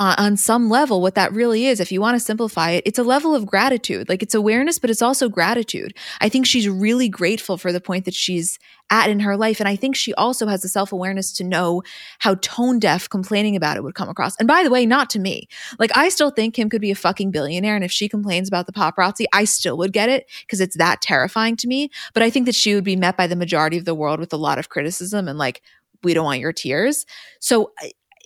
uh, 0.00 0.14
on 0.16 0.34
some 0.34 0.70
level 0.70 1.02
what 1.02 1.14
that 1.14 1.30
really 1.32 1.66
is 1.66 1.78
if 1.78 1.92
you 1.92 2.00
want 2.00 2.14
to 2.14 2.20
simplify 2.20 2.70
it 2.70 2.82
it's 2.86 2.98
a 2.98 3.04
level 3.04 3.34
of 3.34 3.44
gratitude. 3.44 4.08
Like 4.08 4.22
it's 4.22 4.34
awareness 4.34 4.78
but 4.78 4.88
it's 4.88 5.02
also 5.02 5.28
gratitude. 5.28 5.94
I 6.22 6.30
think 6.30 6.46
she's 6.46 6.68
really 6.68 7.08
grateful 7.08 7.58
for 7.58 7.70
the 7.70 7.82
point 7.82 8.06
that 8.06 8.14
she's 8.14 8.58
at 8.88 9.10
in 9.10 9.20
her 9.20 9.36
life 9.36 9.60
and 9.60 9.68
i 9.68 9.76
think 9.76 9.94
she 9.94 10.12
also 10.14 10.48
has 10.48 10.62
the 10.62 10.68
self-awareness 10.68 11.32
to 11.32 11.44
know 11.44 11.80
how 12.18 12.34
tone 12.36 12.80
deaf 12.80 13.08
complaining 13.08 13.54
about 13.54 13.76
it 13.76 13.84
would 13.84 13.94
come 13.94 14.08
across. 14.08 14.34
And 14.38 14.48
by 14.48 14.64
the 14.64 14.70
way 14.70 14.84
not 14.84 15.10
to 15.10 15.18
me. 15.18 15.48
Like 15.78 15.94
i 15.94 16.08
still 16.08 16.30
think 16.30 16.54
kim 16.54 16.70
could 16.70 16.80
be 16.80 16.90
a 16.90 16.96
fucking 16.96 17.30
billionaire 17.30 17.76
and 17.76 17.84
if 17.84 17.92
she 17.92 18.08
complains 18.08 18.48
about 18.48 18.66
the 18.66 18.72
paparazzi 18.72 19.26
i 19.34 19.44
still 19.44 19.76
would 19.76 19.92
get 19.92 20.08
it 20.08 20.26
because 20.40 20.60
it's 20.60 20.78
that 20.78 21.02
terrifying 21.02 21.56
to 21.56 21.68
me. 21.68 21.90
But 22.14 22.22
i 22.22 22.30
think 22.30 22.46
that 22.46 22.54
she 22.54 22.74
would 22.74 22.84
be 22.84 22.96
met 22.96 23.18
by 23.18 23.26
the 23.26 23.36
majority 23.36 23.76
of 23.76 23.84
the 23.84 23.94
world 23.94 24.18
with 24.18 24.32
a 24.32 24.38
lot 24.38 24.58
of 24.58 24.70
criticism 24.70 25.28
and 25.28 25.38
like 25.38 25.60
we 26.02 26.14
don't 26.14 26.24
want 26.24 26.40
your 26.40 26.54
tears. 26.54 27.04
So 27.38 27.72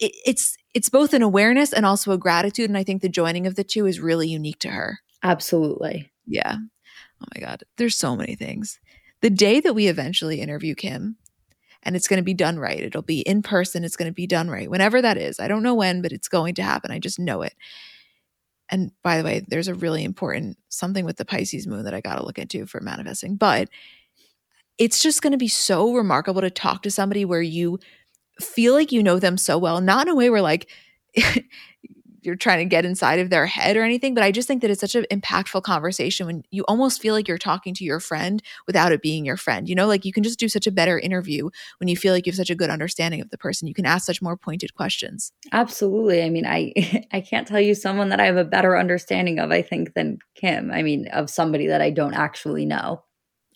it, 0.00 0.12
it's 0.24 0.56
it's 0.74 0.88
both 0.88 1.14
an 1.14 1.22
awareness 1.22 1.72
and 1.72 1.86
also 1.86 2.12
a 2.12 2.18
gratitude. 2.18 2.68
And 2.68 2.76
I 2.76 2.84
think 2.84 3.00
the 3.00 3.08
joining 3.08 3.46
of 3.46 3.54
the 3.54 3.64
two 3.64 3.86
is 3.86 4.00
really 4.00 4.28
unique 4.28 4.58
to 4.60 4.70
her. 4.70 4.98
Absolutely. 5.22 6.10
Yeah. 6.26 6.56
Oh 7.22 7.26
my 7.34 7.40
God. 7.40 7.62
There's 7.76 7.96
so 7.96 8.16
many 8.16 8.34
things. 8.34 8.78
The 9.22 9.30
day 9.30 9.60
that 9.60 9.74
we 9.74 9.86
eventually 9.86 10.40
interview 10.40 10.74
Kim, 10.74 11.16
and 11.82 11.96
it's 11.96 12.08
going 12.08 12.18
to 12.18 12.24
be 12.24 12.34
done 12.34 12.58
right, 12.58 12.80
it'll 12.80 13.02
be 13.02 13.20
in 13.20 13.42
person, 13.42 13.84
it's 13.84 13.96
going 13.96 14.10
to 14.10 14.14
be 14.14 14.26
done 14.26 14.50
right, 14.50 14.70
whenever 14.70 15.00
that 15.00 15.16
is. 15.16 15.38
I 15.38 15.48
don't 15.48 15.62
know 15.62 15.74
when, 15.74 16.02
but 16.02 16.12
it's 16.12 16.28
going 16.28 16.54
to 16.54 16.62
happen. 16.62 16.90
I 16.90 16.98
just 16.98 17.18
know 17.18 17.42
it. 17.42 17.54
And 18.70 18.90
by 19.02 19.18
the 19.18 19.24
way, 19.24 19.44
there's 19.46 19.68
a 19.68 19.74
really 19.74 20.02
important 20.02 20.58
something 20.70 21.04
with 21.04 21.18
the 21.18 21.24
Pisces 21.24 21.66
moon 21.66 21.84
that 21.84 21.94
I 21.94 22.00
got 22.00 22.16
to 22.16 22.24
look 22.24 22.38
into 22.38 22.66
for 22.66 22.80
manifesting. 22.80 23.36
But 23.36 23.68
it's 24.78 25.00
just 25.00 25.22
going 25.22 25.32
to 25.32 25.38
be 25.38 25.48
so 25.48 25.94
remarkable 25.94 26.40
to 26.40 26.50
talk 26.50 26.82
to 26.82 26.90
somebody 26.90 27.24
where 27.24 27.42
you 27.42 27.78
feel 28.40 28.74
like 28.74 28.92
you 28.92 29.02
know 29.02 29.18
them 29.18 29.36
so 29.36 29.58
well, 29.58 29.80
not 29.80 30.06
in 30.06 30.12
a 30.12 30.16
way 30.16 30.30
where 30.30 30.42
like 30.42 30.68
you're 32.24 32.36
trying 32.36 32.58
to 32.58 32.64
get 32.64 32.84
inside 32.84 33.18
of 33.18 33.30
their 33.30 33.46
head 33.46 33.76
or 33.76 33.82
anything, 33.82 34.14
but 34.14 34.24
I 34.24 34.32
just 34.32 34.48
think 34.48 34.62
that 34.62 34.70
it's 34.70 34.80
such 34.80 34.94
an 34.94 35.04
impactful 35.10 35.62
conversation 35.62 36.26
when 36.26 36.42
you 36.50 36.64
almost 36.66 37.00
feel 37.00 37.14
like 37.14 37.28
you're 37.28 37.38
talking 37.38 37.74
to 37.74 37.84
your 37.84 38.00
friend 38.00 38.42
without 38.66 38.92
it 38.92 39.02
being 39.02 39.24
your 39.24 39.36
friend. 39.36 39.68
You 39.68 39.74
know, 39.74 39.86
like 39.86 40.04
you 40.04 40.12
can 40.12 40.22
just 40.22 40.38
do 40.38 40.48
such 40.48 40.66
a 40.66 40.72
better 40.72 40.98
interview 40.98 41.50
when 41.78 41.88
you 41.88 41.96
feel 41.96 42.14
like 42.14 42.26
you 42.26 42.32
have 42.32 42.36
such 42.36 42.50
a 42.50 42.54
good 42.54 42.70
understanding 42.70 43.20
of 43.20 43.30
the 43.30 43.38
person. 43.38 43.68
You 43.68 43.74
can 43.74 43.86
ask 43.86 44.06
such 44.06 44.22
more 44.22 44.36
pointed 44.36 44.74
questions. 44.74 45.32
Absolutely. 45.52 46.22
I 46.22 46.30
mean, 46.30 46.46
I 46.46 46.72
I 47.12 47.20
can't 47.20 47.46
tell 47.46 47.60
you 47.60 47.74
someone 47.74 48.08
that 48.08 48.20
I 48.20 48.26
have 48.26 48.36
a 48.36 48.44
better 48.44 48.78
understanding 48.78 49.38
of, 49.38 49.50
I 49.50 49.62
think, 49.62 49.94
than 49.94 50.18
Kim. 50.34 50.70
I 50.70 50.82
mean, 50.82 51.08
of 51.08 51.28
somebody 51.30 51.66
that 51.66 51.82
I 51.82 51.90
don't 51.90 52.14
actually 52.14 52.64
know. 52.64 53.02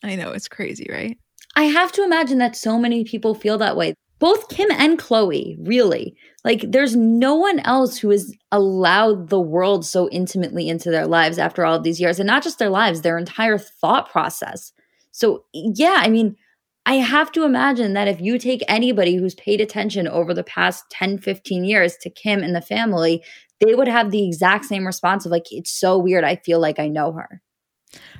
I 0.03 0.15
know, 0.15 0.31
it's 0.31 0.49
crazy, 0.49 0.87
right? 0.91 1.19
I 1.57 1.65
have 1.65 1.91
to 1.93 2.05
imagine 2.05 2.39
that 2.39 2.55
so 2.55 2.79
many 2.79 3.03
people 3.03 3.35
feel 3.35 3.59
that 3.59 3.77
way 3.77 3.95
both 4.19 4.49
Kim 4.49 4.71
and 4.71 4.99
Khloé, 4.99 5.57
really. 5.67 6.17
Like, 6.45 6.65
there's 6.67 6.97
no 6.97 7.35
one 7.35 7.61
else 7.61 7.99
who 7.99 8.11
has 8.11 8.35
allowed 8.53 9.29
the 9.29 9.41
world 9.41 9.85
so 9.85 10.09
intimately 10.11 10.69
into 10.69 10.91
their 10.91 11.07
lives 11.07 11.39
after 11.39 11.65
all 11.65 11.77
of 11.77 11.83
these 11.83 12.01
years, 12.01 12.19
and 12.19 12.27
not 12.27 12.43
just 12.43 12.59
their 12.59 12.71
lives, 12.71 13.03
their 13.03 13.19
entire 13.19 13.59
thought 13.59 14.11
process. 14.11 14.73
So, 15.13 15.45
yeah, 15.53 15.97
I 15.99 16.09
mean, 16.09 16.37
I 16.87 16.95
have 16.95 17.31
to 17.33 17.45
imagine 17.45 17.93
that 17.93 18.09
if 18.09 18.21
you 18.21 18.39
take 18.39 18.63
anybody 18.67 19.17
who's 19.17 19.35
paid 19.35 19.61
attention 19.61 20.09
over 20.09 20.33
the 20.33 20.45
past 20.45 20.85
10, 20.91 21.19
15 21.19 21.65
years 21.65 21.97
to 21.99 22.11
Kim 22.11 22.43
and 22.43 22.57
the 22.57 22.63
family, 22.63 23.23
they 23.61 23.75
would 23.75 23.89
have 23.89 24.11
the 24.11 24.27
exact 24.27 24.65
same 24.65 24.87
response 24.87 25.27
of, 25.27 25.33
like, 25.33 25.47
it's 25.51 25.71
so 25.71 25.99
weird. 25.99 26.25
I 26.25 26.37
feel 26.37 26.61
like 26.61 26.79
I 26.79 26.89
know 26.89 27.13
her. 27.13 27.43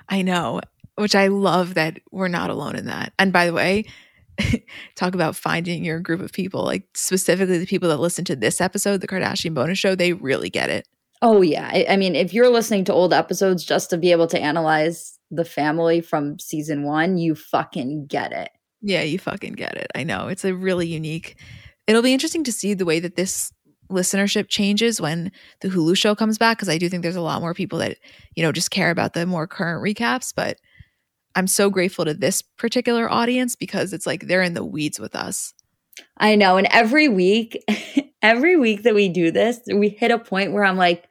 I 0.09 0.23
know, 0.23 0.61
which 0.97 1.15
I 1.15 1.29
love 1.29 1.75
that 1.75 1.99
we're 2.11 2.29
not 2.29 2.51
alone 2.51 2.77
in 2.77 2.87
that. 2.87 3.13
And 3.19 3.33
by 3.33 3.47
the 3.47 3.53
way, 3.53 3.85
talk 4.95 5.15
about 5.15 5.37
finding 5.37 5.85
your 5.85 6.01
group 6.01 6.21
of 6.21 6.33
people, 6.33 6.65
like 6.65 6.85
specifically 6.95 7.59
the 7.59 7.67
people 7.67 7.89
that 7.89 7.99
listen 7.99 8.25
to 8.27 8.37
this 8.37 8.61
episode, 8.61 9.01
the 9.01 9.09
Kardashian 9.09 9.55
bonus 9.55 9.79
show, 9.79 9.95
they 9.95 10.13
really 10.13 10.51
get 10.51 10.71
it. 10.71 10.87
Oh, 11.21 11.43
yeah. 11.43 11.69
I, 11.73 11.87
I 11.91 11.97
mean, 11.97 12.15
if 12.15 12.33
you're 12.33 12.49
listening 12.49 12.85
to 12.85 12.93
old 12.93 13.13
episodes 13.13 13.65
just 13.65 13.91
to 13.91 13.99
be 13.99 14.13
able 14.13 14.29
to 14.29 14.41
analyze 14.41 15.19
the 15.31 15.45
family 15.45 16.01
from 16.01 16.39
season 16.39 16.85
one, 16.85 17.19
you 17.19 17.35
fucking 17.35 18.07
get 18.07 18.33
it. 18.33 18.51
Yeah, 18.81 19.03
you 19.03 19.19
fucking 19.19 19.55
get 19.55 19.77
it. 19.77 19.89
I 19.95 20.05
know. 20.05 20.29
It's 20.29 20.45
a 20.45 20.55
really 20.55 20.87
unique. 20.87 21.37
It'll 21.87 22.03
be 22.03 22.13
interesting 22.13 22.45
to 22.45 22.53
see 22.53 22.75
the 22.75 22.85
way 22.85 23.01
that 23.01 23.17
this 23.17 23.53
listenership 23.91 24.49
changes 24.49 25.01
when 25.01 25.33
the 25.61 25.69
Hulu 25.69 25.97
show 25.97 26.15
comes 26.15 26.39
back 26.39 26.59
because 26.59 26.69
I 26.69 26.79
do 26.79 26.89
think 26.89 27.03
there's 27.03 27.17
a 27.17 27.21
lot 27.21 27.41
more 27.41 27.55
people 27.55 27.79
that, 27.81 27.97
you 28.37 28.43
know, 28.43 28.53
just 28.53 28.71
care 28.71 28.91
about 28.91 29.15
the 29.15 29.27
more 29.27 29.47
current 29.47 29.83
recaps, 29.83 30.33
but 30.35 30.59
I'm 31.39 31.47
so 31.47 31.71
grateful 31.71 32.05
to 32.05 32.15
this 32.15 32.43
particular 32.43 33.09
audience 33.09 33.55
because 33.55 33.93
it's 33.93 34.09
like 34.09 34.27
they're 34.27 34.43
in 34.43 34.55
the 34.55 34.65
weeds 34.65 34.99
with 34.99 35.15
us. 35.15 35.55
I 36.17 36.35
know. 36.35 36.57
And 36.57 36.67
every 36.73 37.07
week, 37.07 37.63
every 38.23 38.57
week 38.57 38.83
that 38.83 38.95
we 38.97 39.09
do 39.09 39.31
this, 39.31 39.61
we 39.73 39.89
hit 39.89 40.11
a 40.11 40.19
point 40.19 40.51
where 40.51 40.65
I'm 40.65 40.77
like, 40.77 41.05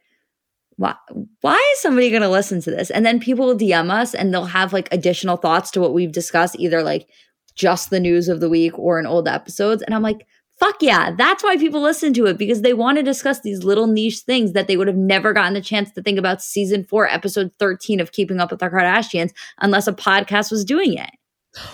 why, 0.75 0.95
why 1.39 1.71
is 1.73 1.79
somebody 1.79 2.09
going 2.09 2.23
to 2.23 2.29
listen 2.29 2.59
to 2.63 2.71
this? 2.71 2.89
And 2.91 3.05
then 3.05 3.21
people 3.21 3.45
will 3.45 3.57
DM 3.57 3.89
us 3.89 4.13
and 4.13 4.33
they'll 4.33 4.43
have 4.43 4.73
like 4.73 4.89
additional 4.91 5.37
thoughts 5.37 5.71
to 5.71 5.79
what 5.79 5.93
we've 5.93 6.11
discussed, 6.11 6.59
either 6.59 6.83
like 6.83 7.07
just 7.55 7.89
the 7.89 8.01
news 8.01 8.27
of 8.27 8.41
the 8.41 8.49
week 8.49 8.77
or 8.77 8.99
in 8.99 9.05
old 9.05 9.29
episodes. 9.29 9.81
And 9.81 9.95
I'm 9.95 10.03
like, 10.03 10.27
fuck 10.59 10.75
yeah, 10.81 11.11
that's 11.11 11.43
why 11.43 11.57
people 11.57 11.81
listen 11.81 12.13
to 12.13 12.25
it 12.25 12.37
because 12.37 12.61
they 12.61 12.73
want 12.73 12.97
to 12.97 13.03
discuss 13.03 13.41
these 13.41 13.63
little 13.63 13.87
niche 13.87 14.19
things 14.19 14.53
that 14.53 14.67
they 14.67 14.77
would 14.77 14.87
have 14.87 14.97
never 14.97 15.33
gotten 15.33 15.53
the 15.53 15.61
chance 15.61 15.91
to 15.91 16.01
think 16.01 16.17
about 16.17 16.41
season 16.41 16.83
four, 16.83 17.07
episode 17.07 17.51
13 17.59 17.99
of 17.99 18.11
Keeping 18.11 18.39
Up 18.39 18.51
with 18.51 18.59
the 18.59 18.69
Kardashians 18.69 19.31
unless 19.59 19.87
a 19.87 19.93
podcast 19.93 20.51
was 20.51 20.65
doing 20.65 20.93
it. 20.93 21.11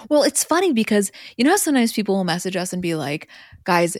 Well, 0.09 0.23
it's 0.23 0.43
funny 0.43 0.71
because 0.71 1.11
you 1.37 1.43
know 1.43 1.57
sometimes 1.57 1.93
people 1.93 2.15
will 2.15 2.23
message 2.23 2.55
us 2.55 2.73
and 2.73 2.81
be 2.81 2.95
like, 2.95 3.29
guys, 3.63 3.97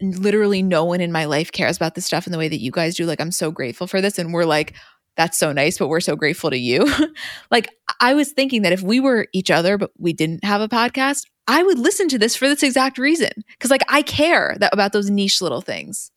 literally 0.00 0.62
no 0.62 0.84
one 0.84 1.00
in 1.00 1.12
my 1.12 1.24
life 1.24 1.52
cares 1.52 1.76
about 1.76 1.94
this 1.94 2.06
stuff 2.06 2.26
in 2.26 2.32
the 2.32 2.38
way 2.38 2.48
that 2.48 2.60
you 2.60 2.70
guys 2.70 2.94
do. 2.94 3.06
Like, 3.06 3.20
I'm 3.20 3.32
so 3.32 3.50
grateful 3.50 3.86
for 3.86 4.00
this. 4.00 4.18
And 4.18 4.32
we're 4.32 4.44
like, 4.44 4.74
that's 5.16 5.38
so 5.38 5.52
nice, 5.52 5.78
but 5.78 5.88
we're 5.88 6.00
so 6.00 6.16
grateful 6.16 6.50
to 6.50 6.58
you. 6.58 6.90
like, 7.50 7.68
I 8.00 8.14
was 8.14 8.32
thinking 8.32 8.62
that 8.62 8.72
if 8.72 8.82
we 8.82 9.00
were 9.00 9.26
each 9.32 9.50
other, 9.50 9.76
but 9.76 9.90
we 9.98 10.12
didn't 10.12 10.44
have 10.44 10.60
a 10.60 10.68
podcast, 10.68 11.26
I 11.46 11.62
would 11.62 11.78
listen 11.78 12.08
to 12.08 12.18
this 12.18 12.36
for 12.36 12.48
this 12.48 12.62
exact 12.62 12.96
reason. 12.96 13.30
Cause 13.60 13.70
like 13.70 13.84
I 13.88 14.02
care 14.02 14.56
that, 14.58 14.72
about 14.72 14.92
those 14.92 15.10
niche 15.10 15.40
little 15.40 15.60
things. 15.60 16.10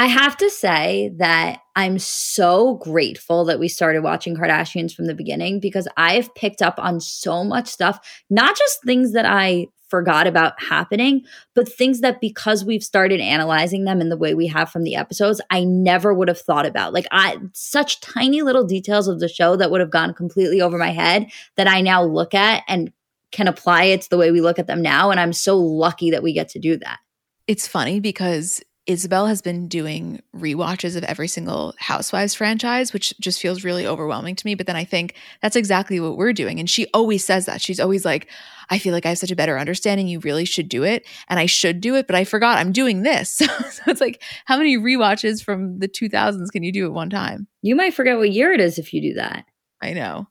I 0.00 0.06
have 0.06 0.34
to 0.38 0.48
say 0.48 1.12
that 1.18 1.60
I'm 1.76 1.98
so 1.98 2.76
grateful 2.76 3.44
that 3.44 3.60
we 3.60 3.68
started 3.68 4.02
watching 4.02 4.34
Kardashians 4.34 4.94
from 4.94 5.04
the 5.06 5.14
beginning 5.14 5.60
because 5.60 5.86
I've 5.98 6.34
picked 6.34 6.62
up 6.62 6.76
on 6.78 7.00
so 7.00 7.44
much 7.44 7.68
stuff, 7.68 8.22
not 8.30 8.56
just 8.56 8.82
things 8.82 9.12
that 9.12 9.26
I 9.26 9.66
forgot 9.90 10.26
about 10.26 10.54
happening, 10.62 11.22
but 11.54 11.68
things 11.68 12.00
that 12.00 12.20
because 12.20 12.64
we've 12.64 12.82
started 12.82 13.20
analyzing 13.20 13.84
them 13.84 14.00
in 14.00 14.08
the 14.08 14.16
way 14.16 14.34
we 14.34 14.46
have 14.46 14.70
from 14.70 14.84
the 14.84 14.94
episodes, 14.94 15.40
I 15.50 15.64
never 15.64 16.14
would 16.14 16.28
have 16.28 16.40
thought 16.40 16.64
about. 16.64 16.94
Like 16.94 17.06
I 17.10 17.36
such 17.52 18.00
tiny 18.00 18.40
little 18.40 18.64
details 18.64 19.08
of 19.08 19.20
the 19.20 19.28
show 19.28 19.56
that 19.56 19.70
would 19.70 19.80
have 19.80 19.90
gone 19.90 20.14
completely 20.14 20.62
over 20.62 20.78
my 20.78 20.92
head 20.92 21.26
that 21.56 21.68
I 21.68 21.82
now 21.82 22.02
look 22.02 22.32
at 22.32 22.62
and 22.68 22.90
can 23.32 23.48
apply 23.48 23.84
it 23.84 24.02
to 24.02 24.10
the 24.10 24.18
way 24.18 24.30
we 24.30 24.40
look 24.40 24.58
at 24.58 24.66
them 24.66 24.82
now 24.82 25.10
and 25.10 25.20
I'm 25.20 25.32
so 25.32 25.58
lucky 25.58 26.10
that 26.10 26.22
we 26.22 26.32
get 26.32 26.48
to 26.50 26.58
do 26.58 26.76
that. 26.78 26.98
It's 27.46 27.66
funny 27.66 28.00
because 28.00 28.62
Isabel 28.86 29.26
has 29.26 29.40
been 29.40 29.68
doing 29.68 30.20
re-watches 30.32 30.96
of 30.96 31.04
every 31.04 31.28
single 31.28 31.74
Housewives 31.78 32.34
franchise, 32.34 32.92
which 32.92 33.14
just 33.20 33.40
feels 33.40 33.62
really 33.62 33.86
overwhelming 33.86 34.34
to 34.34 34.46
me. 34.46 34.54
But 34.54 34.66
then 34.66 34.74
I 34.74 34.84
think 34.84 35.14
that's 35.42 35.54
exactly 35.54 36.00
what 36.00 36.16
we're 36.16 36.32
doing. 36.32 36.58
And 36.58 36.68
she 36.68 36.88
always 36.92 37.24
says 37.24 37.46
that. 37.46 37.60
She's 37.60 37.78
always 37.78 38.04
like, 38.04 38.28
I 38.70 38.78
feel 38.78 38.92
like 38.92 39.06
I 39.06 39.10
have 39.10 39.18
such 39.18 39.30
a 39.30 39.36
better 39.36 39.58
understanding. 39.58 40.08
You 40.08 40.18
really 40.20 40.44
should 40.44 40.68
do 40.68 40.82
it. 40.82 41.06
And 41.28 41.38
I 41.38 41.46
should 41.46 41.80
do 41.80 41.94
it, 41.94 42.06
but 42.08 42.16
I 42.16 42.24
forgot 42.24 42.58
I'm 42.58 42.72
doing 42.72 43.02
this. 43.02 43.30
so 43.36 43.46
it's 43.86 44.00
like, 44.00 44.22
how 44.46 44.56
many 44.56 44.76
re-watches 44.76 45.40
from 45.40 45.78
the 45.78 45.88
2000s 45.88 46.50
can 46.50 46.64
you 46.64 46.72
do 46.72 46.86
at 46.86 46.92
one 46.92 47.10
time? 47.10 47.46
You 47.62 47.76
might 47.76 47.94
forget 47.94 48.16
what 48.18 48.32
year 48.32 48.52
it 48.52 48.60
is 48.60 48.78
if 48.78 48.92
you 48.92 49.00
do 49.00 49.14
that. 49.14 49.44
I 49.80 49.92
know. 49.92 50.26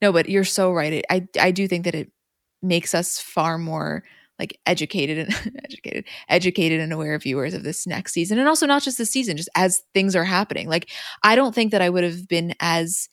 No, 0.00 0.12
but 0.12 0.28
you're 0.28 0.44
so 0.44 0.72
right. 0.72 1.04
I, 1.10 1.26
I 1.40 1.50
do 1.50 1.66
think 1.66 1.86
that 1.86 1.94
it 1.94 2.12
makes 2.62 2.94
us 2.94 3.18
far 3.18 3.58
more 3.58 4.02
like 4.38 4.58
educated 4.66 5.18
and 5.18 5.60
educated 5.64 6.04
educated 6.28 6.80
and 6.80 6.92
aware 6.92 7.18
viewers 7.18 7.54
of 7.54 7.62
this 7.62 7.86
next 7.86 8.12
season 8.12 8.38
and 8.38 8.48
also 8.48 8.66
not 8.66 8.82
just 8.82 8.98
this 8.98 9.10
season 9.10 9.36
just 9.36 9.48
as 9.54 9.82
things 9.94 10.14
are 10.14 10.24
happening. 10.24 10.68
Like 10.68 10.90
i 11.22 11.34
don't 11.34 11.54
think 11.54 11.72
that 11.72 11.82
i 11.82 11.90
would 11.90 12.04
have 12.04 12.28
been 12.28 12.54
as 12.60 13.08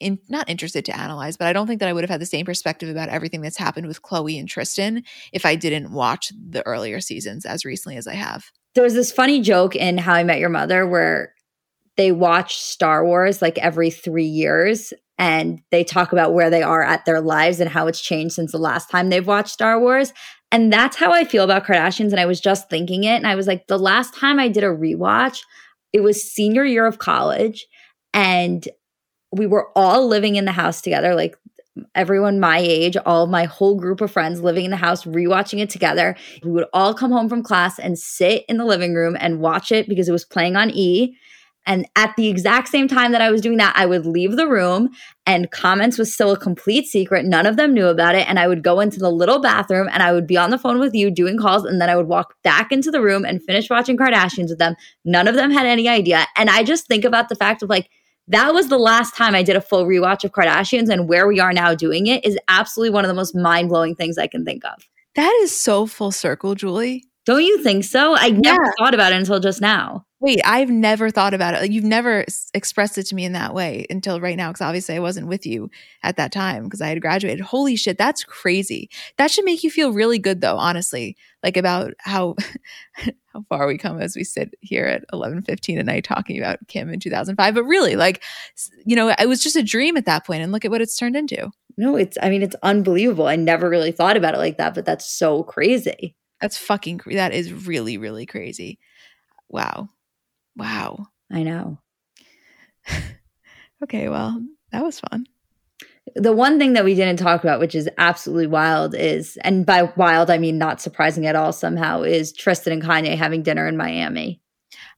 in, 0.00 0.18
not 0.28 0.48
interested 0.48 0.84
to 0.84 0.96
analyze 0.96 1.36
but 1.36 1.48
i 1.48 1.52
don't 1.52 1.66
think 1.66 1.80
that 1.80 1.88
i 1.88 1.92
would 1.92 2.04
have 2.04 2.10
had 2.10 2.20
the 2.20 2.26
same 2.26 2.46
perspective 2.46 2.88
about 2.88 3.08
everything 3.08 3.40
that's 3.40 3.56
happened 3.56 3.86
with 3.86 4.02
Khloé 4.02 4.38
and 4.38 4.48
tristan 4.48 5.02
if 5.32 5.44
i 5.44 5.56
didn't 5.56 5.92
watch 5.92 6.32
the 6.50 6.64
earlier 6.66 7.00
seasons 7.00 7.44
as 7.44 7.64
recently 7.64 7.96
as 7.96 8.06
i 8.06 8.14
have. 8.14 8.50
There's 8.74 8.94
this 8.94 9.10
funny 9.10 9.40
joke 9.40 9.74
in 9.74 9.98
how 9.98 10.14
i 10.14 10.24
met 10.24 10.38
your 10.38 10.50
mother 10.50 10.86
where 10.86 11.34
they 11.96 12.12
watch 12.12 12.56
star 12.56 13.04
wars 13.04 13.42
like 13.42 13.58
every 13.58 13.90
three 13.90 14.24
years 14.24 14.92
and 15.18 15.60
they 15.70 15.82
talk 15.82 16.12
about 16.12 16.32
where 16.32 16.50
they 16.50 16.62
are 16.62 16.82
at 16.82 17.04
their 17.04 17.20
lives 17.20 17.60
and 17.60 17.68
how 17.68 17.86
it's 17.86 18.00
changed 18.00 18.34
since 18.34 18.52
the 18.52 18.58
last 18.58 18.88
time 18.88 19.08
they've 19.08 19.26
watched 19.26 19.50
Star 19.50 19.80
Wars. 19.80 20.12
And 20.50 20.72
that's 20.72 20.96
how 20.96 21.12
I 21.12 21.24
feel 21.24 21.44
about 21.44 21.66
Kardashians. 21.66 22.10
And 22.12 22.20
I 22.20 22.26
was 22.26 22.40
just 22.40 22.70
thinking 22.70 23.04
it. 23.04 23.16
And 23.16 23.26
I 23.26 23.34
was 23.34 23.46
like, 23.46 23.66
the 23.66 23.78
last 23.78 24.14
time 24.14 24.38
I 24.38 24.48
did 24.48 24.64
a 24.64 24.68
rewatch, 24.68 25.40
it 25.92 26.00
was 26.00 26.22
senior 26.22 26.64
year 26.64 26.86
of 26.86 26.98
college. 26.98 27.66
And 28.14 28.66
we 29.32 29.46
were 29.46 29.68
all 29.76 30.06
living 30.06 30.36
in 30.36 30.44
the 30.44 30.52
house 30.52 30.80
together, 30.80 31.14
like 31.14 31.36
everyone 31.94 32.40
my 32.40 32.58
age, 32.58 32.96
all 33.04 33.26
my 33.26 33.44
whole 33.44 33.74
group 33.74 34.00
of 34.00 34.10
friends 34.10 34.40
living 34.40 34.64
in 34.64 34.70
the 34.70 34.76
house, 34.76 35.04
rewatching 35.04 35.60
it 35.60 35.70
together. 35.70 36.16
We 36.42 36.50
would 36.50 36.66
all 36.72 36.94
come 36.94 37.10
home 37.10 37.28
from 37.28 37.42
class 37.42 37.78
and 37.78 37.98
sit 37.98 38.44
in 38.48 38.56
the 38.56 38.64
living 38.64 38.94
room 38.94 39.16
and 39.20 39.40
watch 39.40 39.70
it 39.70 39.88
because 39.88 40.08
it 40.08 40.12
was 40.12 40.24
playing 40.24 40.56
on 40.56 40.70
E. 40.70 41.16
And 41.68 41.86
at 41.96 42.16
the 42.16 42.28
exact 42.28 42.68
same 42.68 42.88
time 42.88 43.12
that 43.12 43.20
I 43.20 43.30
was 43.30 43.42
doing 43.42 43.58
that, 43.58 43.74
I 43.76 43.84
would 43.84 44.06
leave 44.06 44.36
the 44.36 44.48
room 44.48 44.88
and 45.26 45.50
comments 45.50 45.98
was 45.98 46.12
still 46.12 46.32
a 46.32 46.38
complete 46.38 46.86
secret. 46.86 47.26
None 47.26 47.44
of 47.44 47.58
them 47.58 47.74
knew 47.74 47.88
about 47.88 48.14
it. 48.14 48.26
And 48.26 48.38
I 48.38 48.48
would 48.48 48.64
go 48.64 48.80
into 48.80 48.98
the 48.98 49.10
little 49.10 49.38
bathroom 49.38 49.86
and 49.92 50.02
I 50.02 50.12
would 50.12 50.26
be 50.26 50.38
on 50.38 50.48
the 50.48 50.58
phone 50.58 50.80
with 50.80 50.94
you 50.94 51.10
doing 51.10 51.38
calls. 51.38 51.64
And 51.64 51.78
then 51.78 51.90
I 51.90 51.96
would 51.96 52.08
walk 52.08 52.34
back 52.42 52.72
into 52.72 52.90
the 52.90 53.02
room 53.02 53.26
and 53.26 53.42
finish 53.42 53.68
watching 53.68 53.98
Kardashians 53.98 54.48
with 54.48 54.58
them. 54.58 54.76
None 55.04 55.28
of 55.28 55.34
them 55.34 55.50
had 55.50 55.66
any 55.66 55.88
idea. 55.88 56.26
And 56.36 56.48
I 56.48 56.64
just 56.64 56.86
think 56.86 57.04
about 57.04 57.28
the 57.28 57.36
fact 57.36 57.62
of 57.62 57.68
like, 57.68 57.90
that 58.28 58.54
was 58.54 58.68
the 58.68 58.78
last 58.78 59.14
time 59.14 59.34
I 59.34 59.42
did 59.42 59.56
a 59.56 59.60
full 59.60 59.84
rewatch 59.84 60.24
of 60.24 60.32
Kardashians. 60.32 60.88
And 60.88 61.06
where 61.06 61.28
we 61.28 61.38
are 61.38 61.52
now 61.52 61.74
doing 61.74 62.06
it 62.06 62.24
is 62.24 62.38
absolutely 62.48 62.94
one 62.94 63.04
of 63.04 63.08
the 63.08 63.14
most 63.14 63.36
mind 63.36 63.68
blowing 63.68 63.94
things 63.94 64.16
I 64.16 64.26
can 64.26 64.42
think 64.42 64.64
of. 64.64 64.88
That 65.16 65.38
is 65.42 65.54
so 65.54 65.86
full 65.86 66.12
circle, 66.12 66.54
Julie. 66.54 67.04
Don't 67.28 67.44
you 67.44 67.62
think 67.62 67.84
so? 67.84 68.16
I 68.16 68.30
never 68.30 68.64
yeah. 68.64 68.70
thought 68.78 68.94
about 68.94 69.12
it 69.12 69.16
until 69.16 69.38
just 69.38 69.60
now. 69.60 70.06
Wait, 70.18 70.40
I've 70.46 70.70
never 70.70 71.10
thought 71.10 71.34
about 71.34 71.52
it. 71.52 71.60
Like 71.60 71.70
you've 71.70 71.84
never 71.84 72.22
s- 72.22 72.50
expressed 72.54 72.96
it 72.96 73.02
to 73.02 73.14
me 73.14 73.26
in 73.26 73.34
that 73.34 73.52
way 73.52 73.84
until 73.90 74.18
right 74.18 74.34
now, 74.34 74.48
because 74.48 74.62
obviously 74.62 74.96
I 74.96 75.00
wasn't 75.00 75.26
with 75.28 75.44
you 75.44 75.68
at 76.02 76.16
that 76.16 76.32
time 76.32 76.64
because 76.64 76.80
I 76.80 76.88
had 76.88 77.02
graduated. 77.02 77.40
Holy 77.40 77.76
shit, 77.76 77.98
that's 77.98 78.24
crazy. 78.24 78.88
That 79.18 79.30
should 79.30 79.44
make 79.44 79.62
you 79.62 79.70
feel 79.70 79.92
really 79.92 80.18
good, 80.18 80.40
though. 80.40 80.56
Honestly, 80.56 81.18
like 81.42 81.58
about 81.58 81.92
how 81.98 82.34
how 82.94 83.44
far 83.50 83.66
we 83.66 83.76
come 83.76 84.00
as 84.00 84.16
we 84.16 84.24
sit 84.24 84.54
here 84.62 84.86
at 84.86 85.04
eleven 85.12 85.42
fifteen 85.42 85.78
at 85.78 85.84
night 85.84 86.04
talking 86.04 86.38
about 86.38 86.66
Kim 86.68 86.88
in 86.88 86.98
two 86.98 87.10
thousand 87.10 87.36
five. 87.36 87.52
But 87.52 87.64
really, 87.64 87.94
like 87.94 88.22
you 88.86 88.96
know, 88.96 89.14
it 89.18 89.28
was 89.28 89.42
just 89.42 89.54
a 89.54 89.62
dream 89.62 89.98
at 89.98 90.06
that 90.06 90.24
point, 90.24 90.42
and 90.42 90.50
look 90.50 90.64
at 90.64 90.70
what 90.70 90.80
it's 90.80 90.96
turned 90.96 91.14
into. 91.14 91.50
No, 91.76 91.94
it's. 91.94 92.16
I 92.22 92.30
mean, 92.30 92.42
it's 92.42 92.56
unbelievable. 92.62 93.26
I 93.26 93.36
never 93.36 93.68
really 93.68 93.92
thought 93.92 94.16
about 94.16 94.32
it 94.32 94.38
like 94.38 94.56
that, 94.56 94.74
but 94.74 94.86
that's 94.86 95.06
so 95.06 95.42
crazy. 95.42 96.14
That's 96.40 96.56
fucking. 96.56 97.00
That 97.06 97.32
is 97.32 97.52
really, 97.52 97.98
really 97.98 98.26
crazy. 98.26 98.78
Wow. 99.48 99.88
Wow. 100.56 101.08
I 101.30 101.42
know. 101.42 101.78
okay, 103.82 104.08
well, 104.08 104.42
that 104.72 104.84
was 104.84 105.00
fun. 105.00 105.26
The 106.14 106.32
one 106.32 106.58
thing 106.58 106.72
that 106.72 106.84
we 106.84 106.94
didn't 106.94 107.18
talk 107.18 107.42
about, 107.42 107.60
which 107.60 107.74
is 107.74 107.88
absolutely 107.98 108.46
wild, 108.46 108.94
is, 108.94 109.38
and 109.44 109.66
by 109.66 109.82
wild, 109.96 110.30
I 110.30 110.38
mean 110.38 110.58
not 110.58 110.80
surprising 110.80 111.26
at 111.26 111.36
all 111.36 111.52
somehow, 111.52 112.02
is 112.02 112.32
Tristan 112.32 112.72
and 112.72 112.82
Kanye 112.82 113.16
having 113.16 113.42
dinner 113.42 113.66
in 113.66 113.76
Miami. 113.76 114.40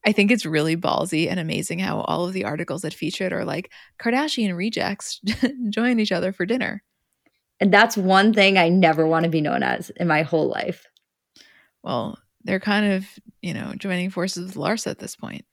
I 0.04 0.12
think 0.12 0.30
it's 0.30 0.46
really 0.46 0.76
ballsy 0.76 1.28
and 1.28 1.38
amazing 1.38 1.78
how 1.78 2.00
all 2.02 2.26
of 2.26 2.32
the 2.32 2.44
articles 2.44 2.82
that 2.82 2.94
feature 2.94 3.26
it 3.26 3.32
are 3.32 3.44
like 3.44 3.70
Kardashian 4.00 4.56
rejects 4.56 5.20
join 5.70 6.00
each 6.00 6.12
other 6.12 6.32
for 6.32 6.46
dinner. 6.46 6.82
And 7.60 7.72
that's 7.72 7.96
one 7.96 8.32
thing 8.32 8.56
I 8.56 8.70
never 8.70 9.06
want 9.06 9.24
to 9.24 9.30
be 9.30 9.42
known 9.42 9.62
as 9.62 9.90
in 9.90 10.08
my 10.08 10.22
whole 10.22 10.48
life. 10.48 10.86
Well, 11.82 12.18
they're 12.44 12.60
kind 12.60 12.92
of, 12.92 13.06
you 13.42 13.54
know, 13.54 13.72
joining 13.76 14.10
forces 14.10 14.46
with 14.46 14.54
Larsa 14.54 14.88
at 14.88 14.98
this 14.98 15.16
point. 15.16 15.44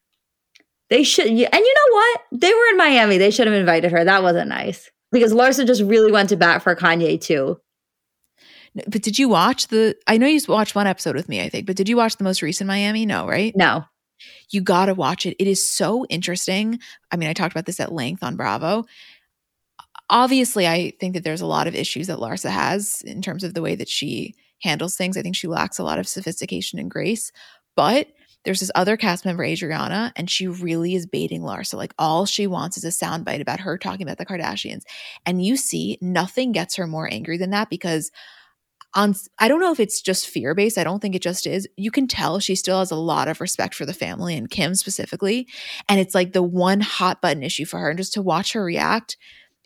They 0.90 1.04
should, 1.04 1.28
and 1.28 1.38
you 1.38 1.46
know 1.52 1.94
what? 1.94 2.22
They 2.32 2.54
were 2.54 2.68
in 2.72 2.78
Miami. 2.78 3.18
They 3.18 3.32
should 3.32 3.48
have 3.48 3.56
invited 3.56 3.92
her. 3.92 4.04
That 4.04 4.24
wasn't 4.24 4.50
nice 4.50 4.90
because 5.12 5.34
Larsa 5.34 5.68
just 5.68 5.82
really 5.82 6.12
went 6.12 6.30
to 6.30 6.38
bat 6.38 6.64
for 6.64 6.76
Kanye 6.76 7.20
too. 7.20 7.60
But 8.88 9.02
did 9.02 9.18
you 9.18 9.28
watch 9.28 9.68
the? 9.68 9.96
I 10.08 10.18
know 10.18 10.28
you 10.28 10.40
watched 10.48 10.76
one 10.76 10.88
episode 10.88 11.16
with 11.16 11.28
me, 11.28 11.42
I 11.42 11.50
think, 11.50 11.66
but 11.66 11.76
did 11.76 11.90
you 11.90 11.98
watch 11.98 12.16
the 12.16 12.24
most 12.24 12.42
recent 12.42 12.68
Miami? 12.68 13.06
No, 13.06 13.28
right? 13.28 13.56
No. 13.56 13.86
You 14.50 14.62
got 14.62 14.86
to 14.86 14.94
watch 14.94 15.26
it. 15.26 15.36
It 15.40 15.48
is 15.48 15.66
so 15.66 16.06
interesting. 16.06 16.80
I 17.12 17.18
mean, 17.18 17.30
I 17.30 17.34
talked 17.34 17.54
about 17.54 17.66
this 17.66 17.80
at 17.80 17.92
length 17.92 18.24
on 18.24 18.36
Bravo. 18.36 18.86
Obviously, 20.10 20.68
I 20.68 20.94
think 21.00 21.16
that 21.16 21.24
there's 21.24 21.42
a 21.42 21.46
lot 21.46 21.68
of 21.68 21.76
issues 21.76 22.08
that 22.08 22.20
Larsa 22.20 22.50
has 22.50 23.02
in 23.02 23.22
terms 23.22 23.44
of 23.44 23.54
the 23.54 23.62
way 23.62 23.76
that 23.76 23.90
she 23.90 24.36
handles 24.62 24.96
things. 24.96 25.18
I 25.18 25.22
think 25.22 25.36
she 25.36 25.48
lacks 25.48 25.80
a 25.80 25.84
lot 25.84 26.00
of 26.00 26.08
sophistication 26.08 26.80
and 26.80 26.90
grace. 26.90 27.32
But 27.76 28.08
there's 28.44 28.62
this 28.62 28.72
other 28.76 28.96
cast 28.96 29.26
member, 29.26 29.44
Adriana, 29.44 30.14
and 30.16 30.30
she 30.30 30.48
really 30.48 30.96
is 30.96 31.06
baiting 31.06 31.42
Larsa. 31.42 31.74
Like 31.74 31.94
all 32.00 32.26
she 32.26 32.48
wants 32.48 32.78
is 32.78 32.86
a 32.86 33.06
soundbite 33.06 33.42
about 33.42 33.60
her 33.60 33.78
talking 33.78 34.04
about 34.04 34.18
the 34.18 34.26
Kardashians. 34.26 34.84
And 35.26 35.44
you 35.44 35.58
see, 35.58 35.98
nothing 36.02 36.54
gets 36.54 36.76
her 36.78 36.88
more 36.88 37.12
angry 37.12 37.38
than 37.38 37.50
that 37.50 37.70
because 37.70 38.10
on 38.94 39.14
I 39.38 39.48
don't 39.48 39.60
know 39.60 39.72
if 39.72 39.80
it's 39.80 40.02
just 40.02 40.28
fear 40.28 40.56
based. 40.56 40.78
I 40.78 40.84
don't 40.84 41.02
think 41.02 41.14
it 41.14 41.22
just 41.22 41.46
is. 41.46 41.68
You 41.76 41.92
can 41.92 42.08
tell 42.08 42.40
she 42.40 42.56
still 42.56 42.80
has 42.80 42.90
a 42.90 42.96
lot 42.96 43.28
of 43.28 43.42
respect 43.42 43.76
for 43.76 43.86
the 43.86 43.94
family 43.94 44.36
and 44.36 44.50
Kim 44.50 44.76
specifically. 44.76 45.48
And 45.90 46.00
it's 46.00 46.16
like 46.16 46.34
the 46.34 46.42
one 46.42 46.80
hot 46.80 47.22
button 47.22 47.44
issue 47.44 47.66
for 47.66 47.80
her. 47.80 47.90
And 47.90 47.98
just 47.98 48.14
to 48.14 48.22
watch 48.22 48.54
her 48.54 48.64
react, 48.64 49.18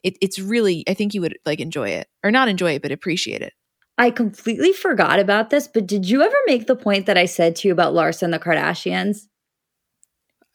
it, 0.03 0.17
it's 0.21 0.39
really 0.39 0.83
I 0.87 0.95
think 0.95 1.13
you 1.13 1.21
would 1.21 1.37
like 1.45 1.59
enjoy 1.59 1.89
it 1.89 2.07
or 2.23 2.31
not 2.31 2.47
enjoy 2.47 2.73
it, 2.73 2.81
but 2.81 2.91
appreciate 2.91 3.41
it. 3.41 3.53
I 4.01 4.09
completely 4.09 4.73
forgot 4.73 5.19
about 5.19 5.51
this, 5.51 5.67
but 5.67 5.85
did 5.85 6.09
you 6.09 6.23
ever 6.23 6.35
make 6.47 6.65
the 6.65 6.75
point 6.75 7.05
that 7.05 7.19
I 7.19 7.25
said 7.25 7.55
to 7.57 7.67
you 7.67 7.71
about 7.71 7.93
Larsa 7.93 8.23
and 8.23 8.33
the 8.33 8.39
Kardashians? 8.39 9.27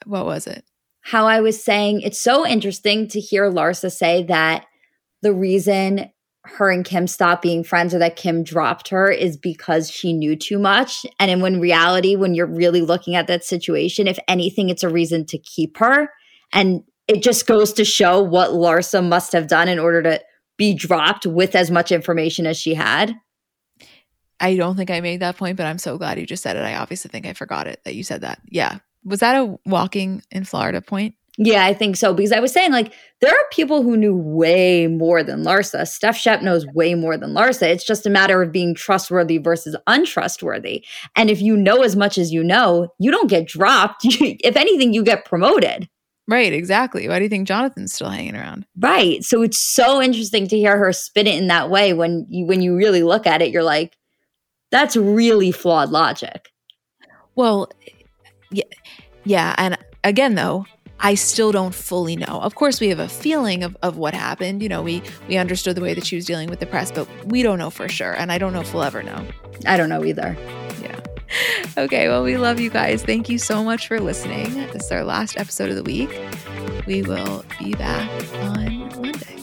What 0.05 0.27
was 0.27 0.49
it? 0.49 0.65
How 1.03 1.29
I 1.29 1.39
was 1.39 1.63
saying 1.63 2.01
it's 2.01 2.19
so 2.19 2.45
interesting 2.45 3.07
to 3.07 3.21
hear 3.21 3.49
Larsa 3.49 3.93
say 3.93 4.25
that 4.25 4.67
the 5.23 5.33
reason 5.33 6.11
her 6.43 6.73
and 6.73 6.85
Kim 6.85 7.07
stopped 7.07 7.43
being 7.43 7.63
friends 7.63 7.95
or 7.95 8.01
that 8.01 8.17
Kim 8.17 8.43
dropped 8.43 8.89
her 8.89 9.13
is 9.13 9.37
because 9.37 9.89
she 9.89 10.13
knew 10.13 10.35
too 10.35 10.59
much. 10.59 11.07
And 11.21 11.31
in 11.31 11.41
when 11.41 11.61
reality, 11.61 12.17
when 12.17 12.35
you're 12.35 12.47
really 12.47 12.81
looking 12.81 13.15
at 13.15 13.29
that 13.29 13.45
situation, 13.45 14.09
if 14.09 14.19
anything, 14.27 14.71
it's 14.71 14.83
a 14.83 14.89
reason 14.89 15.25
to 15.27 15.39
keep 15.39 15.77
her. 15.79 16.09
And 16.53 16.83
it 17.07 17.23
just 17.23 17.47
goes 17.47 17.73
to 17.75 17.85
show 17.85 18.21
what 18.21 18.51
Larsa 18.51 19.09
must 19.09 19.33
have 19.33 19.47
done 19.47 19.69
in 19.69 19.79
order 19.79 20.03
to 20.03 20.21
be 20.57 20.75
dropped 20.75 21.27
with 21.27 21.55
as 21.55 21.71
much 21.71 21.93
information 21.93 22.45
as 22.45 22.57
she 22.57 22.75
had. 22.75 23.15
I 24.41 24.57
don't 24.57 24.77
think 24.77 24.91
I 24.91 25.01
made 25.01 25.21
that 25.21 25.37
point, 25.37 25.57
but 25.57 25.67
I'm 25.67 25.79
so 25.79 25.99
glad 25.99 26.19
you 26.19 26.27
just 26.27 26.43
said 26.43 26.57
it. 26.57 26.61
I 26.63 26.77
obviously 26.77 27.11
think 27.11 27.27
I 27.27 27.33
forgot 27.33 27.67
it 27.67 27.81
that 27.85 27.95
you 27.95 28.05
said 28.05 28.21
that. 28.21 28.41
Yeah. 28.49 28.79
Was 29.05 29.21
that 29.21 29.37
a 29.37 29.59
walking 29.65 30.23
in 30.31 30.45
Florida 30.45 30.81
point? 30.81 31.15
Yeah, 31.39 31.67
I 31.67 31.75
think 31.75 31.97
so. 31.97 32.15
Because 32.15 32.33
I 32.33 32.41
was 32.41 32.53
saying, 32.53 32.73
like, 32.73 32.93
there 33.21 33.31
are 33.31 33.45
people 33.53 33.83
who 33.83 33.97
knew 33.97 34.17
way 34.17 34.87
more 34.87 35.23
than 35.23 35.45
Larsa. 35.45 35.87
Steph 35.87 36.17
Shep 36.17 36.43
knows 36.43 36.67
way 36.69 36.95
more 36.95 37.17
than 37.19 37.33
Larsa. 37.35 37.63
It's 37.63 37.85
just 37.85 38.07
a 38.07 38.11
matter 38.11 38.41
of 38.43 38.53
being 38.53 38.75
trustworthy 38.75 39.39
versus 39.39 39.77
untrustworthy. 39.87 40.85
And 41.15 41.31
if 41.31 41.43
you 41.43 41.57
know 41.57 41.83
as 41.83 41.95
much 41.95 42.17
as 42.17 42.33
you 42.33 42.43
know, 42.43 42.89
you 42.99 43.11
don't 43.11 43.29
get 43.29 43.47
dropped. 43.47 44.01
if 44.05 44.57
anything, 44.57 44.95
you 44.95 45.05
get 45.05 45.27
promoted. 45.27 45.89
Right, 46.29 46.53
exactly. 46.53 47.09
Why 47.09 47.19
do 47.19 47.25
you 47.25 47.29
think 47.29 47.47
Jonathan's 47.47 47.93
still 47.93 48.11
hanging 48.11 48.35
around? 48.35 48.67
Right. 48.77 49.23
So 49.23 49.43
it's 49.43 49.59
so 49.59 50.03
interesting 50.03 50.49
to 50.49 50.57
hear 50.57 50.77
her 50.77 50.93
spin 50.93 51.29
it 51.29 51.37
in 51.37 51.47
that 51.49 51.71
way 51.71 51.93
when 51.93 52.27
you 52.29 52.47
when 52.47 52.63
you 52.63 52.77
really 52.77 53.05
look 53.05 53.29
at 53.29 53.43
it, 53.43 53.51
you're 53.51 53.63
like, 53.63 53.97
that's 54.71 54.97
really 54.97 55.53
flawed 55.53 55.91
logic. 55.91 56.51
Well, 57.35 57.71
yeah, 58.51 58.65
yeah. 59.25 59.55
And 59.59 59.79
again, 60.05 60.35
though, 60.35 60.67
I 61.01 61.15
still 61.15 61.53
don't 61.53 61.75
fully 61.75 62.17
know. 62.17 62.41
Of 62.41 62.55
course, 62.55 62.81
we 62.81 62.89
have 62.89 62.99
a 62.99 63.09
feeling 63.09 63.63
of, 63.63 63.77
of 63.83 63.99
what 63.99 64.15
happened. 64.15 64.63
You 64.63 64.69
know, 64.69 64.83
we 64.83 65.03
we 65.29 65.37
understood 65.37 65.77
the 65.77 65.83
way 65.83 65.95
that 65.95 66.07
she 66.07 66.17
was 66.17 66.25
dealing 66.25 66.49
with 66.49 66.61
the 66.61 66.67
press, 66.67 66.91
but 66.91 67.09
we 67.27 67.43
don't 67.43 67.59
know 67.59 67.71
for 67.71 67.89
sure. 67.89 68.15
And 68.15 68.33
I 68.33 68.39
don't 68.39 68.53
know 68.53 68.61
if 68.61 68.73
we'll 68.73 68.83
ever 68.83 69.03
know. 69.03 69.27
I 69.67 69.77
don't 69.77 69.89
know 69.89 70.05
either. 70.05 70.37
Yeah. 70.83 71.01
Okay, 71.79 72.09
well, 72.09 72.23
we 72.23 72.39
love 72.39 72.59
you 72.59 72.71
guys. 72.71 73.03
Thank 73.03 73.29
you 73.29 73.37
so 73.37 73.63
much 73.63 73.89
for 73.89 74.01
listening. 74.01 74.55
This 74.73 74.85
is 74.85 74.93
our 74.93 75.05
last 75.05 75.37
episode 75.37 75.69
of 75.69 75.77
the 75.77 75.83
week. 75.83 76.09
We 76.87 77.03
will 77.03 77.45
be 77.59 77.75
back 77.75 78.09
on 78.37 78.79
Monday. 79.03 79.36